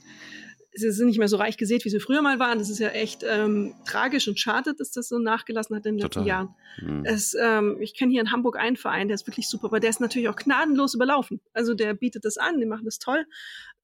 sie 0.73 0.91
sind 0.91 1.07
nicht 1.07 1.19
mehr 1.19 1.27
so 1.27 1.37
reich 1.37 1.57
gesät, 1.57 1.85
wie 1.85 1.89
sie 1.89 1.99
früher 1.99 2.21
mal 2.21 2.39
waren. 2.39 2.59
Das 2.59 2.69
ist 2.69 2.79
ja 2.79 2.89
echt 2.89 3.23
ähm, 3.27 3.75
tragisch 3.85 4.27
und 4.27 4.39
schade, 4.39 4.73
dass 4.75 4.91
das 4.91 5.07
so 5.07 5.19
nachgelassen 5.19 5.75
hat 5.75 5.85
in 5.85 5.97
den 5.97 6.01
Total. 6.01 6.23
letzten 6.23 6.27
Jahren. 6.27 6.55
Mhm. 6.81 7.05
Es, 7.05 7.35
ähm, 7.39 7.77
ich 7.79 7.95
kenne 7.95 8.11
hier 8.11 8.21
in 8.21 8.31
Hamburg 8.31 8.57
einen 8.57 8.77
Verein, 8.77 9.07
der 9.07 9.15
ist 9.15 9.27
wirklich 9.27 9.49
super, 9.49 9.65
aber 9.67 9.79
der 9.79 9.89
ist 9.89 9.99
natürlich 9.99 10.29
auch 10.29 10.35
gnadenlos 10.35 10.93
überlaufen. 10.93 11.41
Also 11.53 11.73
der 11.73 11.93
bietet 11.93 12.25
das 12.25 12.37
an, 12.37 12.59
die 12.59 12.65
machen 12.65 12.85
das 12.85 12.99
toll. 12.99 13.25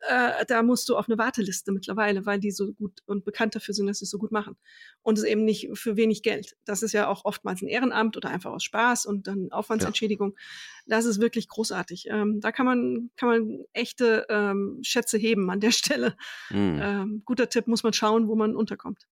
Äh, 0.02 0.46
da 0.46 0.62
musst 0.62 0.88
du 0.90 0.98
auf 0.98 1.08
eine 1.08 1.18
Warteliste 1.18 1.72
mittlerweile, 1.72 2.26
weil 2.26 2.40
die 2.40 2.52
so 2.52 2.74
gut 2.74 3.02
und 3.06 3.26
bekannt 3.26 3.56
dafür 3.56 3.74
sind, 3.74 3.88
dass 3.88 4.00
sie 4.00 4.06
es 4.06 4.12
so 4.12 4.18
gut 4.18 4.32
machen. 4.32 4.56
Und 5.02 5.18
es 5.18 5.24
eben 5.24 5.46
nicht 5.46 5.70
für 5.74 5.96
wenig 5.96 6.22
Geld. 6.22 6.56
Das 6.66 6.84
ist 6.84 6.92
ja 6.92 7.08
auch 7.08 7.26
oftmals 7.26 7.62
ein 7.62 7.68
Ehrenamt 7.68 8.18
oder 8.18 8.30
einfach 8.30 8.52
aus 8.52 8.64
Spaß 8.64 9.06
und 9.06 9.28
dann 9.28 9.52
Aufwandsentschädigung. 9.52 10.32
Ja. 10.32 10.98
Das 10.98 11.06
ist 11.06 11.20
wirklich 11.20 11.48
großartig. 11.48 12.08
Ähm, 12.10 12.40
da 12.42 12.52
kann 12.52 12.66
man, 12.66 13.10
kann 13.16 13.30
man 13.30 13.66
echte 13.74 14.26
ähm, 14.30 14.80
Schätze 14.84 15.18
heben 15.18 15.50
an 15.50 15.60
der 15.60 15.72
Stelle. 15.72 16.16
Mhm. 16.50 16.80
Ähm, 16.82 17.22
guter 17.26 17.50
Tipp, 17.50 17.68
muss 17.68 17.84
man 17.84 17.94
schauen, 17.94 18.28
wo 18.28 18.36
man 18.36 18.56
unterkommt. 18.56 19.08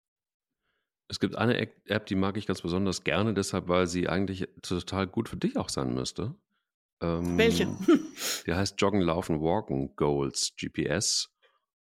Es 1.08 1.18
gibt 1.18 1.36
eine 1.36 1.58
App, 1.58 2.06
die 2.06 2.14
mag 2.14 2.36
ich 2.36 2.46
ganz 2.46 2.62
besonders 2.62 3.02
gerne, 3.02 3.34
deshalb, 3.34 3.66
weil 3.66 3.88
sie 3.88 4.08
eigentlich 4.08 4.48
total 4.62 5.08
gut 5.08 5.28
für 5.28 5.36
dich 5.36 5.56
auch 5.56 5.68
sein 5.68 5.92
müsste. 5.92 6.36
Ähm, 7.00 7.38
Welche? 7.38 7.66
Die 8.46 8.54
heißt 8.54 8.80
Joggen, 8.80 9.00
Laufen, 9.00 9.40
Walken 9.40 9.94
Goals 9.96 10.52
GPS. 10.56 11.30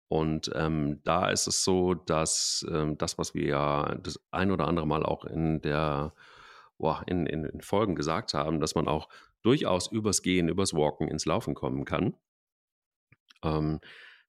Und 0.10 0.52
ähm, 0.56 1.02
da 1.04 1.30
ist 1.30 1.48
es 1.48 1.64
so, 1.64 1.94
dass 1.94 2.66
ähm, 2.72 2.98
das, 2.98 3.18
was 3.18 3.34
wir 3.34 3.46
ja 3.46 3.96
das 3.96 4.20
ein 4.32 4.52
oder 4.52 4.68
andere 4.68 4.88
Mal 4.88 5.04
auch 5.04 5.26
in 5.26 5.62
der 5.62 6.14
boah, 6.78 7.04
in, 7.08 7.26
in, 7.26 7.44
in 7.44 7.62
Folgen 7.62 7.96
gesagt 7.96 8.34
haben, 8.34 8.60
dass 8.60 8.76
man 8.76 8.88
auch 8.88 9.10
durchaus 9.42 9.92
übers 9.92 10.22
Gehen, 10.22 10.50
übers 10.50 10.74
Walken 10.74 11.08
ins 11.08 11.26
Laufen 11.26 11.54
kommen 11.54 11.86
kann. 11.86 12.16
Ähm, 13.44 13.80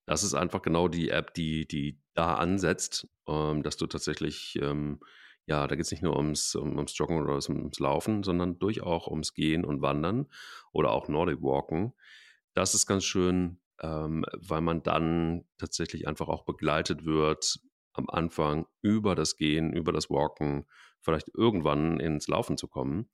das 0.07 0.22
ist 0.22 0.34
einfach 0.34 0.62
genau 0.62 0.89
die 0.89 1.11
App, 1.11 1.34
die, 1.34 1.66
die 1.66 2.01
da 2.14 2.34
ansetzt, 2.34 3.07
ähm, 3.26 3.62
dass 3.62 3.76
du 3.76 3.86
tatsächlich 3.86 4.59
ähm, 4.62 5.01
ja, 5.49 5.66
da 5.66 5.74
geht 5.76 5.86
es 5.86 5.90
nicht 5.90 6.03
nur 6.03 6.16
ums, 6.16 6.55
um, 6.55 6.76
ums 6.76 6.96
Joggen 6.96 7.20
oder 7.20 7.32
ums 7.49 7.78
Laufen, 7.78 8.22
sondern 8.22 8.59
durchaus 8.59 9.09
ums 9.09 9.32
Gehen 9.32 9.64
und 9.64 9.80
Wandern 9.80 10.26
oder 10.72 10.92
auch 10.92 11.09
Nordic 11.09 11.42
Walken. 11.42 11.94
Das 12.53 12.74
ist 12.74 12.86
ganz 12.86 13.05
schön, 13.05 13.59
ähm, 13.80 14.26
weil 14.34 14.61
man 14.61 14.82
dann 14.82 15.46
tatsächlich 15.57 16.07
einfach 16.07 16.28
auch 16.28 16.44
begleitet 16.44 17.07
wird 17.07 17.61
am 17.94 18.11
Anfang 18.11 18.66
über 18.82 19.14
das 19.14 19.36
Gehen, 19.36 19.72
über 19.72 19.90
das 19.90 20.11
Walken, 20.11 20.66
vielleicht 21.01 21.28
irgendwann 21.34 21.99
ins 21.99 22.28
Laufen 22.28 22.59
zu 22.59 22.68
kommen. 22.68 23.09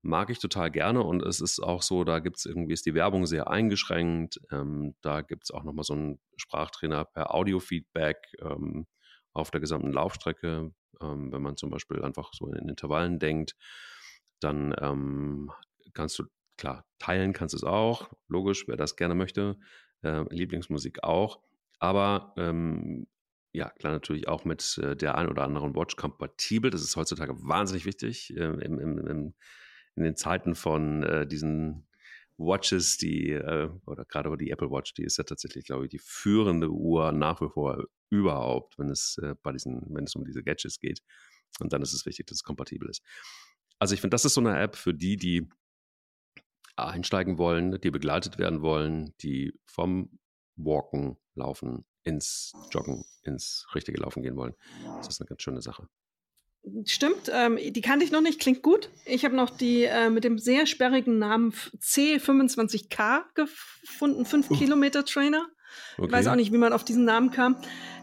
Mag 0.00 0.30
ich 0.30 0.38
total 0.38 0.70
gerne 0.70 1.02
und 1.02 1.22
es 1.22 1.40
ist 1.42 1.60
auch 1.60 1.82
so, 1.82 2.02
da 2.04 2.20
gibt 2.20 2.38
es 2.38 2.46
irgendwie, 2.46 2.72
ist 2.72 2.86
die 2.86 2.94
Werbung 2.94 3.26
sehr 3.26 3.50
eingeschränkt. 3.50 4.40
Ähm, 4.50 4.94
da 5.02 5.20
gibt 5.20 5.44
es 5.44 5.50
auch 5.50 5.64
nochmal 5.64 5.84
so 5.84 5.92
einen 5.92 6.18
Sprachtrainer 6.36 7.04
per 7.04 7.34
Audiofeedback 7.34 8.16
ähm, 8.40 8.86
auf 9.34 9.50
der 9.50 9.60
gesamten 9.60 9.92
Laufstrecke, 9.92 10.72
ähm, 11.02 11.32
wenn 11.32 11.42
man 11.42 11.56
zum 11.56 11.70
Beispiel 11.70 12.02
einfach 12.02 12.32
so 12.32 12.52
in 12.52 12.68
Intervallen 12.68 13.18
denkt, 13.18 13.56
dann 14.40 14.74
ähm, 14.80 15.50
kannst 15.92 16.18
du, 16.18 16.24
klar, 16.56 16.84
teilen 16.98 17.32
kannst 17.32 17.54
du 17.54 17.58
es 17.58 17.64
auch, 17.64 18.10
logisch, 18.28 18.68
wer 18.68 18.76
das 18.76 18.96
gerne 18.96 19.14
möchte, 19.14 19.58
äh, 20.02 20.24
Lieblingsmusik 20.34 21.02
auch, 21.02 21.40
aber 21.78 22.34
ähm, 22.36 23.06
ja, 23.52 23.70
klar, 23.70 23.92
natürlich 23.92 24.28
auch 24.28 24.44
mit 24.44 24.78
äh, 24.78 24.94
der 24.96 25.16
ein 25.16 25.28
oder 25.28 25.42
anderen 25.42 25.74
Watch 25.74 25.96
kompatibel. 25.96 26.70
Das 26.70 26.82
ist 26.82 26.96
heutzutage 26.96 27.34
wahnsinnig 27.42 27.86
wichtig 27.86 28.36
äh, 28.36 28.44
im, 28.44 28.78
im, 28.78 28.98
im, 28.98 29.34
in 29.96 30.02
den 30.04 30.16
Zeiten 30.16 30.54
von 30.54 31.02
äh, 31.02 31.26
diesen 31.26 31.88
Watches, 32.36 32.98
die, 32.98 33.32
äh, 33.32 33.70
oder 33.86 34.04
gerade 34.04 34.36
die 34.36 34.50
Apple 34.50 34.70
Watch, 34.70 34.94
die 34.94 35.02
ist 35.02 35.18
ja 35.18 35.24
tatsächlich, 35.24 35.64
glaube 35.64 35.84
ich, 35.84 35.90
die 35.90 35.98
führende 35.98 36.70
Uhr 36.70 37.12
nach 37.12 37.40
wie 37.40 37.48
vor 37.48 37.84
überhaupt, 38.10 38.78
wenn 38.78 38.90
es 38.90 39.18
äh, 39.22 39.34
bei 39.42 39.52
diesen, 39.52 39.82
wenn 39.94 40.04
es 40.04 40.14
um 40.14 40.24
diese 40.24 40.42
Gadgets 40.42 40.78
geht. 40.78 41.02
Und 41.60 41.72
dann 41.72 41.82
ist 41.82 41.92
es 41.92 42.06
wichtig, 42.06 42.26
dass 42.26 42.36
es 42.36 42.42
kompatibel 42.44 42.88
ist. 42.88 43.02
Also 43.78 43.94
ich 43.94 44.00
finde, 44.00 44.14
das 44.14 44.24
ist 44.24 44.34
so 44.34 44.40
eine 44.40 44.58
App 44.58 44.76
für 44.76 44.94
die, 44.94 45.16
die 45.16 45.48
einsteigen 46.76 47.38
wollen, 47.38 47.80
die 47.80 47.90
begleitet 47.90 48.38
werden 48.38 48.62
wollen, 48.62 49.14
die 49.20 49.58
vom 49.66 50.18
Walken, 50.56 51.16
Laufen 51.34 51.84
ins 52.02 52.52
Joggen, 52.70 53.04
ins 53.22 53.66
richtige 53.74 54.00
Laufen 54.00 54.22
gehen 54.22 54.36
wollen. 54.36 54.54
Das 54.96 55.08
ist 55.08 55.20
eine 55.20 55.28
ganz 55.28 55.42
schöne 55.42 55.62
Sache. 55.62 55.88
Stimmt, 56.84 57.30
ähm, 57.32 57.56
die 57.56 57.80
kannte 57.80 58.04
ich 58.04 58.10
noch 58.10 58.20
nicht, 58.20 58.40
klingt 58.40 58.62
gut. 58.62 58.90
Ich 59.06 59.24
habe 59.24 59.34
noch 59.34 59.50
die 59.50 59.84
äh, 59.84 60.10
mit 60.10 60.24
dem 60.24 60.38
sehr 60.38 60.66
sperrigen 60.66 61.18
Namen 61.18 61.52
C25K 61.52 63.22
gefunden, 63.34 64.24
5 64.24 64.48
Kilometer 64.50 65.04
Trainer. 65.04 65.48
Okay. 65.96 66.06
Ich 66.06 66.12
weiß 66.12 66.26
auch 66.28 66.36
nicht, 66.36 66.52
wie 66.52 66.58
man 66.58 66.72
auf 66.72 66.84
diesen 66.84 67.04
Namen 67.04 67.30
kam. 67.30 67.56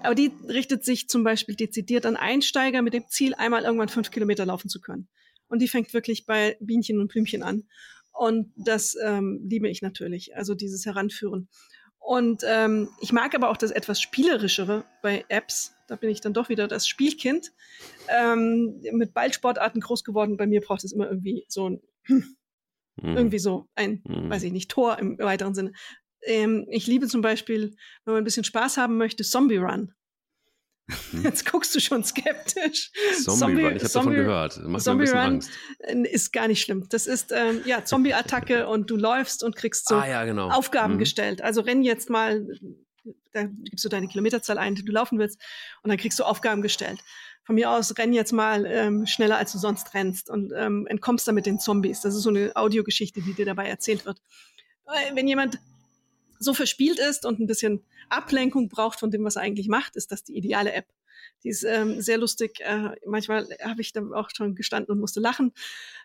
Aber 0.04 0.16
die 0.16 0.32
richtet 0.48 0.84
sich 0.84 1.08
zum 1.10 1.24
Beispiel 1.24 1.56
dezidiert 1.56 2.06
an 2.06 2.16
Einsteiger 2.16 2.82
mit 2.82 2.94
dem 2.94 3.08
Ziel, 3.08 3.34
einmal 3.36 3.64
irgendwann 3.64 3.90
fünf 3.90 4.12
Kilometer 4.12 4.46
laufen 4.46 4.70
zu 4.70 4.82
können. 4.82 5.08
Und 5.48 5.62
die 5.62 5.68
fängt 5.68 5.94
wirklich 5.94 6.26
bei 6.26 6.58
Bienchen 6.60 7.00
und 7.00 7.08
Blümchen 7.08 7.44
an. 7.44 7.64
Und 8.12 8.54
das 8.56 8.96
ähm, 9.04 9.46
liebe 9.48 9.70
ich 9.70 9.82
natürlich, 9.82 10.36
also 10.36 10.56
dieses 10.56 10.86
Heranführen. 10.86 11.50
Und 12.00 12.44
ähm, 12.48 12.90
ich 13.02 13.12
mag 13.12 13.34
aber 13.34 13.50
auch 13.50 13.58
das 13.58 13.72
etwas 13.72 14.00
Spielerischere 14.00 14.86
bei 15.02 15.26
Apps. 15.28 15.74
Da 15.88 15.96
bin 15.96 16.10
ich 16.10 16.22
dann 16.22 16.34
doch 16.34 16.50
wieder 16.50 16.68
das 16.68 16.88
Spielkind. 16.88 17.52
Ähm, 18.08 18.82
mit 18.92 19.14
Ballsportarten 19.14 19.82
groß 19.82 20.04
geworden. 20.04 20.38
Bei 20.38 20.46
mir 20.46 20.62
braucht 20.62 20.84
es 20.84 20.94
immer 20.94 21.10
irgendwie 21.10 21.46
so 21.48 21.70
ein, 21.70 21.82
mhm. 22.08 22.36
irgendwie 23.02 23.40
so 23.40 23.68
ein, 23.76 24.04
mhm. 24.06 24.30
weiß 24.30 24.44
ich 24.44 24.52
nicht, 24.52 24.70
Tor 24.70 25.00
im 25.00 25.18
weiteren 25.18 25.56
Sinne. 25.56 25.72
Ähm, 26.26 26.66
ich 26.70 26.88
liebe 26.88 27.08
zum 27.08 27.22
Beispiel, 27.22 27.76
wenn 28.04 28.14
man 28.14 28.22
ein 28.22 28.24
bisschen 28.24 28.44
Spaß 28.44 28.78
haben 28.78 28.98
möchte, 28.98 29.24
Zombie 29.24 29.58
Run. 29.58 29.94
Mhm. 30.88 31.24
Jetzt 31.24 31.50
guckst 31.52 31.74
du 31.74 31.80
schon 31.80 32.04
skeptisch. 32.04 32.92
Zombie, 33.24 33.40
Zombie 33.40 33.64
Run, 33.64 33.76
ich 33.76 33.84
habe 33.84 33.94
davon 33.94 34.14
gehört. 34.14 34.64
Macht 34.64 34.84
Zombie 34.84 35.10
Run 35.10 35.18
Angst. 35.18 35.50
ist 36.04 36.32
gar 36.32 36.48
nicht 36.48 36.62
schlimm. 36.62 36.88
Das 36.90 37.08
ist 37.08 37.32
ähm, 37.32 37.62
ja 37.66 37.84
Zombie-Attacke 37.84 38.68
und 38.70 38.90
du 38.90 38.96
läufst 38.96 39.44
und 39.44 39.56
kriegst 39.56 39.88
so 39.88 39.96
ah, 39.96 40.08
ja, 40.08 40.26
genau. 40.26 40.50
Aufgaben 40.50 40.96
mhm. 40.96 41.00
gestellt. 41.00 41.42
Also 41.42 41.62
renn 41.62 41.82
jetzt 41.82 42.10
mal, 42.10 42.48
da 43.34 43.44
gibst 43.44 43.84
du 43.84 43.90
deine 43.90 44.08
Kilometerzahl 44.08 44.58
ein, 44.58 44.76
die 44.76 44.86
du 44.86 44.92
laufen 44.92 45.18
willst, 45.18 45.42
und 45.82 45.90
dann 45.90 45.98
kriegst 45.98 46.20
du 46.20 46.24
Aufgaben 46.24 46.62
gestellt. 46.62 47.00
Von 47.44 47.56
mir 47.56 47.70
aus 47.70 47.96
renn 47.98 48.14
jetzt 48.14 48.32
mal 48.32 48.66
ähm, 48.66 49.06
schneller, 49.06 49.38
als 49.38 49.52
du 49.52 49.58
sonst 49.58 49.94
rennst 49.94 50.30
und 50.30 50.52
ähm, 50.56 50.88
entkommst 50.88 51.28
damit 51.28 51.46
den 51.46 51.60
Zombies. 51.60 52.02
Das 52.02 52.16
ist 52.16 52.24
so 52.24 52.30
eine 52.30 52.56
Audiogeschichte, 52.56 53.22
die 53.22 53.34
dir 53.34 53.46
dabei 53.46 53.68
erzählt 53.68 54.06
wird. 54.06 54.20
Wenn 55.14 55.28
jemand 55.28 55.60
so 56.46 56.54
verspielt 56.54 57.00
ist 57.00 57.26
und 57.26 57.40
ein 57.40 57.48
bisschen 57.48 57.84
Ablenkung 58.10 58.70
braucht 58.70 59.00
von 59.00 59.12
dem, 59.12 59.24
was 59.24 59.36
er 59.36 59.42
eigentlich 59.42 59.68
macht, 59.68 59.96
ist 59.96 60.12
das 60.12 60.24
die 60.24 60.38
ideale 60.38 60.72
App. 60.74 60.88
Die 61.44 61.50
ist 61.50 61.64
ähm, 61.64 62.02
sehr 62.02 62.18
lustig. 62.18 62.60
Äh, 62.62 62.96
manchmal 63.06 63.48
habe 63.64 63.82
ich 63.82 63.94
da 63.94 64.02
auch 64.14 64.30
schon 64.36 64.56
gestanden 64.56 64.92
und 64.92 65.00
musste 65.00 65.20
lachen. 65.20 65.54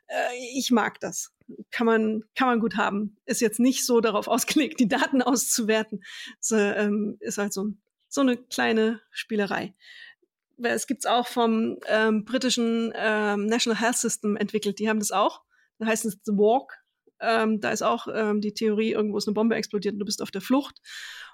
Äh, 0.06 0.36
ich 0.54 0.70
mag 0.70 1.00
das. 1.00 1.32
Kann 1.70 1.86
man, 1.86 2.24
kann 2.34 2.48
man 2.48 2.60
gut 2.60 2.76
haben. 2.76 3.16
Ist 3.26 3.40
jetzt 3.40 3.60
nicht 3.60 3.84
so 3.84 4.00
darauf 4.00 4.28
ausgelegt, 4.28 4.80
die 4.80 4.88
Daten 4.88 5.22
auszuwerten. 5.22 6.02
Es 6.40 6.50
ähm, 6.52 7.16
ist 7.20 7.38
halt 7.38 7.52
so, 7.52 7.68
so 8.08 8.20
eine 8.20 8.36
kleine 8.36 9.00
Spielerei. 9.10 9.74
Es 10.62 10.86
gibt's 10.86 11.06
auch 11.06 11.26
vom 11.26 11.78
ähm, 11.86 12.24
britischen 12.24 12.92
ähm, 12.94 13.46
National 13.46 13.80
Health 13.80 13.96
System 13.96 14.36
entwickelt. 14.36 14.78
Die 14.78 14.88
haben 14.88 14.98
das 14.98 15.10
auch. 15.10 15.42
Da 15.78 15.86
heißt 15.86 16.04
es 16.04 16.18
The 16.24 16.32
Walk. 16.32 16.79
Ähm, 17.20 17.60
da 17.60 17.70
ist 17.70 17.82
auch 17.82 18.08
ähm, 18.12 18.40
die 18.40 18.54
Theorie, 18.54 18.92
irgendwo 18.92 19.18
ist 19.18 19.28
eine 19.28 19.34
Bombe 19.34 19.54
explodiert 19.54 19.94
und 19.94 20.00
du 20.00 20.04
bist 20.04 20.22
auf 20.22 20.30
der 20.30 20.40
Flucht 20.40 20.80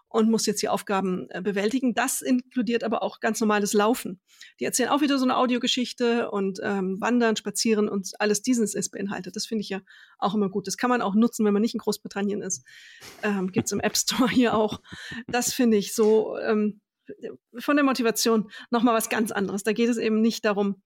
und 0.08 0.30
musst 0.30 0.46
jetzt 0.46 0.62
die 0.62 0.68
Aufgaben 0.68 1.28
äh, 1.30 1.42
bewältigen. 1.42 1.94
Das 1.94 2.22
inkludiert 2.22 2.84
aber 2.84 3.02
auch 3.02 3.20
ganz 3.20 3.40
normales 3.40 3.72
Laufen. 3.72 4.20
Die 4.60 4.64
erzählen 4.64 4.88
auch 4.88 5.00
wieder 5.00 5.18
so 5.18 5.24
eine 5.24 5.36
Audiogeschichte 5.36 6.30
und 6.30 6.60
ähm, 6.62 7.00
Wandern, 7.00 7.36
Spazieren 7.36 7.88
und 7.88 8.12
alles 8.18 8.42
dieses 8.42 8.74
ist 8.74 8.90
beinhaltet. 8.90 9.36
Das 9.36 9.46
finde 9.46 9.62
ich 9.62 9.68
ja 9.68 9.80
auch 10.18 10.34
immer 10.34 10.48
gut. 10.48 10.66
Das 10.66 10.76
kann 10.76 10.90
man 10.90 11.02
auch 11.02 11.14
nutzen, 11.14 11.44
wenn 11.44 11.52
man 11.52 11.62
nicht 11.62 11.74
in 11.74 11.80
Großbritannien 11.80 12.42
ist. 12.42 12.64
Ähm, 13.22 13.50
Gibt 13.52 13.66
es 13.66 13.72
im 13.72 13.80
App 13.80 13.96
Store 13.96 14.30
hier 14.30 14.54
auch. 14.56 14.80
Das 15.26 15.52
finde 15.52 15.76
ich 15.76 15.94
so 15.94 16.38
ähm, 16.38 16.80
von 17.58 17.76
der 17.76 17.84
Motivation 17.84 18.50
nochmal 18.70 18.94
was 18.94 19.08
ganz 19.08 19.32
anderes. 19.32 19.64
Da 19.64 19.72
geht 19.72 19.88
es 19.88 19.96
eben 19.96 20.20
nicht 20.20 20.44
darum, 20.44 20.82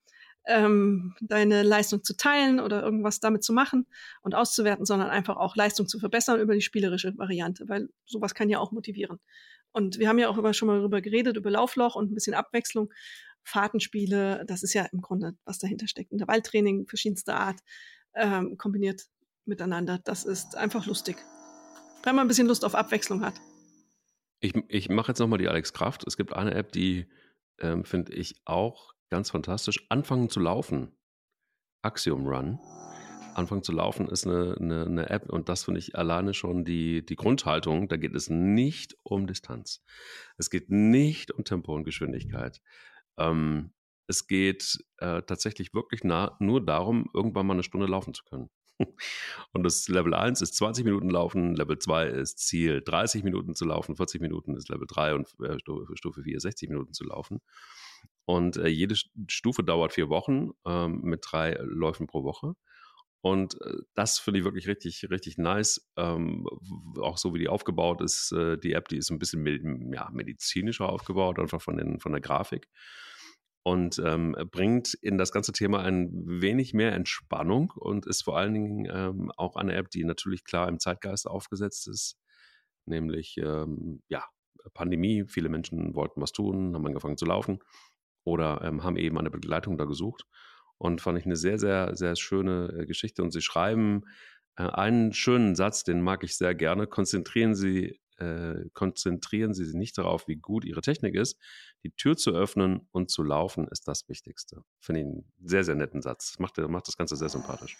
ähm, 0.47 1.14
deine 1.20 1.62
Leistung 1.62 2.03
zu 2.03 2.16
teilen 2.16 2.61
oder 2.61 2.82
irgendwas 2.82 3.20
damit 3.20 3.45
zu 3.45 3.53
machen 3.53 3.86
und 4.22 4.34
auszuwerten, 4.34 4.84
sondern 4.86 5.11
einfach 5.11 5.36
auch 5.36 5.57
Leistung 5.57 5.86
zu 5.86 5.99
verbessern 5.99 6.41
über 6.41 6.55
die 6.55 6.61
spielerische 6.61 7.16
Variante, 7.16 7.68
weil 7.68 7.88
sowas 8.07 8.34
kann 8.34 8.49
ja 8.49 8.59
auch 8.59 8.72
motivieren. 8.72 9.18
Und 9.72 9.99
wir 9.99 10.09
haben 10.09 10.18
ja 10.18 10.28
auch 10.28 10.38
immer 10.38 10.53
schon 10.53 10.66
mal 10.66 10.78
darüber 10.78 11.01
geredet, 11.01 11.36
über 11.36 11.51
Laufloch 11.51 11.95
und 11.95 12.11
ein 12.11 12.14
bisschen 12.14 12.34
Abwechslung. 12.34 12.93
Fahrtenspiele, 13.43 14.45
das 14.47 14.62
ist 14.62 14.74
ja 14.74 14.86
im 14.93 15.01
Grunde, 15.01 15.34
was 15.45 15.59
dahinter 15.59 15.88
steckt. 15.88 16.12
Intervalltraining 16.12 16.86
verschiedenster 16.86 17.36
Art 17.36 17.61
ähm, 18.14 18.59
kombiniert 18.59 19.07
miteinander. 19.45 20.01
Das 20.05 20.24
ist 20.24 20.57
einfach 20.57 20.86
lustig. 20.86 21.16
Wenn 22.03 22.16
man 22.16 22.24
ein 22.24 22.28
bisschen 22.28 22.47
Lust 22.47 22.64
auf 22.64 22.74
Abwechslung 22.74 23.24
hat. 23.24 23.34
Ich, 24.41 24.55
ich 24.68 24.88
mache 24.88 25.12
jetzt 25.12 25.18
nochmal 25.18 25.38
die 25.38 25.49
Alex 25.49 25.72
Kraft. 25.72 26.05
Es 26.07 26.16
gibt 26.16 26.32
eine 26.32 26.55
App, 26.55 26.72
die 26.72 27.07
ähm, 27.59 27.84
finde 27.84 28.12
ich 28.14 28.41
auch 28.45 28.95
Ganz 29.11 29.30
fantastisch. 29.30 29.84
Anfangen 29.88 30.30
zu 30.30 30.38
laufen. 30.38 30.92
Axiom 31.82 32.26
Run. 32.26 32.61
Anfangen 33.34 33.62
zu 33.62 33.72
laufen 33.72 34.08
ist 34.08 34.26
eine, 34.26 34.56
eine, 34.58 34.84
eine 34.86 35.11
App 35.11 35.30
und 35.30 35.48
das 35.48 35.64
finde 35.64 35.80
ich 35.80 35.96
alleine 35.96 36.34
schon 36.34 36.64
die, 36.64 37.04
die 37.04 37.16
Grundhaltung. 37.16 37.88
Da 37.88 37.96
geht 37.96 38.14
es 38.14 38.30
nicht 38.30 38.96
um 39.02 39.26
Distanz. 39.26 39.82
Es 40.36 40.50
geht 40.50 40.70
nicht 40.70 41.32
um 41.32 41.44
Tempo 41.44 41.74
und 41.74 41.84
Geschwindigkeit. 41.84 42.61
Ähm, 43.18 43.72
es 44.06 44.26
geht 44.26 44.78
äh, 44.98 45.22
tatsächlich 45.22 45.74
wirklich 45.74 46.04
nah, 46.04 46.36
nur 46.40 46.64
darum, 46.64 47.08
irgendwann 47.14 47.46
mal 47.46 47.54
eine 47.54 47.62
Stunde 47.62 47.86
laufen 47.86 48.14
zu 48.14 48.24
können. 48.24 48.50
Und 49.52 49.62
das 49.62 49.86
Level 49.88 50.14
1 50.14 50.40
ist 50.40 50.56
20 50.56 50.84
Minuten 50.84 51.11
laufen, 51.11 51.54
Level 51.54 51.78
2 51.78 52.08
ist 52.08 52.38
Ziel 52.38 52.82
30 52.82 53.22
Minuten 53.22 53.54
zu 53.54 53.64
laufen, 53.64 53.94
40 53.94 54.20
Minuten 54.20 54.56
ist 54.56 54.68
Level 54.68 54.86
3 54.88 55.14
und 55.14 55.28
äh, 55.40 55.58
Stufe 55.94 56.22
4 56.22 56.40
60 56.40 56.70
Minuten 56.70 56.92
zu 56.92 57.04
laufen. 57.04 57.40
Und 58.31 58.59
äh, 58.59 58.68
jede 58.68 58.95
Stufe 59.26 59.64
dauert 59.64 59.93
vier 59.93 60.09
Wochen 60.09 60.51
ähm, 60.64 61.01
mit 61.03 61.26
drei 61.28 61.59
Läufen 61.62 62.07
pro 62.07 62.22
Woche. 62.22 62.55
Und 63.22 63.61
äh, 63.61 63.78
das 63.95 64.20
finde 64.20 64.39
ich 64.39 64.45
wirklich 64.45 64.68
richtig, 64.68 65.05
richtig 65.11 65.37
nice. 65.37 65.91
Ähm, 65.97 66.47
auch 67.01 67.18
so 67.18 67.35
wie 67.35 67.41
die 67.41 67.49
aufgebaut 67.49 68.01
ist, 68.01 68.31
äh, 68.31 68.57
die 68.57 68.74
App, 68.74 68.87
die 68.87 68.99
ist 68.99 69.11
ein 69.11 69.18
bisschen 69.18 69.43
med 69.43 69.62
ja, 69.93 70.09
medizinischer 70.12 70.89
aufgebaut, 70.89 71.41
einfach 71.41 71.61
von, 71.61 71.76
den, 71.76 71.99
von 71.99 72.12
der 72.12 72.20
Grafik. 72.20 72.68
Und 73.64 73.99
ähm, 73.99 74.37
bringt 74.53 74.95
in 74.95 75.18
das 75.18 75.33
ganze 75.33 75.51
Thema 75.51 75.81
ein 75.83 76.11
wenig 76.24 76.72
mehr 76.72 76.93
Entspannung 76.93 77.72
und 77.74 78.07
ist 78.07 78.22
vor 78.22 78.39
allen 78.39 78.55
Dingen 78.55 78.89
ähm, 78.89 79.33
auch 79.37 79.57
eine 79.57 79.74
App, 79.74 79.91
die 79.91 80.05
natürlich 80.05 80.45
klar 80.45 80.68
im 80.68 80.78
Zeitgeist 80.78 81.26
aufgesetzt 81.26 81.89
ist. 81.89 82.16
Nämlich, 82.87 83.39
ähm, 83.39 84.03
ja, 84.09 84.24
Pandemie, 84.72 85.24
viele 85.26 85.49
Menschen 85.49 85.97
wollten 85.97 86.20
was 86.20 86.31
tun, 86.31 86.76
haben 86.76 86.87
angefangen 86.87 87.16
zu 87.16 87.26
laufen 87.26 87.59
oder 88.24 88.62
ähm, 88.64 88.82
haben 88.82 88.96
eben 88.96 89.18
eine 89.18 89.30
Begleitung 89.30 89.78
da 89.78 89.84
gesucht. 89.84 90.24
Und 90.78 91.00
fand 91.00 91.18
ich 91.18 91.26
eine 91.26 91.36
sehr, 91.36 91.58
sehr, 91.58 91.94
sehr 91.94 92.16
schöne 92.16 92.80
äh, 92.80 92.86
Geschichte. 92.86 93.22
Und 93.22 93.32
sie 93.32 93.42
schreiben 93.42 94.02
äh, 94.56 94.62
einen 94.62 95.12
schönen 95.12 95.54
Satz, 95.54 95.84
den 95.84 96.00
mag 96.00 96.24
ich 96.24 96.36
sehr 96.36 96.54
gerne. 96.54 96.86
Konzentrieren 96.86 97.54
Sie 97.54 98.00
äh, 98.20 98.68
konzentrieren 98.74 99.54
Sie 99.54 99.64
sich 99.64 99.74
nicht 99.74 99.96
darauf, 99.96 100.28
wie 100.28 100.36
gut 100.36 100.64
Ihre 100.64 100.82
Technik 100.82 101.14
ist. 101.14 101.38
Die 101.84 101.90
Tür 101.90 102.16
zu 102.16 102.32
öffnen 102.32 102.86
und 102.92 103.10
zu 103.10 103.22
laufen 103.22 103.66
ist 103.68 103.88
das 103.88 104.08
Wichtigste. 104.08 104.62
Finde 104.78 105.00
ich 105.00 105.06
einen 105.06 105.32
sehr, 105.42 105.64
sehr 105.64 105.74
netten 105.74 106.02
Satz. 106.02 106.38
Macht, 106.38 106.58
macht 106.58 106.86
das 106.86 106.96
Ganze 106.96 107.16
sehr 107.16 107.30
sympathisch. 107.30 107.78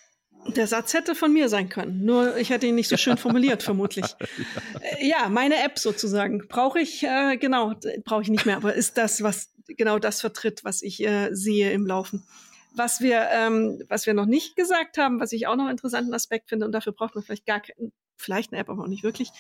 Der 0.57 0.66
Satz 0.66 0.95
hätte 0.95 1.14
von 1.14 1.32
mir 1.32 1.51
sein 1.51 1.68
können, 1.68 2.07
nur 2.07 2.38
ich 2.38 2.49
hätte 2.49 2.66
ihn 2.66 2.74
nicht 2.74 2.88
so 2.88 2.97
schön 2.97 3.18
formuliert, 3.18 3.62
vermutlich. 3.62 4.07
Äh, 4.80 5.07
ja, 5.07 5.28
meine 5.28 5.62
App 5.62 5.78
sozusagen. 5.78 6.47
Brauche 6.49 6.80
ich, 6.80 7.03
äh, 7.03 7.36
genau, 7.36 7.74
brauche 8.05 8.22
ich 8.22 8.30
nicht 8.30 8.47
mehr, 8.47 8.57
aber 8.57 8.74
ist 8.74 8.97
das, 8.97 9.22
was 9.22 9.53
genau 9.77 9.99
das 9.99 10.21
vertritt, 10.21 10.64
was 10.64 10.83
ich 10.83 11.05
äh, 11.05 11.31
sehe 11.33 11.73
im 11.73 11.87
Laufen. 11.87 12.25
Was 12.75 13.01
wir, 13.01 13.29
ähm, 13.33 13.83
was 13.89 14.07
wir 14.07 14.14
noch 14.14 14.27
nicht 14.27 14.55
gesagt 14.55 14.97
haben, 14.97 15.18
was 15.18 15.33
ich 15.33 15.47
auch 15.49 15.57
noch 15.57 15.64
einen 15.64 15.73
interessanten 15.73 16.14
Aspekt 16.14 16.49
finde, 16.49 16.66
und 16.66 16.73
dafür 16.73 16.93
braucht 16.93 17.14
man 17.14 17.25
vielleicht 17.25 17.47
gar 17.47 17.61
vielleicht 18.16 18.53
eine 18.53 18.61
App, 18.61 18.68
aber 18.68 18.85
auch 18.85 18.89
nicht 18.89 19.03
wirklich. 19.03 19.31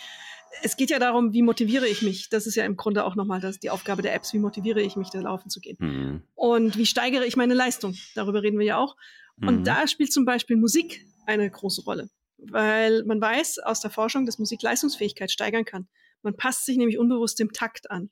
Es 0.62 0.76
geht 0.76 0.90
ja 0.90 0.98
darum, 0.98 1.32
wie 1.32 1.42
motiviere 1.42 1.86
ich 1.86 2.02
mich. 2.02 2.28
Das 2.28 2.46
ist 2.46 2.56
ja 2.56 2.64
im 2.64 2.76
Grunde 2.76 3.04
auch 3.04 3.14
nochmal 3.14 3.40
das, 3.40 3.60
die 3.60 3.70
Aufgabe 3.70 4.02
der 4.02 4.14
Apps, 4.14 4.32
wie 4.32 4.38
motiviere 4.38 4.80
ich 4.80 4.96
mich, 4.96 5.10
da 5.10 5.20
laufen 5.20 5.48
zu 5.48 5.60
gehen. 5.60 5.76
Mhm. 5.78 6.22
Und 6.34 6.76
wie 6.76 6.86
steigere 6.86 7.24
ich 7.24 7.36
meine 7.36 7.54
Leistung? 7.54 7.94
Darüber 8.16 8.42
reden 8.42 8.58
wir 8.58 8.66
ja 8.66 8.78
auch. 8.78 8.96
Und 9.40 9.60
mhm. 9.60 9.64
da 9.64 9.86
spielt 9.86 10.12
zum 10.12 10.24
Beispiel 10.24 10.56
Musik 10.56 11.06
eine 11.26 11.48
große 11.48 11.82
Rolle, 11.84 12.10
weil 12.38 13.04
man 13.04 13.20
weiß 13.20 13.60
aus 13.60 13.80
der 13.80 13.90
Forschung, 13.90 14.26
dass 14.26 14.38
Musik 14.38 14.62
Leistungsfähigkeit 14.62 15.30
steigern 15.30 15.64
kann. 15.64 15.88
Man 16.22 16.36
passt 16.36 16.66
sich 16.66 16.76
nämlich 16.76 16.98
unbewusst 16.98 17.38
dem 17.38 17.52
Takt 17.52 17.90
an. 17.90 18.10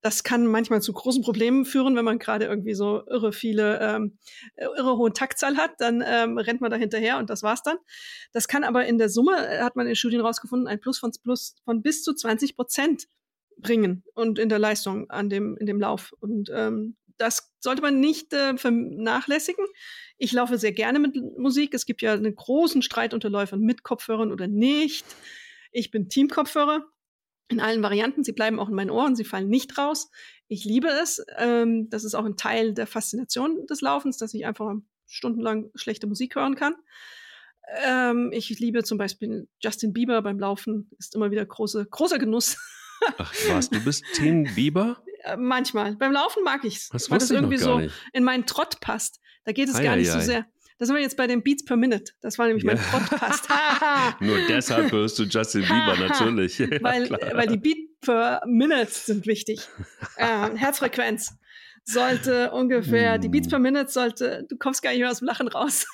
Das 0.00 0.22
kann 0.22 0.46
manchmal 0.46 0.80
zu 0.80 0.92
großen 0.92 1.22
Problemen 1.22 1.64
führen, 1.64 1.96
wenn 1.96 2.04
man 2.04 2.18
gerade 2.18 2.44
irgendwie 2.44 2.74
so 2.74 3.02
irre 3.06 3.32
viele, 3.32 3.80
ähm, 3.80 4.18
irre 4.56 4.96
hohen 4.96 5.12
Taktzahl 5.12 5.56
hat, 5.56 5.72
dann 5.78 6.04
ähm, 6.06 6.38
rennt 6.38 6.60
man 6.60 6.70
da 6.70 6.76
hinterher 6.76 7.18
und 7.18 7.30
das 7.30 7.42
war's 7.42 7.62
dann. 7.62 7.78
Das 8.32 8.46
kann 8.46 8.62
aber 8.62 8.86
in 8.86 8.98
der 8.98 9.08
Summe, 9.08 9.36
hat 9.60 9.74
man 9.74 9.86
in 9.88 9.96
Studien 9.96 10.20
rausgefunden, 10.20 10.68
ein 10.68 10.80
Plus 10.80 10.98
von, 10.98 11.10
Plus 11.22 11.56
von 11.64 11.82
bis 11.82 12.02
zu 12.04 12.14
20 12.14 12.54
Prozent 12.54 13.08
bringen 13.56 14.04
und 14.14 14.38
in 14.38 14.48
der 14.48 14.58
Leistung 14.58 15.10
an 15.10 15.28
dem, 15.28 15.56
in 15.56 15.66
dem 15.66 15.80
Lauf. 15.80 16.12
Und 16.20 16.50
ähm, 16.54 16.96
das 17.16 17.52
sollte 17.58 17.82
man 17.82 18.00
nicht 18.00 18.32
äh, 18.32 18.56
vernachlässigen. 18.56 19.64
Ich 20.16 20.32
laufe 20.32 20.58
sehr 20.58 20.72
gerne 20.72 20.98
mit 20.98 21.16
Musik. 21.36 21.74
Es 21.74 21.84
gibt 21.84 22.02
ja 22.02 22.12
einen 22.12 22.34
großen 22.34 22.82
Streit 22.82 23.14
unter 23.14 23.28
Läufern 23.28 23.60
mit 23.60 23.82
Kopfhörern 23.82 24.32
oder 24.32 24.46
nicht. 24.46 25.04
Ich 25.72 25.90
bin 25.90 26.08
Team-Kopfhörer 26.08 26.86
in 27.48 27.60
allen 27.60 27.82
Varianten. 27.82 28.24
Sie 28.24 28.32
bleiben 28.32 28.60
auch 28.60 28.68
in 28.68 28.74
meinen 28.74 28.90
Ohren, 28.90 29.16
sie 29.16 29.24
fallen 29.24 29.48
nicht 29.48 29.78
raus. 29.78 30.10
Ich 30.48 30.64
liebe 30.64 30.88
es. 30.88 31.24
Ähm, 31.36 31.88
das 31.90 32.04
ist 32.04 32.14
auch 32.14 32.24
ein 32.24 32.36
Teil 32.36 32.74
der 32.74 32.86
Faszination 32.86 33.66
des 33.66 33.80
Laufens, 33.80 34.18
dass 34.18 34.34
ich 34.34 34.46
einfach 34.46 34.74
stundenlang 35.06 35.70
schlechte 35.74 36.06
Musik 36.06 36.36
hören 36.36 36.54
kann. 36.54 36.74
Ähm, 37.84 38.30
ich 38.32 38.48
liebe 38.58 38.82
zum 38.82 38.98
Beispiel 38.98 39.48
Justin 39.60 39.92
Bieber 39.92 40.22
beim 40.22 40.38
Laufen, 40.38 40.90
ist 40.98 41.14
immer 41.14 41.30
wieder 41.30 41.44
große, 41.44 41.86
großer 41.90 42.18
Genuss. 42.18 42.56
Ach 43.18 43.32
was, 43.48 43.70
du 43.70 43.82
bist 43.82 44.04
Team 44.14 44.44
Bieber? 44.54 45.02
Äh, 45.24 45.36
manchmal. 45.36 45.96
Beim 45.96 46.12
Laufen 46.12 46.42
mag 46.44 46.64
ich's, 46.64 46.88
das 46.88 47.10
weil 47.10 47.18
das 47.18 47.30
irgendwie 47.30 47.58
so 47.58 47.78
nicht. 47.78 47.94
in 48.12 48.24
meinen 48.24 48.46
Trott 48.46 48.80
passt. 48.80 49.20
Da 49.44 49.52
geht 49.52 49.68
es 49.68 49.76
ei, 49.76 49.84
gar 49.84 49.96
nicht 49.96 50.08
ei, 50.08 50.12
so 50.12 50.18
ei. 50.18 50.22
sehr. 50.22 50.46
Da 50.78 50.86
sind 50.86 50.94
wir 50.94 51.02
jetzt 51.02 51.16
bei 51.16 51.26
den 51.26 51.42
Beats 51.42 51.64
per 51.64 51.76
Minute. 51.76 52.12
Das 52.20 52.38
war 52.38 52.46
nämlich 52.46 52.64
ja. 52.64 52.74
mein 52.74 52.82
Podcast. 52.82 53.48
Nur 54.20 54.38
deshalb 54.48 54.92
hörst 54.92 55.18
du 55.18 55.24
Justin 55.24 55.62
Bieber 55.62 55.96
natürlich. 56.08 56.60
weil, 56.60 57.10
weil 57.10 57.46
die 57.48 57.56
Beat 57.56 57.78
per 58.00 58.42
Minute 58.46 58.90
sind 58.90 59.26
wichtig. 59.26 59.60
Äh, 60.16 60.56
Herzfrequenz 60.56 61.36
sollte 61.84 62.52
ungefähr, 62.52 63.18
die 63.18 63.28
Beats 63.28 63.48
per 63.48 63.58
Minute 63.58 63.90
sollte, 63.90 64.46
du 64.48 64.56
kommst 64.56 64.82
gar 64.82 64.90
nicht 64.90 65.00
mehr 65.00 65.10
aus 65.10 65.18
dem 65.18 65.26
Lachen 65.26 65.48
raus. 65.48 65.86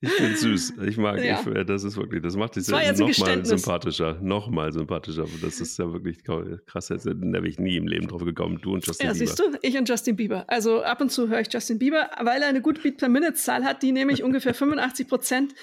Ich 0.00 0.10
finde 0.10 0.36
süß. 0.36 0.74
Ich 0.86 0.98
mag, 0.98 1.22
ja. 1.24 1.40
ich, 1.40 1.66
das 1.66 1.82
ist 1.82 1.96
wirklich, 1.96 2.22
das 2.22 2.36
macht 2.36 2.56
dich 2.56 2.68
noch 2.68 2.78
mal 3.18 3.44
sympathischer. 3.44 4.18
Noch 4.20 4.48
mal 4.50 4.70
sympathischer. 4.72 5.26
Das 5.40 5.60
ist 5.60 5.78
ja 5.78 5.90
wirklich 5.90 6.22
krass. 6.22 6.88
Da 6.88 7.04
wäre 7.04 7.48
ich 7.48 7.58
nie 7.58 7.76
im 7.76 7.88
Leben 7.88 8.06
drauf 8.06 8.22
gekommen. 8.22 8.60
Du 8.60 8.74
und 8.74 8.86
Justin 8.86 9.06
ja, 9.06 9.12
Bieber. 9.14 9.24
Ja, 9.24 9.28
siehst 9.28 9.38
du, 9.38 9.58
ich 9.62 9.76
und 9.78 9.88
Justin 9.88 10.16
Bieber. 10.16 10.44
Also 10.48 10.82
ab 10.82 11.00
und 11.00 11.10
zu 11.10 11.28
höre 11.28 11.40
ich 11.40 11.52
Justin 11.52 11.78
Bieber, 11.78 12.10
weil 12.20 12.42
er 12.42 12.48
eine 12.48 12.60
gute 12.60 12.82
Beat-per-Minute-Zahl 12.82 13.64
hat, 13.64 13.82
die 13.82 13.92
nämlich 13.92 14.22
ungefähr 14.22 14.52
85 14.52 15.08
Prozent 15.08 15.54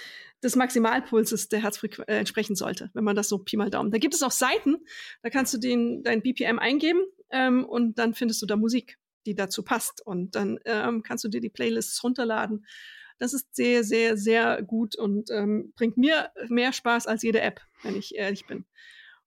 des 0.43 0.55
Maximalpulses 0.55 1.49
der 1.49 1.61
Herzfrequenz 1.61 2.07
äh, 2.09 2.17
entsprechen 2.17 2.55
sollte, 2.55 2.89
wenn 2.93 3.03
man 3.03 3.15
das 3.15 3.29
so 3.29 3.37
Pi 3.37 3.55
mal 3.55 3.69
Daumen. 3.69 3.91
Da 3.91 3.97
gibt 3.97 4.13
es 4.13 4.23
auch 4.23 4.31
Seiten, 4.31 4.77
da 5.21 5.29
kannst 5.29 5.53
du 5.53 5.57
den, 5.57 6.03
dein 6.03 6.21
BPM 6.21 6.59
eingeben 6.59 6.99
ähm, 7.29 7.65
und 7.65 7.97
dann 7.97 8.13
findest 8.13 8.41
du 8.41 8.45
da 8.45 8.55
Musik, 8.55 8.97
die 9.25 9.35
dazu 9.35 9.63
passt. 9.63 10.05
Und 10.05 10.35
dann 10.35 10.59
ähm, 10.65 11.03
kannst 11.03 11.23
du 11.23 11.29
dir 11.29 11.39
die 11.39 11.49
Playlists 11.49 12.03
runterladen 12.03 12.65
das 13.23 13.31
ist 13.31 13.55
sehr, 13.55 13.85
sehr, 13.85 14.17
sehr 14.17 14.61
gut 14.63 14.97
und 14.97 15.31
ähm, 15.31 15.71
bringt 15.77 15.95
mir 15.95 16.29
mehr 16.49 16.73
Spaß 16.73 17.07
als 17.07 17.23
jede 17.23 17.39
App, 17.39 17.61
wenn 17.81 17.95
ich 17.95 18.15
ehrlich 18.15 18.45
bin. 18.47 18.65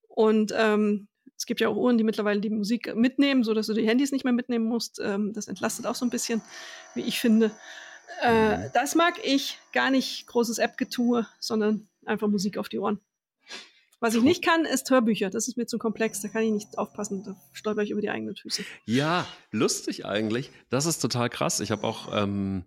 Und 0.08 0.52
ähm, 0.54 1.08
es 1.34 1.46
gibt 1.46 1.60
ja 1.62 1.68
auch 1.68 1.76
Uhren, 1.76 1.96
die 1.96 2.04
mittlerweile 2.04 2.42
die 2.42 2.50
Musik 2.50 2.94
mitnehmen, 2.94 3.42
so 3.42 3.54
dass 3.54 3.68
du 3.68 3.72
die 3.72 3.88
Handys 3.88 4.12
nicht 4.12 4.24
mehr 4.24 4.34
mitnehmen 4.34 4.66
musst. 4.66 5.00
Ähm, 5.02 5.32
das 5.32 5.48
entlastet 5.48 5.86
auch 5.86 5.94
so 5.94 6.04
ein 6.04 6.10
bisschen, 6.10 6.42
wie 6.94 7.00
ich 7.00 7.18
finde. 7.18 7.52
Äh, 8.20 8.58
mhm. 8.58 8.70
das 8.74 8.96
mag 8.96 9.14
ich 9.24 9.58
gar 9.72 9.90
nicht 9.90 10.26
großes 10.26 10.58
App-Getue, 10.58 11.26
sondern 11.40 11.88
einfach 12.04 12.28
Musik 12.28 12.58
auf 12.58 12.68
die 12.68 12.78
Ohren. 12.78 13.00
Was 13.98 14.14
ich 14.14 14.22
nicht 14.22 14.44
kann, 14.44 14.66
ist 14.66 14.90
Hörbücher. 14.90 15.30
Das 15.30 15.48
ist 15.48 15.56
mir 15.56 15.64
zu 15.64 15.78
komplex. 15.78 16.20
Da 16.20 16.28
kann 16.28 16.42
ich 16.42 16.52
nicht 16.52 16.76
aufpassen. 16.76 17.24
Da 17.24 17.34
stolper 17.52 17.80
ich 17.80 17.92
über 17.92 18.02
die 18.02 18.10
eigenen 18.10 18.36
Füße. 18.36 18.62
Ja, 18.84 19.26
lustig 19.52 20.04
eigentlich. 20.04 20.50
Das 20.68 20.84
ist 20.84 20.98
total 20.98 21.30
krass. 21.30 21.60
Ich 21.60 21.70
habe 21.70 21.84
auch 21.84 22.10
ähm, 22.12 22.66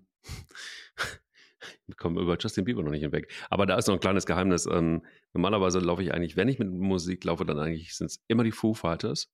ich 1.89 1.97
komme 1.97 2.21
über 2.21 2.37
Justin 2.39 2.65
Bieber 2.65 2.83
noch 2.83 2.91
nicht 2.91 3.01
hinweg. 3.01 3.31
Aber 3.49 3.65
da 3.65 3.77
ist 3.77 3.87
noch 3.87 3.95
ein 3.95 3.99
kleines 3.99 4.25
Geheimnis. 4.25 4.65
Ähm, 4.65 5.03
normalerweise 5.33 5.79
laufe 5.79 6.03
ich 6.03 6.13
eigentlich, 6.13 6.37
wenn 6.37 6.47
ich 6.47 6.59
mit 6.59 6.69
Musik 6.69 7.23
laufe, 7.23 7.45
dann 7.45 7.59
eigentlich 7.59 7.95
sind 7.95 8.07
es 8.07 8.23
immer 8.27 8.43
die 8.43 8.51
Foo 8.51 8.73
Fighters. 8.73 9.29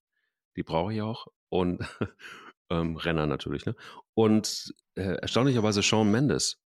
Die 0.56 0.64
brauche 0.64 0.94
ich 0.94 1.02
auch. 1.02 1.28
Und 1.50 1.80
ähm, 2.70 2.96
Renner 2.96 3.28
natürlich. 3.28 3.66
Ne? 3.66 3.76
Und 4.14 4.74
äh, 4.96 5.18
erstaunlicherweise 5.22 5.84
Shawn 5.84 6.12
Mendes. 6.12 6.62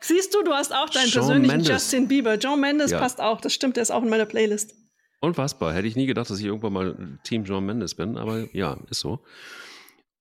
Siehst 0.00 0.34
du, 0.34 0.42
du 0.42 0.52
hast 0.52 0.74
auch 0.74 0.88
deinen 0.88 1.08
Shawn 1.08 1.26
persönlichen 1.26 1.56
Mendes. 1.56 1.68
Justin 1.68 2.08
Bieber. 2.08 2.36
John 2.36 2.60
Mendes 2.60 2.90
ja. 2.92 2.98
passt 2.98 3.20
auch. 3.20 3.40
Das 3.40 3.52
stimmt, 3.52 3.76
der 3.76 3.82
ist 3.82 3.90
auch 3.90 4.02
in 4.02 4.08
meiner 4.08 4.26
Playlist. 4.26 4.74
Unfassbar. 5.20 5.74
Hätte 5.74 5.88
ich 5.88 5.96
nie 5.96 6.06
gedacht, 6.06 6.30
dass 6.30 6.38
ich 6.38 6.46
irgendwann 6.46 6.72
mal 6.72 7.18
Team 7.24 7.44
John 7.44 7.66
Mendes 7.66 7.94
bin. 7.94 8.16
Aber 8.16 8.46
ja, 8.54 8.78
ist 8.88 9.00
so. 9.00 9.22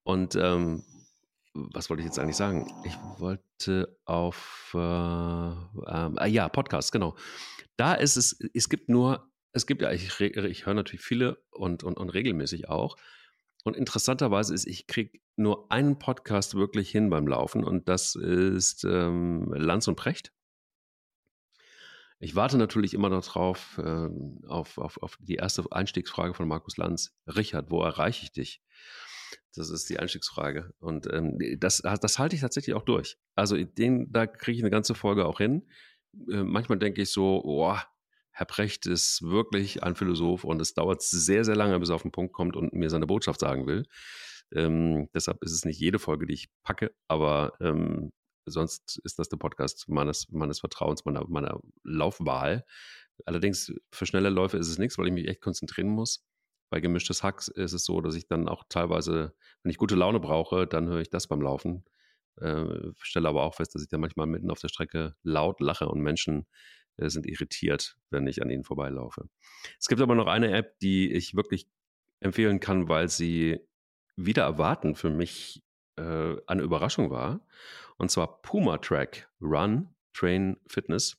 Und 0.03 0.35
ähm, 0.35 0.83
was 1.53 1.89
wollte 1.89 2.01
ich 2.01 2.05
jetzt 2.05 2.19
eigentlich 2.19 2.35
sagen? 2.35 2.71
Ich 2.85 2.97
wollte 3.17 3.97
auf, 4.05 4.71
äh, 4.75 4.79
äh, 4.79 6.27
ja, 6.29 6.49
Podcast, 6.49 6.91
genau. 6.91 7.15
Da 7.77 7.93
ist 7.93 8.17
es, 8.17 8.39
es 8.53 8.69
gibt 8.69 8.89
nur, 8.89 9.31
es 9.53 9.65
gibt 9.65 9.81
ja, 9.81 9.91
ich, 9.91 10.19
ich 10.19 10.65
höre 10.65 10.73
natürlich 10.73 11.01
viele 11.01 11.43
und, 11.51 11.83
und, 11.83 11.97
und 11.97 12.09
regelmäßig 12.09 12.69
auch. 12.69 12.97
Und 13.63 13.75
interessanterweise 13.75 14.53
ist, 14.53 14.67
ich 14.67 14.87
kriege 14.87 15.19
nur 15.35 15.71
einen 15.71 15.99
Podcast 15.99 16.55
wirklich 16.55 16.89
hin 16.89 17.09
beim 17.09 17.27
Laufen 17.27 17.63
und 17.63 17.89
das 17.89 18.15
ist 18.15 18.83
ähm, 18.85 19.51
Lanz 19.53 19.87
und 19.87 19.95
Precht. 19.95 20.31
Ich 22.21 22.35
warte 22.35 22.57
natürlich 22.57 22.93
immer 22.93 23.09
noch 23.09 23.25
drauf, 23.25 23.79
ähm, 23.83 24.41
auf, 24.47 24.77
auf, 24.77 25.01
auf 25.01 25.17
die 25.21 25.35
erste 25.35 25.63
Einstiegsfrage 25.71 26.33
von 26.33 26.47
Markus 26.47 26.75
Lanz. 26.75 27.15
Richard, 27.27 27.71
wo 27.71 27.81
erreiche 27.81 28.23
ich 28.23 28.31
dich? 28.33 28.61
Das 29.55 29.69
ist 29.69 29.89
die 29.89 29.99
Einstiegsfrage. 29.99 30.73
Und 30.79 31.11
ähm, 31.11 31.37
das, 31.59 31.81
das 31.81 32.19
halte 32.19 32.35
ich 32.35 32.41
tatsächlich 32.41 32.75
auch 32.75 32.83
durch. 32.83 33.17
Also 33.35 33.57
den, 33.57 34.11
da 34.11 34.27
kriege 34.27 34.57
ich 34.57 34.63
eine 34.63 34.69
ganze 34.69 34.95
Folge 34.95 35.25
auch 35.25 35.39
hin. 35.39 35.67
Äh, 36.31 36.43
manchmal 36.43 36.79
denke 36.79 37.01
ich 37.01 37.11
so, 37.11 37.41
oh, 37.43 37.77
Herr 38.31 38.45
Precht 38.45 38.85
ist 38.85 39.21
wirklich 39.21 39.83
ein 39.83 39.95
Philosoph 39.95 40.43
und 40.43 40.61
es 40.61 40.73
dauert 40.73 41.01
sehr, 41.01 41.43
sehr 41.43 41.55
lange, 41.55 41.79
bis 41.79 41.89
er 41.89 41.95
auf 41.95 42.03
den 42.03 42.11
Punkt 42.11 42.33
kommt 42.33 42.55
und 42.55 42.73
mir 42.73 42.89
seine 42.89 43.07
Botschaft 43.07 43.39
sagen 43.39 43.67
will. 43.67 43.85
Ähm, 44.53 45.09
deshalb 45.13 45.43
ist 45.43 45.51
es 45.51 45.65
nicht 45.65 45.79
jede 45.79 45.99
Folge, 45.99 46.25
die 46.25 46.33
ich 46.33 46.49
packe, 46.63 46.93
aber 47.07 47.53
ähm, 47.59 48.11
sonst 48.45 48.99
ist 49.03 49.19
das 49.19 49.29
der 49.29 49.37
Podcast 49.37 49.89
meines, 49.89 50.29
meines 50.29 50.59
Vertrauens, 50.59 51.05
meiner, 51.05 51.27
meiner 51.27 51.59
Laufwahl. 51.83 52.65
Allerdings 53.25 53.73
für 53.91 54.05
schnelle 54.05 54.29
Läufe 54.29 54.57
ist 54.57 54.69
es 54.69 54.77
nichts, 54.77 54.97
weil 54.97 55.07
ich 55.07 55.13
mich 55.13 55.27
echt 55.27 55.41
konzentrieren 55.41 55.89
muss 55.89 56.23
bei 56.69 56.79
gemischtes 56.79 57.23
Hack 57.23 57.47
ist 57.47 57.73
es 57.73 57.83
so, 57.83 58.01
dass 58.01 58.15
ich 58.15 58.27
dann 58.27 58.47
auch 58.47 58.63
teilweise, 58.69 59.33
wenn 59.63 59.71
ich 59.71 59.77
gute 59.77 59.95
Laune 59.95 60.19
brauche, 60.19 60.67
dann 60.67 60.87
höre 60.87 60.99
ich 60.99 61.09
das 61.09 61.27
beim 61.27 61.41
Laufen. 61.41 61.83
Äh, 62.37 62.91
stelle 63.01 63.27
aber 63.27 63.43
auch 63.43 63.55
fest, 63.55 63.75
dass 63.75 63.81
ich 63.81 63.89
dann 63.89 64.01
manchmal 64.01 64.27
mitten 64.27 64.51
auf 64.51 64.59
der 64.59 64.69
Strecke 64.69 65.15
laut 65.23 65.59
lache 65.59 65.89
und 65.89 66.01
Menschen 66.01 66.45
äh, 66.97 67.09
sind 67.09 67.25
irritiert, 67.25 67.97
wenn 68.11 68.27
ich 68.27 68.41
an 68.41 68.49
ihnen 68.49 68.63
vorbeilaufe. 68.63 69.29
Es 69.79 69.87
gibt 69.87 70.01
aber 70.01 70.15
noch 70.15 70.27
eine 70.27 70.51
App, 70.51 70.79
die 70.79 71.11
ich 71.11 71.35
wirklich 71.35 71.67
empfehlen 72.19 72.59
kann, 72.59 72.87
weil 72.87 73.09
sie 73.09 73.59
wieder 74.15 74.43
erwarten 74.43 74.95
für 74.95 75.09
mich 75.09 75.63
äh, 75.95 76.35
eine 76.47 76.61
Überraschung 76.61 77.09
war. 77.09 77.45
Und 77.97 78.11
zwar 78.11 78.41
Puma 78.41 78.77
Track 78.77 79.29
Run 79.41 79.89
Train 80.13 80.57
Fitness. 80.67 81.18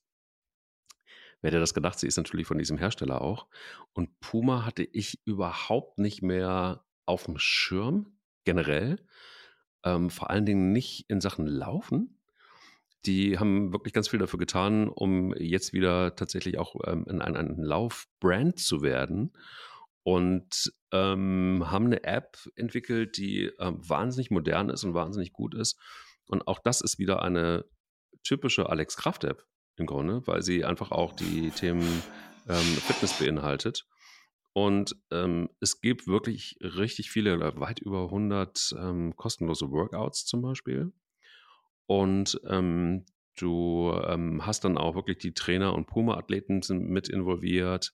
Wer 1.41 1.51
hätte 1.51 1.61
das 1.61 1.75
gedacht? 1.75 1.99
Sie 1.99 2.07
ist 2.07 2.17
natürlich 2.17 2.47
von 2.47 2.59
diesem 2.59 2.79
Hersteller 2.79 3.21
auch. 3.23 3.47
Und 3.93 4.21
Puma 4.21 4.65
hatte 4.65 4.83
ich 4.83 5.21
überhaupt 5.25 5.99
nicht 5.99 6.23
mehr 6.23 6.85
auf 7.07 7.25
dem 7.25 7.39
Schirm, 7.39 8.19
generell. 8.45 9.05
Ähm, 9.85 10.11
vor 10.11 10.31
allen 10.31 10.47
Dingen 10.47 10.73
nicht 10.73 11.09
in 11.09 11.21
Sachen 11.21 11.47
Laufen. 11.47 12.21
Die 13.07 13.39
haben 13.39 13.73
wirklich 13.73 13.95
ganz 13.95 14.09
viel 14.09 14.19
dafür 14.19 14.39
getan, 14.39 14.89
um 14.89 15.35
jetzt 15.35 15.73
wieder 15.73 16.15
tatsächlich 16.17 16.59
auch 16.59 16.77
ähm, 16.87 17.07
ein, 17.09 17.37
ein 17.37 17.57
Laufbrand 17.57 18.59
zu 18.59 18.83
werden. 18.83 19.33
und 20.03 20.73
ähm, 20.93 21.65
haben 21.67 21.87
eine 21.87 22.05
App 22.05 22.37
entwickelt, 22.57 23.17
die 23.17 23.45
ähm, 23.59 23.79
wahnsinnig 23.89 24.31
modern 24.31 24.71
ist 24.71 24.85
und 24.85 24.95
wahnsinnig 24.95 25.33
gut 25.33 25.55
ist. 25.55 25.79
Und 26.27 26.47
auch 26.49 26.59
das 26.59 26.81
ist 26.81 26.99
wieder 26.99 27.23
eine 27.23 27.65
typische 28.25 28.69
Alex 28.69 28.97
Kraft 28.97 29.25
App 29.25 29.47
im 29.81 29.87
Grunde, 29.87 30.23
weil 30.27 30.43
sie 30.43 30.65
einfach 30.65 30.93
auch 30.93 31.13
die 31.13 31.51
Themen 31.51 32.03
ähm, 32.49 32.57
Fitness 32.57 33.19
beinhaltet. 33.19 33.87
Und 34.53 34.97
ähm, 35.11 35.49
es 35.61 35.81
gibt 35.81 36.07
wirklich 36.07 36.59
richtig 36.61 37.11
viele, 37.11 37.39
weit 37.59 37.81
über 37.81 38.05
100 38.05 38.75
ähm, 38.79 39.15
kostenlose 39.17 39.71
Workouts 39.71 40.27
zum 40.27 40.43
Beispiel. 40.43 40.93
Und 41.87 42.41
ähm, 42.49 43.07
du 43.37 43.93
ähm, 44.07 44.45
hast 44.45 44.65
dann 44.65 44.77
auch 44.77 44.95
wirklich 44.95 45.19
die 45.19 45.35
Trainer 45.35 45.75
und 45.75 45.87
Puma-Athleten 45.87 46.61
mit 46.69 47.09
involviert. 47.09 47.93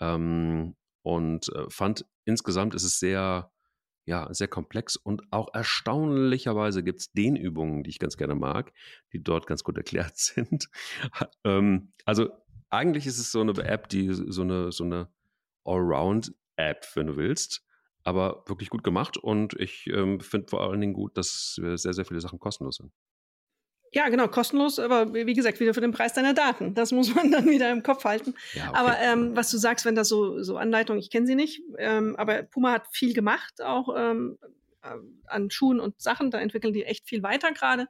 Ähm, 0.00 0.76
und 1.02 1.48
äh, 1.54 1.70
fand 1.70 2.04
insgesamt 2.24 2.74
ist 2.74 2.84
es 2.84 2.98
sehr, 2.98 3.52
ja, 4.06 4.32
sehr 4.32 4.48
komplex 4.48 4.96
und 4.96 5.22
auch 5.32 5.52
erstaunlicherweise 5.52 6.84
gibt 6.84 7.00
es 7.00 7.12
den 7.12 7.34
Übungen, 7.34 7.82
die 7.82 7.90
ich 7.90 7.98
ganz 7.98 8.16
gerne 8.16 8.36
mag, 8.36 8.72
die 9.12 9.22
dort 9.22 9.46
ganz 9.48 9.64
gut 9.64 9.76
erklärt 9.76 10.16
sind. 10.16 10.70
ähm, 11.44 11.92
also 12.04 12.30
eigentlich 12.70 13.06
ist 13.06 13.18
es 13.18 13.32
so 13.32 13.40
eine 13.40 13.52
App, 13.62 13.88
die 13.88 14.12
so 14.12 14.42
eine, 14.42 14.72
so 14.72 14.84
eine 14.84 15.08
Allround-App, 15.64 16.86
wenn 16.94 17.08
du 17.08 17.16
willst, 17.16 17.66
aber 18.04 18.44
wirklich 18.46 18.70
gut 18.70 18.84
gemacht 18.84 19.16
und 19.16 19.54
ich 19.54 19.88
ähm, 19.88 20.20
finde 20.20 20.48
vor 20.48 20.62
allen 20.62 20.80
Dingen 20.80 20.94
gut, 20.94 21.16
dass 21.18 21.54
sehr, 21.54 21.76
sehr 21.76 22.04
viele 22.04 22.20
Sachen 22.20 22.38
kostenlos 22.38 22.76
sind. 22.76 22.92
Ja, 23.92 24.08
genau, 24.08 24.28
kostenlos, 24.28 24.78
aber 24.78 25.14
wie 25.14 25.32
gesagt, 25.32 25.60
wieder 25.60 25.72
für 25.72 25.80
den 25.80 25.92
Preis 25.92 26.12
deiner 26.12 26.34
Daten. 26.34 26.74
Das 26.74 26.92
muss 26.92 27.14
man 27.14 27.30
dann 27.32 27.46
wieder 27.48 27.70
im 27.70 27.82
Kopf 27.82 28.04
halten. 28.04 28.34
Ja, 28.54 28.70
okay. 28.70 28.78
Aber 28.78 28.98
ähm, 29.00 29.36
was 29.36 29.50
du 29.50 29.58
sagst, 29.58 29.84
wenn 29.84 29.94
das 29.94 30.08
so, 30.08 30.42
so 30.42 30.56
Anleitungen, 30.56 31.00
ich 31.00 31.10
kenne 31.10 31.26
sie 31.26 31.34
nicht, 31.34 31.62
ähm, 31.78 32.16
aber 32.16 32.42
Puma 32.42 32.72
hat 32.72 32.86
viel 32.92 33.14
gemacht, 33.14 33.62
auch 33.62 33.94
ähm, 33.96 34.38
äh, 34.82 34.96
an 35.26 35.50
Schuhen 35.50 35.80
und 35.80 36.00
Sachen, 36.00 36.30
da 36.30 36.38
entwickeln 36.38 36.72
die 36.72 36.84
echt 36.84 37.08
viel 37.08 37.22
weiter 37.22 37.52
gerade. 37.52 37.88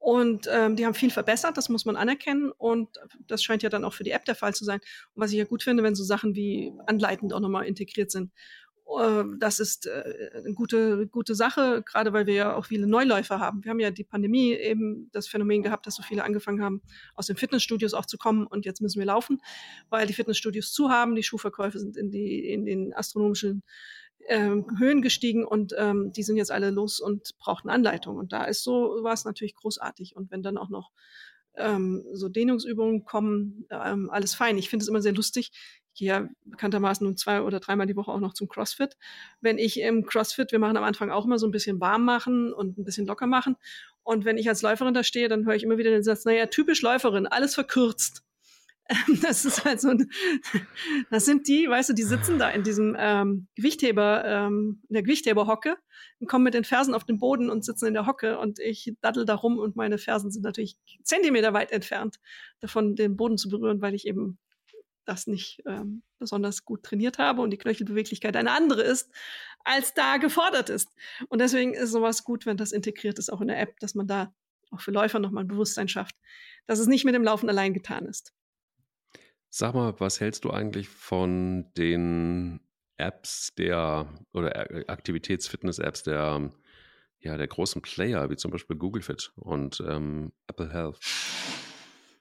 Und 0.00 0.48
ähm, 0.50 0.76
die 0.76 0.86
haben 0.86 0.94
viel 0.94 1.10
verbessert, 1.10 1.56
das 1.56 1.68
muss 1.68 1.84
man 1.84 1.96
anerkennen. 1.96 2.52
Und 2.52 2.98
das 3.26 3.42
scheint 3.42 3.62
ja 3.62 3.68
dann 3.68 3.84
auch 3.84 3.92
für 3.92 4.04
die 4.04 4.12
App 4.12 4.24
der 4.24 4.36
Fall 4.36 4.54
zu 4.54 4.64
sein. 4.64 4.80
Und 5.14 5.22
was 5.22 5.32
ich 5.32 5.38
ja 5.38 5.44
gut 5.44 5.64
finde, 5.64 5.82
wenn 5.82 5.96
so 5.96 6.04
Sachen 6.04 6.36
wie 6.36 6.72
anleitend 6.86 7.32
auch 7.32 7.40
nochmal 7.40 7.66
integriert 7.66 8.10
sind. 8.10 8.30
Ähm, 9.00 9.36
das 9.38 9.60
ist 9.60 9.86
äh, 9.86 10.30
eine 10.34 10.54
gute, 10.54 11.06
gute 11.08 11.34
Sache, 11.34 11.82
gerade 11.84 12.12
weil 12.12 12.26
wir 12.26 12.34
ja 12.34 12.56
auch 12.56 12.66
viele 12.66 12.86
Neuläufer 12.86 13.38
haben. 13.38 13.62
Wir 13.64 13.70
haben 13.70 13.80
ja 13.80 13.90
die 13.90 14.04
Pandemie 14.04 14.52
eben 14.54 15.10
das 15.12 15.28
Phänomen 15.28 15.62
gehabt, 15.62 15.86
dass 15.86 15.96
so 15.96 16.02
viele 16.02 16.24
angefangen 16.24 16.62
haben, 16.62 16.80
aus 17.14 17.26
den 17.26 17.36
Fitnessstudios 17.36 17.94
auch 17.94 18.06
zu 18.06 18.16
kommen 18.16 18.46
und 18.46 18.64
jetzt 18.64 18.80
müssen 18.80 18.98
wir 18.98 19.06
laufen, 19.06 19.40
weil 19.90 20.06
die 20.06 20.14
Fitnessstudios 20.14 20.72
zu 20.72 20.90
haben. 20.90 21.14
Die 21.14 21.22
Schuhverkäufe 21.22 21.78
sind 21.78 21.96
in, 21.96 22.10
die, 22.10 22.50
in 22.50 22.64
den 22.64 22.94
astronomischen 22.94 23.62
ähm, 24.28 24.66
Höhen 24.78 25.02
gestiegen 25.02 25.44
und 25.44 25.74
ähm, 25.76 26.12
die 26.12 26.22
sind 26.22 26.36
jetzt 26.36 26.50
alle 26.50 26.70
los 26.70 27.00
und 27.00 27.36
brauchten 27.38 27.70
Anleitung. 27.70 28.16
Und 28.16 28.32
da 28.32 28.44
ist 28.44 28.62
so, 28.62 28.98
war 29.02 29.12
es 29.12 29.24
natürlich 29.24 29.54
großartig. 29.54 30.16
Und 30.16 30.30
wenn 30.30 30.42
dann 30.42 30.58
auch 30.58 30.68
noch 30.68 30.92
ähm, 31.58 32.04
so 32.12 32.28
Dehnungsübungen 32.28 33.04
kommen, 33.04 33.66
ähm, 33.70 34.10
alles 34.10 34.34
fein. 34.34 34.58
Ich 34.58 34.68
finde 34.68 34.82
es 34.82 34.88
immer 34.88 35.02
sehr 35.02 35.14
lustig 35.14 35.52
gehe 35.98 36.08
ja 36.08 36.28
bekanntermaßen 36.44 37.04
nun 37.04 37.16
zwei 37.16 37.42
oder 37.42 37.60
dreimal 37.60 37.86
die 37.86 37.96
Woche 37.96 38.10
auch 38.10 38.20
noch 38.20 38.32
zum 38.32 38.48
CrossFit. 38.48 38.96
Wenn 39.40 39.58
ich 39.58 39.80
im 39.80 40.06
CrossFit, 40.06 40.52
wir 40.52 40.58
machen 40.58 40.76
am 40.76 40.84
Anfang 40.84 41.10
auch 41.10 41.26
immer 41.26 41.38
so 41.38 41.46
ein 41.46 41.50
bisschen 41.50 41.80
warm 41.80 42.04
machen 42.04 42.52
und 42.52 42.78
ein 42.78 42.84
bisschen 42.84 43.06
locker 43.06 43.26
machen. 43.26 43.56
Und 44.02 44.24
wenn 44.24 44.38
ich 44.38 44.48
als 44.48 44.62
Läuferin 44.62 44.94
da 44.94 45.02
stehe, 45.02 45.28
dann 45.28 45.44
höre 45.44 45.54
ich 45.54 45.64
immer 45.64 45.76
wieder 45.76 45.90
den 45.90 46.04
Satz, 46.04 46.24
naja, 46.24 46.46
typisch 46.46 46.80
Läuferin, 46.80 47.26
alles 47.26 47.54
verkürzt. 47.54 48.22
Das 49.22 49.44
ist 49.44 49.64
halt 49.64 49.80
so, 49.80 49.92
das 51.10 51.24
sind 51.24 51.46
die, 51.46 51.68
weißt 51.68 51.90
du, 51.90 51.92
die 51.92 52.02
sitzen 52.02 52.38
da 52.38 52.48
in 52.48 52.62
diesem 52.62 52.96
ähm, 52.98 53.48
Gewichtheber, 53.54 54.24
ähm, 54.24 54.82
in 54.88 54.94
der 54.94 55.02
Gewichtheberhocke 55.02 55.76
und 56.20 56.26
kommen 56.26 56.44
mit 56.44 56.54
den 56.54 56.64
Fersen 56.64 56.94
auf 56.94 57.04
den 57.04 57.18
Boden 57.18 57.50
und 57.50 57.64
sitzen 57.64 57.86
in 57.86 57.94
der 57.94 58.06
Hocke 58.06 58.38
und 58.38 58.58
ich 58.58 58.94
daddel 59.00 59.24
da 59.24 59.34
rum 59.34 59.58
und 59.58 59.76
meine 59.76 59.98
Fersen 59.98 60.30
sind 60.30 60.42
natürlich 60.42 60.78
Zentimeter 61.02 61.52
weit 61.52 61.70
entfernt 61.70 62.18
davon, 62.60 62.96
den 62.96 63.16
Boden 63.16 63.36
zu 63.36 63.50
berühren, 63.50 63.82
weil 63.82 63.94
ich 63.94 64.06
eben 64.06 64.38
das 65.04 65.26
nicht 65.26 65.62
ähm, 65.66 66.02
besonders 66.18 66.64
gut 66.64 66.82
trainiert 66.82 67.18
habe 67.18 67.42
und 67.42 67.50
die 67.50 67.58
Knöchelbeweglichkeit 67.58 68.36
eine 68.36 68.52
andere 68.52 68.82
ist, 68.82 69.10
als 69.64 69.94
da 69.94 70.18
gefordert 70.18 70.68
ist. 70.70 70.90
Und 71.28 71.40
deswegen 71.40 71.74
ist 71.74 71.90
sowas 71.90 72.24
gut, 72.24 72.46
wenn 72.46 72.58
das 72.58 72.72
integriert 72.72 73.18
ist, 73.18 73.32
auch 73.32 73.40
in 73.40 73.48
der 73.48 73.60
App, 73.60 73.78
dass 73.80 73.94
man 73.94 74.06
da 74.06 74.34
auch 74.70 74.80
für 74.80 74.90
Läufer 74.90 75.18
nochmal 75.18 75.44
ein 75.44 75.48
Bewusstsein 75.48 75.88
schafft, 75.88 76.16
dass 76.66 76.78
es 76.78 76.86
nicht 76.86 77.04
mit 77.06 77.14
dem 77.14 77.24
Laufen 77.24 77.48
allein 77.48 77.72
getan 77.72 78.04
ist. 78.04 78.34
Sag 79.50 79.74
mal, 79.74 79.94
was 79.98 80.20
hältst 80.20 80.44
du 80.44 80.50
eigentlich 80.50 80.88
von 80.88 81.72
den 81.76 82.60
Apps 82.98 83.54
der 83.56 84.06
oder 84.32 84.70
äh, 84.70 84.84
Aktivitäts-Fitness-Apps 84.86 86.02
der, 86.02 86.50
ja, 87.20 87.36
der 87.36 87.46
großen 87.46 87.80
Player, 87.80 88.28
wie 88.30 88.36
zum 88.36 88.50
Beispiel 88.50 88.76
Google 88.76 89.02
Fit 89.02 89.32
und 89.36 89.82
ähm, 89.86 90.32
Apple 90.48 90.72
Health? 90.72 91.00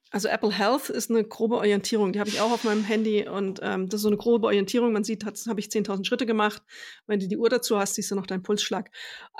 Also 0.09 0.29
Apple 0.29 0.51
Health 0.51 0.89
ist 0.89 1.09
eine 1.09 1.23
grobe 1.25 1.57
Orientierung, 1.57 2.13
die 2.13 2.19
habe 2.19 2.29
ich 2.29 2.39
auch 2.39 2.51
auf 2.51 2.63
meinem 2.63 2.83
Handy 2.83 3.27
und 3.27 3.59
ähm, 3.61 3.89
das 3.89 3.99
ist 3.99 4.03
so 4.03 4.07
eine 4.07 4.17
grobe 4.17 4.47
Orientierung. 4.47 4.93
Man 4.93 5.03
sieht, 5.03 5.25
habe 5.25 5.59
ich 5.59 5.67
10.000 5.67 6.05
Schritte 6.05 6.25
gemacht. 6.25 6.61
Wenn 7.07 7.19
du 7.19 7.27
die 7.27 7.37
Uhr 7.37 7.49
dazu 7.49 7.77
hast, 7.77 7.95
siehst 7.95 8.11
du 8.11 8.15
noch 8.15 8.25
deinen 8.25 8.41
Pulsschlag. 8.41 8.89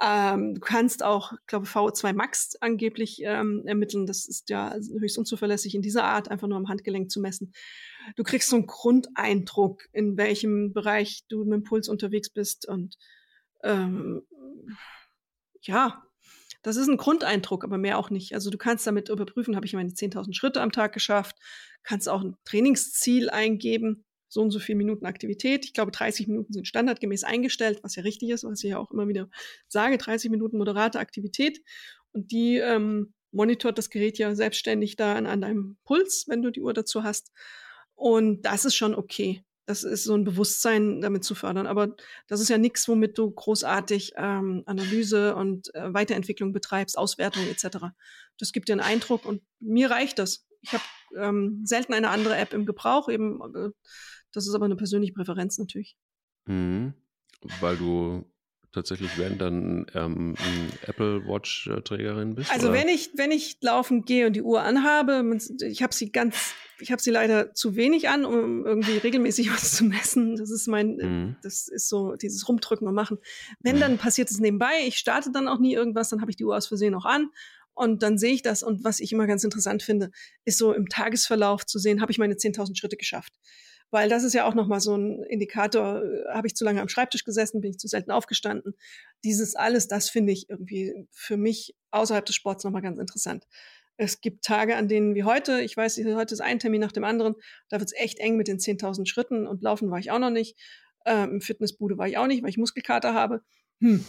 Ähm, 0.04 0.56
du 0.56 0.60
kannst 0.60 1.04
auch, 1.04 1.32
glaube, 1.48 1.68
VO2 1.68 2.14
Max 2.14 2.58
angeblich 2.60 3.22
ähm, 3.24 3.64
ermitteln. 3.66 4.06
Das 4.06 4.28
ist 4.28 4.50
ja 4.50 4.76
höchst 5.00 5.18
unzuverlässig 5.18 5.74
in 5.74 5.82
dieser 5.82 6.04
Art, 6.04 6.30
einfach 6.30 6.48
nur 6.48 6.58
am 6.58 6.68
Handgelenk 6.68 7.10
zu 7.12 7.22
messen. 7.22 7.54
Du 8.18 8.24
kriegst 8.24 8.50
so 8.50 8.58
einen 8.58 8.68
Grundeindruck, 8.68 9.84
in 9.94 10.18
welchem 10.18 10.74
Bereich 10.74 11.24
du 11.30 11.46
mit 11.46 11.54
dem 11.54 11.64
Puls 11.64 11.88
unterwegs 11.88 12.30
bist 12.30 12.68
und 12.68 12.98
ähm, 13.64 14.24
ja, 15.62 16.04
das 16.68 16.78
ist 16.78 16.88
ein 16.88 16.98
Grundeindruck, 16.98 17.64
aber 17.64 17.78
mehr 17.78 17.98
auch 17.98 18.10
nicht. 18.10 18.34
Also 18.34 18.50
du 18.50 18.58
kannst 18.58 18.86
damit 18.86 19.10
überprüfen, 19.10 19.56
habe 19.56 19.66
ich 19.66 19.74
meine 19.74 19.90
10.000 19.90 20.34
Schritte 20.34 20.62
am 20.62 20.72
Tag 20.72 20.94
geschafft, 20.94 21.38
kannst 21.84 22.10
auch 22.10 22.22
ein 22.22 22.36
Trainingsziel 22.46 23.30
eingeben, 23.30 24.06
so 24.28 24.42
und 24.42 24.52
so 24.52 24.60
viele 24.60 24.78
Minuten 24.78 25.06
Aktivität. 25.06 25.66
Ich 25.66 25.74
glaube, 25.74 25.92
30 25.92 26.28
Minuten 26.28 26.52
sind 26.52 26.68
standardgemäß 26.68 27.24
eingestellt, 27.24 27.80
was 27.84 27.96
ja 27.96 28.04
richtig 28.04 28.30
ist, 28.30 28.44
was 28.44 28.64
ich 28.64 28.72
ja 28.72 28.78
auch 28.78 28.92
immer 28.92 29.08
wieder 29.08 29.30
sage, 29.68 29.98
30 29.98 30.30
Minuten 30.30 30.58
moderate 30.58 31.00
Aktivität. 31.00 31.62
Und 32.12 32.32
die 32.32 32.58
ähm, 32.58 33.14
monitort 33.32 33.78
das 33.78 33.90
Gerät 33.90 34.18
ja 34.18 34.36
selbstständig 34.36 34.96
da 34.98 35.16
an, 35.16 35.26
an 35.26 35.42
deinem 35.42 35.78
Puls, 35.86 36.26
wenn 36.28 36.42
du 36.42 36.52
die 36.52 36.62
Uhr 36.62 36.74
dazu 36.74 37.04
hast. 37.04 37.32
Und 37.96 38.42
das 38.42 38.66
ist 38.66 38.76
schon 38.76 38.94
okay. 38.94 39.44
Das 39.68 39.84
ist 39.84 40.06
so 40.06 40.16
ein 40.16 40.24
Bewusstsein 40.24 41.02
damit 41.02 41.26
zu 41.26 41.36
fördern. 41.36 41.68
Aber 41.68 41.96
das 42.28 42.40
ist 42.40 42.50
ja 42.50 42.58
nichts, 42.58 42.88
womit 42.88 43.18
du 43.18 43.30
großartig 43.30 44.14
ähm, 44.16 44.64
Analyse 44.66 45.36
und 45.36 45.74
äh, 45.76 45.94
Weiterentwicklung 45.94 46.54
betreibst, 46.54 46.98
Auswertung 46.98 47.44
etc. 47.48 47.88
Das 48.40 48.54
gibt 48.54 48.70
dir 48.70 48.74
einen 48.74 48.82
Eindruck 48.82 49.26
und 49.26 49.44
mir 49.60 49.92
reicht 49.92 50.20
das. 50.20 50.48
Ich 50.62 50.72
habe 50.72 50.84
ähm, 51.18 51.62
selten 51.66 51.94
eine 51.94 52.10
andere 52.10 52.38
App 52.38 52.54
im 52.54 52.66
Gebrauch. 52.66 53.10
Eben, 53.10 53.42
äh, 53.56 53.70
das 54.32 54.48
ist 54.48 54.56
aber 54.56 54.66
eine 54.66 54.78
persönliche 54.78 55.14
Präferenz 55.14 55.58
natürlich. 55.58 55.98
Mhm. 56.46 56.94
Weil 57.60 57.76
du 57.78 58.26
tatsächlich, 58.72 59.18
wenn 59.18 59.38
dann 59.38 59.88
ähm, 59.94 60.36
Apple 60.86 61.26
Watch-Trägerin 61.26 62.36
bist? 62.36 62.52
Also 62.52 62.70
oder? 62.70 62.80
wenn 62.80 62.88
ich 62.88 63.12
wenn 63.16 63.32
ich 63.32 63.58
laufen 63.62 64.04
gehe 64.04 64.28
und 64.28 64.34
die 64.34 64.42
Uhr 64.42 64.62
anhabe, 64.62 65.24
ich 65.62 65.84
habe 65.84 65.94
sie 65.94 66.12
ganz 66.12 66.54
ich 66.80 66.92
habe 66.92 67.02
sie 67.02 67.12
leider 67.12 67.54
zu 67.54 67.76
wenig 67.76 68.10
an, 68.10 68.26
um 68.26 68.66
irgendwie 68.66 68.98
regelmäßig 68.98 69.52
was 69.54 69.76
zu 69.76 69.84
messen. 69.84 70.36
Das 70.36 70.52
ist 70.52 70.68
mein, 70.68 70.96
mhm. 70.98 71.36
das 71.42 71.68
ist 71.68 71.90
so 71.90 72.16
dieses 72.16 72.48
Rumdrücken 72.48 72.88
und 72.88 72.94
Machen. 72.94 73.18
Wenn, 73.60 73.78
mhm. 73.78 73.82
dann 73.82 73.98
passiert 73.98 74.30
es 74.30 74.40
nebenbei. 74.40 74.72
Ich 74.86 74.98
starte 74.98 75.32
dann 75.32 75.48
auch 75.48 75.60
nie 75.60 75.74
irgendwas, 75.74 76.10
dann 76.10 76.22
habe 76.22 76.32
ich 76.32 76.38
die 76.38 76.46
Uhr 76.46 76.56
aus 76.56 76.68
Versehen 76.68 76.94
noch 76.94 77.06
an. 77.06 77.30
Und 77.74 78.02
dann 78.02 78.18
sehe 78.18 78.34
ich 78.34 78.42
das. 78.42 78.64
Und 78.64 78.84
was 78.84 79.00
ich 79.00 79.12
immer 79.12 79.28
ganz 79.28 79.44
interessant 79.44 79.84
finde, 79.84 80.10
ist 80.46 80.58
so 80.58 80.74
im 80.74 80.88
Tagesverlauf 80.88 81.66
zu 81.66 81.78
sehen, 81.78 82.02
habe 82.02 82.12
ich 82.12 82.18
meine 82.18 82.34
10.000 82.34 82.76
Schritte 82.76 82.98
geschafft. 82.98 83.34
Weil 83.90 84.10
das 84.10 84.24
ist 84.24 84.34
ja 84.34 84.46
auch 84.46 84.54
nochmal 84.54 84.82
so 84.82 84.96
ein 84.96 85.24
Indikator, 85.24 86.04
habe 86.30 86.48
ich 86.48 86.56
zu 86.56 86.66
lange 86.66 86.82
am 86.82 86.90
Schreibtisch 86.90 87.24
gesessen, 87.24 87.62
bin 87.62 87.72
ich 87.72 87.80
zu 87.80 87.88
selten 87.88 88.12
aufgestanden. 88.12 88.74
Dieses 89.24 89.56
alles, 89.56 89.88
das 89.88 90.10
finde 90.10 90.34
ich 90.34 90.50
irgendwie 90.50 91.08
für 91.12 91.38
mich 91.38 91.76
außerhalb 91.92 92.26
des 92.26 92.36
Sports 92.36 92.64
nochmal 92.64 92.82
ganz 92.82 93.00
interessant. 93.00 93.48
Es 93.96 94.22
gibt 94.22 94.44
Tage, 94.44 94.76
an 94.76 94.88
denen 94.88 95.16
wie 95.16 95.24
heute, 95.24 95.62
ich 95.62 95.76
weiß, 95.76 95.98
heute 95.98 96.34
ist 96.34 96.42
ein 96.42 96.60
Termin 96.60 96.82
nach 96.82 96.92
dem 96.92 97.04
anderen, 97.04 97.36
da 97.70 97.80
wird 97.80 97.92
es 97.92 98.00
echt 98.00 98.20
eng 98.20 98.38
mit 98.38 98.48
den 98.48 98.60
10.000 98.60 99.08
Schritten 99.08 99.48
und 99.48 99.64
laufen 99.64 99.90
war 99.90 100.00
ich 100.00 100.12
auch 100.12 100.20
noch 100.20 100.30
nicht. 100.30 100.56
Ähm, 101.06 101.32
Im 101.32 101.42
Fitnessbude 101.42 101.98
war 101.98 102.08
ich 102.08 102.18
auch 102.18 102.28
nicht, 102.28 102.44
weil 102.44 102.50
ich 102.50 102.58
Muskelkater 102.58 103.14
habe. 103.14 103.42
Hm. 103.82 104.06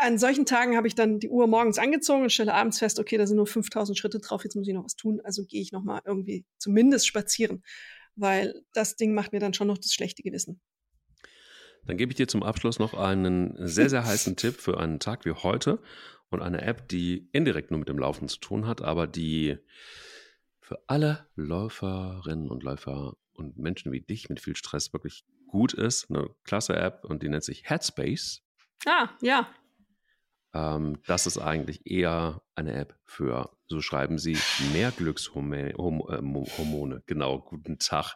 An 0.00 0.18
solchen 0.18 0.46
Tagen 0.46 0.76
habe 0.76 0.86
ich 0.86 0.94
dann 0.94 1.18
die 1.18 1.28
Uhr 1.28 1.46
morgens 1.46 1.78
angezogen 1.78 2.22
und 2.22 2.32
stelle 2.32 2.54
abends 2.54 2.78
fest, 2.78 2.98
okay, 2.98 3.18
da 3.18 3.26
sind 3.26 3.36
nur 3.36 3.46
5000 3.46 3.98
Schritte 3.98 4.20
drauf, 4.20 4.44
jetzt 4.44 4.54
muss 4.54 4.66
ich 4.66 4.74
noch 4.74 4.84
was 4.84 4.96
tun. 4.96 5.20
Also 5.22 5.44
gehe 5.44 5.60
ich 5.60 5.72
nochmal 5.72 6.00
irgendwie 6.04 6.44
zumindest 6.58 7.06
spazieren, 7.06 7.62
weil 8.20 8.62
das 8.72 8.96
Ding 8.96 9.14
macht 9.14 9.32
mir 9.32 9.40
dann 9.40 9.54
schon 9.54 9.66
noch 9.66 9.78
das 9.78 9.92
schlechte 9.92 10.22
Gewissen. 10.22 10.60
Dann 11.86 11.96
gebe 11.96 12.12
ich 12.12 12.16
dir 12.16 12.28
zum 12.28 12.42
Abschluss 12.42 12.78
noch 12.78 12.94
einen 12.94 13.54
sehr, 13.66 13.88
sehr 13.88 14.04
heißen 14.04 14.36
Tipp 14.36 14.60
für 14.60 14.78
einen 14.78 15.00
Tag 15.00 15.24
wie 15.24 15.32
heute 15.32 15.82
und 16.28 16.42
eine 16.42 16.62
App, 16.62 16.88
die 16.88 17.28
indirekt 17.32 17.70
nur 17.70 17.80
mit 17.80 17.88
dem 17.88 17.98
Laufen 17.98 18.28
zu 18.28 18.38
tun 18.38 18.66
hat, 18.66 18.82
aber 18.82 19.06
die 19.06 19.56
für 20.60 20.78
alle 20.86 21.26
Läuferinnen 21.34 22.48
und 22.50 22.62
Läufer 22.62 23.16
und 23.32 23.58
Menschen 23.58 23.90
wie 23.92 24.02
dich 24.02 24.28
mit 24.28 24.40
viel 24.40 24.54
Stress 24.54 24.92
wirklich 24.92 25.24
gut 25.48 25.72
ist, 25.72 26.10
eine 26.10 26.28
klasse 26.44 26.76
App 26.76 27.04
und 27.04 27.22
die 27.22 27.28
nennt 27.28 27.42
sich 27.42 27.68
Headspace. 27.68 28.42
Ah, 28.86 29.08
ja. 29.20 29.48
Ähm, 30.52 30.98
das 31.06 31.26
ist 31.26 31.38
eigentlich 31.38 31.86
eher 31.86 32.42
eine 32.54 32.74
App 32.74 32.98
für, 33.04 33.50
so 33.66 33.80
schreiben 33.80 34.18
sie, 34.18 34.36
mehr 34.72 34.90
Glückshormone. 34.90 36.96
Äh, 36.96 37.00
genau, 37.06 37.40
guten 37.40 37.78
Tag. 37.78 38.14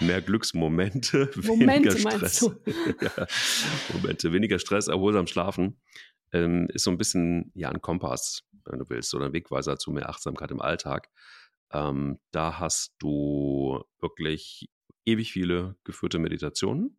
Mehr 0.00 0.20
Glücksmomente, 0.20 1.30
Momente, 1.36 1.94
weniger 1.94 1.96
Stress. 1.96 2.40
ja, 3.00 3.26
Momente, 3.92 4.32
weniger 4.32 4.58
Stress, 4.58 4.88
erholsam 4.88 5.28
schlafen. 5.28 5.80
Ähm, 6.32 6.66
ist 6.72 6.82
so 6.84 6.90
ein 6.90 6.98
bisschen 6.98 7.52
ja 7.54 7.70
ein 7.70 7.80
Kompass, 7.80 8.42
wenn 8.64 8.80
du 8.80 8.88
willst, 8.88 9.14
oder 9.14 9.26
ein 9.26 9.32
Wegweiser 9.32 9.78
zu 9.78 9.92
mehr 9.92 10.08
Achtsamkeit 10.08 10.50
im 10.50 10.60
Alltag. 10.60 11.08
Ähm, 11.72 12.18
da 12.32 12.58
hast 12.58 12.96
du 12.98 13.84
wirklich 14.00 14.68
ewig 15.04 15.32
viele 15.32 15.76
geführte 15.84 16.18
Meditationen 16.18 16.98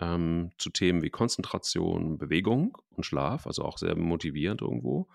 ähm, 0.00 0.50
zu 0.58 0.70
Themen 0.70 1.02
wie 1.02 1.10
Konzentration, 1.10 2.18
Bewegung 2.18 2.78
und 2.90 3.04
Schlaf, 3.04 3.46
also 3.46 3.62
auch 3.62 3.78
sehr 3.78 3.96
motivierend 3.96 4.62
irgendwo. 4.62 5.08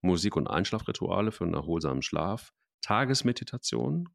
Musik 0.00 0.36
und 0.36 0.48
Einschlafrituale 0.48 1.32
für 1.32 1.44
einen 1.44 1.54
erholsamen 1.54 2.02
Schlaf, 2.02 2.52
Tagesmeditation, 2.82 4.10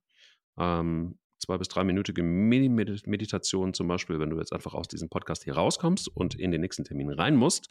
ähm, 0.58 1.18
zwei 1.40 1.58
bis 1.58 1.68
dreiminütige 1.68 2.22
Mini-Meditation 2.22 3.74
zum 3.74 3.88
Beispiel, 3.88 4.20
wenn 4.20 4.30
du 4.30 4.38
jetzt 4.38 4.54
einfach 4.54 4.74
aus 4.74 4.88
diesem 4.88 5.10
Podcast 5.10 5.44
hier 5.44 5.56
rauskommst 5.56 6.08
und 6.08 6.36
in 6.36 6.52
den 6.52 6.62
nächsten 6.62 6.84
Termin 6.84 7.12
rein 7.12 7.36
musst, 7.36 7.70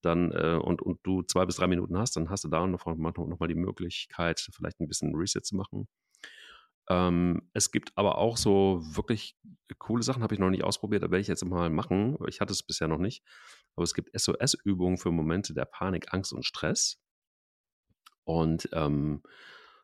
dann 0.00 0.32
äh, 0.32 0.58
und, 0.60 0.82
und 0.82 0.98
du 1.04 1.22
zwei 1.22 1.46
bis 1.46 1.56
drei 1.56 1.68
Minuten 1.68 1.96
hast, 1.96 2.16
dann 2.16 2.30
hast 2.30 2.44
du 2.44 2.48
da 2.48 2.66
noch, 2.66 2.86
noch 2.86 3.38
mal 3.38 3.48
die 3.48 3.54
Möglichkeit, 3.54 4.40
vielleicht 4.52 4.80
ein 4.80 4.88
bisschen 4.88 5.14
Reset 5.14 5.42
zu 5.42 5.56
machen. 5.56 5.86
Ähm, 6.88 7.48
es 7.52 7.70
gibt 7.70 7.92
aber 7.96 8.18
auch 8.18 8.36
so 8.36 8.80
wirklich 8.82 9.36
coole 9.78 10.02
Sachen, 10.02 10.22
habe 10.22 10.34
ich 10.34 10.40
noch 10.40 10.50
nicht 10.50 10.64
ausprobiert, 10.64 11.02
da 11.02 11.10
werde 11.10 11.20
ich 11.20 11.28
jetzt 11.28 11.44
mal 11.44 11.70
machen. 11.70 12.16
Ich 12.28 12.40
hatte 12.40 12.52
es 12.52 12.62
bisher 12.62 12.88
noch 12.88 12.98
nicht. 12.98 13.24
Aber 13.74 13.84
es 13.84 13.94
gibt 13.94 14.10
SOS-Übungen 14.18 14.98
für 14.98 15.10
Momente 15.10 15.54
der 15.54 15.64
Panik, 15.64 16.12
Angst 16.12 16.32
und 16.32 16.44
Stress. 16.44 17.00
Und 18.24 18.68
ähm, 18.72 19.22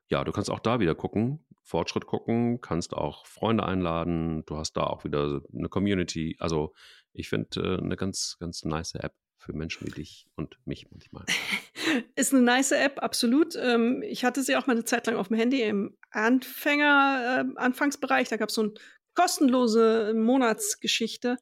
ja, 0.08 0.24
du 0.24 0.32
kannst 0.32 0.50
auch 0.50 0.60
da 0.60 0.80
wieder 0.80 0.94
gucken, 0.94 1.44
Fortschritt 1.62 2.06
gucken, 2.06 2.60
kannst 2.60 2.94
auch 2.94 3.26
Freunde 3.26 3.64
einladen. 3.64 4.44
Du 4.46 4.56
hast 4.56 4.72
da 4.74 4.84
auch 4.84 5.04
wieder 5.04 5.42
eine 5.54 5.68
Community. 5.68 6.36
Also 6.38 6.74
ich 7.12 7.28
finde 7.28 7.60
äh, 7.60 7.78
eine 7.78 7.96
ganz, 7.96 8.36
ganz 8.38 8.64
nice 8.64 8.94
App 8.94 9.14
für 9.38 9.52
Menschen 9.52 9.86
wie 9.86 9.92
dich 9.92 10.26
und 10.36 10.58
mich 10.64 10.88
manchmal. 10.90 11.24
Ist 12.16 12.34
eine 12.34 12.42
nice 12.42 12.72
App, 12.72 13.02
absolut. 13.02 13.56
Ähm, 13.56 14.02
ich 14.02 14.24
hatte 14.24 14.42
sie 14.42 14.56
auch 14.56 14.66
mal 14.66 14.74
eine 14.74 14.84
Zeit 14.84 15.06
lang 15.06 15.16
auf 15.16 15.28
dem 15.28 15.36
Handy 15.36 15.62
im 15.62 15.96
Anfänger, 16.10 17.46
äh, 17.56 17.58
Anfangsbereich. 17.58 18.28
Da 18.28 18.36
gab 18.36 18.50
es 18.50 18.56
so 18.56 18.62
eine 18.62 18.74
kostenlose 19.14 20.12
Monatsgeschichte. 20.14 21.38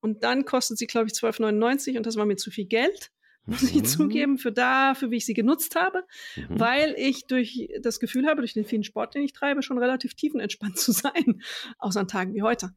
Und 0.00 0.24
dann 0.24 0.44
kostet 0.44 0.78
sie, 0.78 0.86
glaube 0.86 1.08
ich, 1.08 1.12
12,99 1.12 1.98
und 1.98 2.06
das 2.06 2.16
war 2.16 2.24
mir 2.24 2.36
zu 2.36 2.50
viel 2.50 2.66
Geld 2.66 3.10
muss 3.46 3.62
ich 3.62 3.74
mhm. 3.74 3.84
zugeben, 3.84 4.38
für 4.38 4.52
dafür, 4.52 5.10
wie 5.10 5.16
ich 5.16 5.26
sie 5.26 5.34
genutzt 5.34 5.74
habe, 5.74 6.04
mhm. 6.36 6.60
weil 6.60 6.94
ich 6.96 7.26
durch 7.26 7.68
das 7.80 8.00
Gefühl 8.00 8.26
habe, 8.26 8.40
durch 8.40 8.52
den 8.52 8.64
vielen 8.64 8.84
Sport, 8.84 9.14
den 9.14 9.22
ich 9.22 9.32
treibe, 9.32 9.62
schon 9.62 9.78
relativ 9.78 10.14
tiefenentspannt 10.14 10.78
zu 10.78 10.92
sein, 10.92 11.42
außer 11.78 12.00
an 12.00 12.08
Tagen 12.08 12.34
wie 12.34 12.42
heute. 12.42 12.70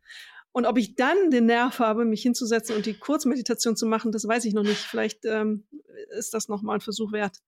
Und 0.53 0.65
ob 0.67 0.77
ich 0.77 0.95
dann 0.95 1.31
den 1.31 1.47
Nerv 1.47 1.79
habe, 1.79 2.05
mich 2.05 2.21
hinzusetzen 2.21 2.75
und 2.75 2.85
die 2.85 2.93
Kurzmeditation 2.93 3.75
zu 3.75 3.87
machen, 3.87 4.11
das 4.11 4.27
weiß 4.27 4.45
ich 4.45 4.53
noch 4.53 4.63
nicht. 4.63 4.77
Vielleicht 4.77 5.25
ähm, 5.25 5.65
ist 6.17 6.33
das 6.33 6.47
nochmal 6.47 6.77
ein 6.77 6.81
Versuch 6.81 7.11
wert. 7.11 7.39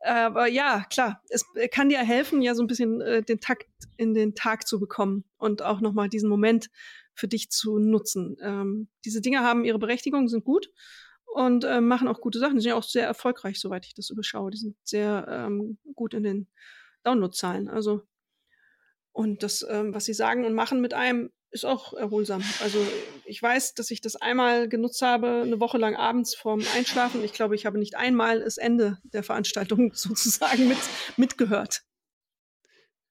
Aber 0.00 0.46
ja, 0.46 0.84
klar, 0.90 1.22
es 1.28 1.44
kann 1.70 1.90
dir 1.90 1.98
helfen, 1.98 2.40
ja 2.40 2.54
so 2.54 2.62
ein 2.62 2.66
bisschen 2.66 3.00
äh, 3.00 3.22
den 3.22 3.40
Takt 3.40 3.68
in 3.96 4.14
den 4.14 4.34
Tag 4.34 4.66
zu 4.66 4.80
bekommen 4.80 5.24
und 5.36 5.62
auch 5.62 5.80
nochmal 5.80 6.08
diesen 6.08 6.28
Moment 6.28 6.70
für 7.14 7.28
dich 7.28 7.50
zu 7.50 7.78
nutzen. 7.78 8.36
Ähm, 8.40 8.88
diese 9.04 9.20
Dinge 9.20 9.40
haben 9.40 9.64
ihre 9.64 9.78
Berechtigung, 9.78 10.28
sind 10.28 10.44
gut 10.44 10.70
und 11.26 11.64
äh, 11.64 11.80
machen 11.80 12.08
auch 12.08 12.20
gute 12.20 12.38
Sachen. 12.38 12.56
Die 12.56 12.62
sind 12.62 12.70
ja 12.70 12.76
auch 12.76 12.84
sehr 12.84 13.06
erfolgreich, 13.06 13.60
soweit 13.60 13.84
ich 13.84 13.94
das 13.94 14.08
überschaue. 14.08 14.52
Die 14.52 14.58
sind 14.58 14.76
sehr 14.84 15.26
ähm, 15.28 15.78
gut 15.94 16.14
in 16.14 16.22
den 16.22 16.48
Downloadzahlen. 17.02 17.68
Also 17.68 18.02
und 19.18 19.42
das, 19.42 19.66
ähm, 19.68 19.92
was 19.92 20.04
sie 20.04 20.14
sagen 20.14 20.44
und 20.44 20.54
machen 20.54 20.80
mit 20.80 20.94
einem, 20.94 21.32
ist 21.50 21.64
auch 21.64 21.94
erholsam. 21.94 22.42
Also 22.60 22.78
ich 23.24 23.42
weiß, 23.42 23.74
dass 23.74 23.90
ich 23.90 24.00
das 24.00 24.16
einmal 24.16 24.68
genutzt 24.68 25.02
habe, 25.02 25.42
eine 25.42 25.60
Woche 25.60 25.78
lang 25.78 25.96
abends 25.96 26.34
vorm 26.34 26.62
Einschlafen. 26.76 27.24
Ich 27.24 27.32
glaube, 27.32 27.54
ich 27.54 27.66
habe 27.66 27.78
nicht 27.78 27.96
einmal 27.96 28.40
das 28.40 28.58
Ende 28.58 28.98
der 29.02 29.22
Veranstaltung 29.22 29.92
sozusagen 29.94 30.68
mit, 30.68 30.78
mitgehört. 31.16 31.82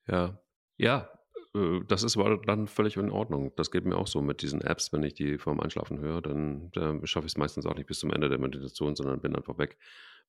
Ja, 0.07 0.39
ja, 0.77 1.09
äh, 1.55 1.81
das 1.87 2.03
ist 2.03 2.17
aber 2.17 2.37
dann 2.37 2.67
völlig 2.67 2.97
in 2.97 3.11
Ordnung. 3.11 3.51
Das 3.55 3.71
geht 3.71 3.85
mir 3.85 3.97
auch 3.97 4.07
so 4.07 4.21
mit 4.21 4.41
diesen 4.41 4.61
Apps, 4.61 4.93
wenn 4.93 5.03
ich 5.03 5.13
die 5.13 5.37
vorm 5.37 5.59
Einschlafen 5.59 5.99
höre, 5.99 6.21
dann, 6.21 6.71
dann 6.71 7.05
schaffe 7.05 7.27
ich 7.27 7.33
es 7.33 7.37
meistens 7.37 7.65
auch 7.65 7.75
nicht 7.75 7.87
bis 7.87 7.99
zum 7.99 8.11
Ende 8.11 8.29
der 8.29 8.39
Meditation, 8.39 8.95
sondern 8.95 9.21
bin 9.21 9.35
einfach 9.35 9.57
weg. 9.57 9.77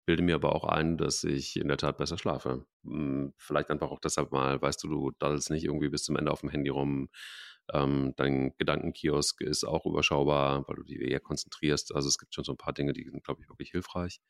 Bilde 0.07 0.23
mir 0.23 0.37
aber 0.37 0.55
auch 0.55 0.65
ein, 0.65 0.97
dass 0.97 1.23
ich 1.25 1.57
in 1.57 1.69
der 1.69 1.77
Tat 1.77 1.99
besser 1.99 2.17
schlafe. 2.17 2.65
Hm, 2.85 3.35
vielleicht 3.37 3.71
einfach 3.71 3.91
auch 3.91 4.01
deshalb 4.01 4.33
mal, 4.33 4.61
weißt 4.61 4.83
du, 4.83 4.89
du 4.89 5.11
daddelst 5.19 5.51
nicht 5.51 5.65
irgendwie 5.65 5.91
bis 5.91 6.05
zum 6.05 6.17
Ende 6.17 6.33
auf 6.33 6.41
dem 6.41 6.49
Handy 6.49 6.71
rum, 6.71 7.11
ähm, 7.73 8.15
dein 8.17 8.55
Gedankenkiosk 8.59 9.41
ist 9.41 9.65
auch 9.65 9.87
überschaubar, 9.87 10.67
weil 10.67 10.77
du 10.77 10.83
dich 10.85 11.01
eher 11.01 11.21
konzentrierst. 11.21 11.95
Also 11.95 12.09
es 12.09 12.19
gibt 12.19 12.35
schon 12.35 12.45
so 12.45 12.53
ein 12.53 12.59
paar 12.59 12.73
Dinge, 12.73 12.93
die 12.93 13.05
sind, 13.05 13.25
glaube 13.25 13.43
ich, 13.43 13.49
wirklich 13.49 13.71
hilfreich. 13.71 14.21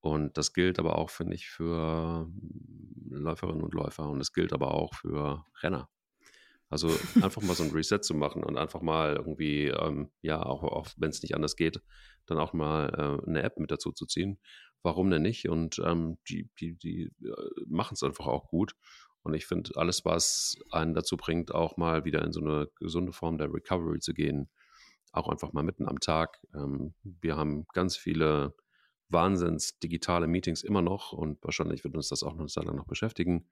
Und 0.00 0.36
das 0.36 0.52
gilt 0.52 0.78
aber 0.78 0.98
auch, 0.98 1.10
finde 1.10 1.34
ich, 1.34 1.48
für 1.48 2.30
Läuferinnen 3.08 3.62
und 3.62 3.72
Läufer 3.72 4.08
und 4.08 4.20
es 4.20 4.32
gilt 4.32 4.52
aber 4.52 4.74
auch 4.74 4.94
für 4.94 5.44
Renner. 5.62 5.88
Also 6.68 6.88
einfach 7.22 7.42
mal 7.42 7.54
so 7.54 7.62
ein 7.62 7.70
Reset 7.70 8.00
zu 8.02 8.14
machen 8.14 8.42
und 8.42 8.58
einfach 8.58 8.82
mal 8.82 9.14
irgendwie, 9.14 9.68
ähm, 9.68 10.10
ja, 10.22 10.42
auch, 10.42 10.62
auch 10.62 10.88
wenn 10.96 11.10
es 11.10 11.22
nicht 11.22 11.34
anders 11.34 11.56
geht, 11.56 11.80
dann 12.26 12.38
auch 12.38 12.52
mal 12.52 12.88
äh, 13.24 13.28
eine 13.28 13.42
App 13.42 13.58
mit 13.58 13.70
dazu 13.70 13.92
zu 13.92 14.06
ziehen. 14.06 14.38
Warum 14.82 15.08
denn 15.08 15.22
nicht? 15.22 15.48
Und 15.48 15.78
ähm, 15.78 16.18
die, 16.28 16.50
die, 16.60 16.76
die 16.76 17.12
äh, 17.22 17.50
machen 17.66 17.94
es 17.94 18.02
einfach 18.02 18.26
auch 18.26 18.48
gut. 18.48 18.74
Und 19.24 19.32
ich 19.34 19.46
finde, 19.46 19.72
alles, 19.76 20.04
was 20.04 20.58
einen 20.70 20.94
dazu 20.94 21.16
bringt, 21.16 21.52
auch 21.52 21.78
mal 21.78 22.04
wieder 22.04 22.22
in 22.22 22.32
so 22.32 22.40
eine 22.40 22.68
gesunde 22.76 23.12
Form 23.12 23.38
der 23.38 23.52
Recovery 23.52 23.98
zu 23.98 24.12
gehen, 24.12 24.50
auch 25.12 25.28
einfach 25.28 25.52
mal 25.52 25.64
mitten 25.64 25.88
am 25.88 25.98
Tag. 25.98 26.40
Ähm, 26.54 26.94
wir 27.02 27.36
haben 27.36 27.64
ganz 27.72 27.96
viele 27.96 28.54
Wahnsinns 29.08 29.78
digitale 29.78 30.26
Meetings 30.26 30.62
immer 30.62 30.82
noch 30.82 31.12
und 31.12 31.42
wahrscheinlich 31.42 31.84
wird 31.84 31.96
uns 31.96 32.08
das 32.08 32.22
auch 32.22 32.32
noch 32.32 32.40
eine 32.40 32.48
Zeit 32.48 32.64
lang 32.64 32.76
noch 32.76 32.86
beschäftigen. 32.86 33.48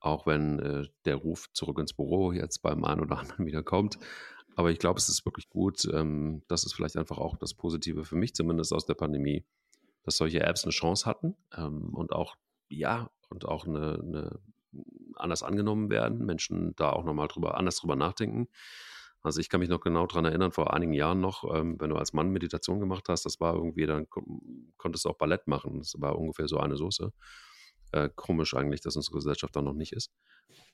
Auch 0.00 0.26
wenn 0.26 0.58
äh, 0.58 0.86
der 1.06 1.16
Ruf 1.16 1.50
zurück 1.54 1.78
ins 1.78 1.94
Büro 1.94 2.32
jetzt 2.32 2.58
beim 2.60 2.84
einen 2.84 3.00
oder 3.00 3.18
anderen 3.18 3.46
wieder 3.46 3.62
kommt. 3.62 3.98
Aber 4.54 4.70
ich 4.70 4.78
glaube, 4.78 4.98
es 4.98 5.08
ist 5.08 5.24
wirklich 5.24 5.48
gut. 5.48 5.88
Ähm, 5.92 6.42
das 6.46 6.64
ist 6.64 6.74
vielleicht 6.74 6.96
einfach 6.96 7.16
auch 7.16 7.38
das 7.38 7.54
Positive 7.54 8.04
für 8.04 8.16
mich 8.16 8.34
zumindest 8.34 8.74
aus 8.74 8.84
der 8.84 8.94
Pandemie, 8.94 9.46
dass 10.02 10.18
solche 10.18 10.40
Apps 10.40 10.64
eine 10.64 10.72
Chance 10.72 11.06
hatten 11.06 11.36
ähm, 11.56 11.94
und 11.94 12.12
auch, 12.12 12.36
ja, 12.68 13.10
und 13.30 13.46
auch 13.46 13.66
eine, 13.66 13.98
eine 14.00 14.40
anders 15.16 15.42
angenommen 15.42 15.90
werden, 15.90 16.24
Menschen 16.24 16.74
da 16.76 16.90
auch 16.90 17.04
nochmal 17.04 17.28
drüber, 17.28 17.56
anders 17.56 17.76
drüber 17.76 17.96
nachdenken. 17.96 18.48
Also 19.22 19.40
ich 19.40 19.48
kann 19.48 19.60
mich 19.60 19.70
noch 19.70 19.80
genau 19.80 20.06
daran 20.06 20.26
erinnern, 20.26 20.52
vor 20.52 20.74
einigen 20.74 20.92
Jahren 20.92 21.20
noch, 21.20 21.44
ähm, 21.54 21.80
wenn 21.80 21.88
du 21.88 21.96
als 21.96 22.12
Mann 22.12 22.30
Meditation 22.30 22.78
gemacht 22.78 23.04
hast, 23.08 23.24
das 23.24 23.40
war 23.40 23.54
irgendwie, 23.54 23.86
dann 23.86 24.06
konntest 24.76 25.06
du 25.06 25.08
auch 25.08 25.16
Ballett 25.16 25.46
machen. 25.46 25.78
Das 25.78 25.94
war 25.98 26.18
ungefähr 26.18 26.46
so 26.46 26.58
eine 26.58 26.76
Soße. 26.76 27.10
Äh, 27.92 28.10
komisch 28.14 28.54
eigentlich, 28.54 28.82
dass 28.82 28.96
unsere 28.96 29.16
Gesellschaft 29.16 29.56
da 29.56 29.62
noch 29.62 29.72
nicht 29.72 29.92
ist. 29.92 30.12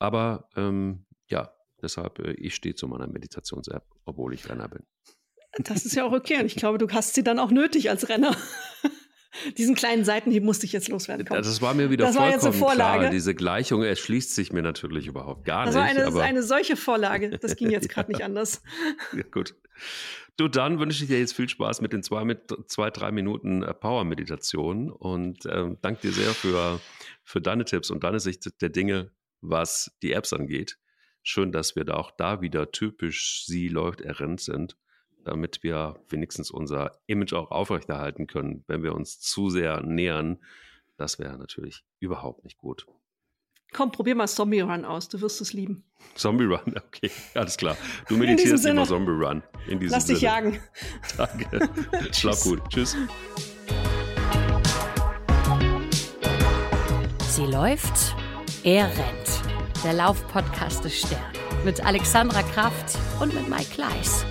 Aber 0.01 0.49
ähm, 0.57 1.07
ja, 1.29 1.53
deshalb, 1.81 2.19
äh, 2.19 2.33
ich 2.33 2.57
stehe 2.57 2.75
zu 2.75 2.89
meiner 2.89 3.07
Meditations-App, 3.07 3.85
obwohl 4.05 4.35
ich 4.35 4.49
Renner 4.49 4.69
bin. 4.69 4.83
Das 5.59 5.85
ist 5.85 5.95
ja 5.95 6.05
auch 6.05 6.13
okay. 6.13 6.41
Und 6.41 6.47
ich 6.47 6.57
glaube, 6.57 6.79
du 6.79 6.89
hast 6.89 7.15
sie 7.15 7.23
dann 7.23 7.39
auch 7.39 7.51
nötig 7.51 7.89
als 7.91 8.09
Renner. 8.09 8.37
Diesen 9.59 9.75
kleinen 9.75 10.05
Seitenhieb 10.05 10.43
musste 10.43 10.67
ich 10.67 10.73
jetzt 10.73 10.89
loswerden. 10.89 11.27
Komm. 11.27 11.37
Das 11.37 11.61
war 11.61 11.75
mir 11.75 11.91
wieder 11.91 12.07
das 12.07 12.17
vollkommen 12.17 12.33
war 12.33 12.37
jetzt 12.37 12.47
eine 12.47 12.55
Vorlage. 12.55 12.99
klar. 13.01 13.11
Diese 13.11 13.35
Gleichung 13.35 13.83
erschließt 13.83 14.35
sich 14.35 14.53
mir 14.53 14.63
natürlich 14.63 15.07
überhaupt 15.07 15.45
gar 15.45 15.67
das 15.67 15.75
nicht. 15.75 15.83
War 15.83 15.91
eine, 15.91 16.01
das 16.01 16.15
war 16.15 16.25
eine 16.25 16.43
solche 16.43 16.77
Vorlage. 16.77 17.31
Das 17.39 17.57
ging 17.57 17.71
jetzt 17.71 17.89
gerade 17.91 18.13
ja. 18.13 18.19
nicht 18.19 18.25
anders. 18.25 18.63
Ja, 19.13 19.23
gut. 19.31 19.55
Du, 20.37 20.49
dann 20.49 20.79
wünsche 20.79 21.03
ich 21.05 21.11
dir 21.11 21.19
jetzt 21.19 21.35
viel 21.35 21.49
Spaß 21.49 21.81
mit 21.81 21.93
den 21.93 22.03
zwei, 22.03 22.25
mit 22.25 22.55
zwei 22.67 22.91
drei 22.91 23.13
Minuten 23.13 23.63
äh, 23.63 23.75
Power-Meditation 23.75 24.91
und 24.91 25.45
ähm, 25.47 25.79
danke 25.83 26.09
dir 26.09 26.13
sehr 26.13 26.31
für, 26.31 26.81
für 27.23 27.41
deine 27.41 27.65
Tipps 27.65 27.91
und 27.91 28.05
deine 28.05 28.21
Sicht 28.21 28.61
der 28.63 28.71
Dinge, 28.71 29.11
was 29.41 29.93
die 30.03 30.13
Apps 30.13 30.33
angeht. 30.33 30.79
Schön, 31.23 31.53
dass 31.53 31.77
wir 31.77 31.85
da 31.85 31.95
auch 31.95 32.11
da 32.11 32.41
wieder 32.41 32.73
typisch 32.73 33.45
sie 33.45 33.69
läuft 33.69 34.01
errennt 34.01 34.41
sind 34.41 34.77
damit 35.25 35.63
wir 35.63 36.03
wenigstens 36.09 36.51
unser 36.51 36.99
Image 37.07 37.33
auch 37.33 37.51
aufrechterhalten 37.51 38.27
können. 38.27 38.65
Wenn 38.67 38.83
wir 38.83 38.95
uns 38.95 39.21
zu 39.21 39.51
sehr 39.51 39.83
nähern, 39.83 40.39
das 40.97 41.19
wäre 41.19 41.39
natürlich 41.39 41.85
überhaupt 41.99 42.45
nicht 42.45 42.59
gut. 42.59 42.87
Komm, 43.73 43.93
probier 43.93 44.17
mal 44.17 44.27
Zombie 44.27 44.61
Run 44.61 44.85
aus, 44.85 45.09
du 45.09 45.21
wirst 45.21 45.41
es 45.41 45.53
lieben. 45.53 45.85
Zombie 46.15 46.45
Run, 46.45 46.75
okay, 46.87 47.11
alles 47.35 47.57
klar. 47.57 47.77
Du 48.09 48.17
meditierst 48.17 48.67
immer 48.67 48.85
Zombie 48.85 49.13
Run. 49.13 49.43
In 49.69 49.79
diesem 49.79 49.95
Lass 49.95 50.07
dich 50.07 50.19
Sinne. 50.19 50.33
jagen. 50.33 50.61
Danke. 51.17 51.71
Schlaf 52.13 52.43
gut. 52.43 52.61
Tschüss. 52.69 52.97
Sie 57.29 57.47
läuft, 57.47 58.15
er 58.65 58.87
rennt. 58.87 59.85
Der 59.85 59.95
Laufpodcast 59.95 60.85
des 60.85 60.99
Stern. 60.99 61.33
Mit 61.65 61.85
Alexandra 61.85 62.43
Kraft 62.43 62.99
und 63.21 63.33
mit 63.33 63.49
Mike 63.49 63.71
Kleiss. 63.73 64.27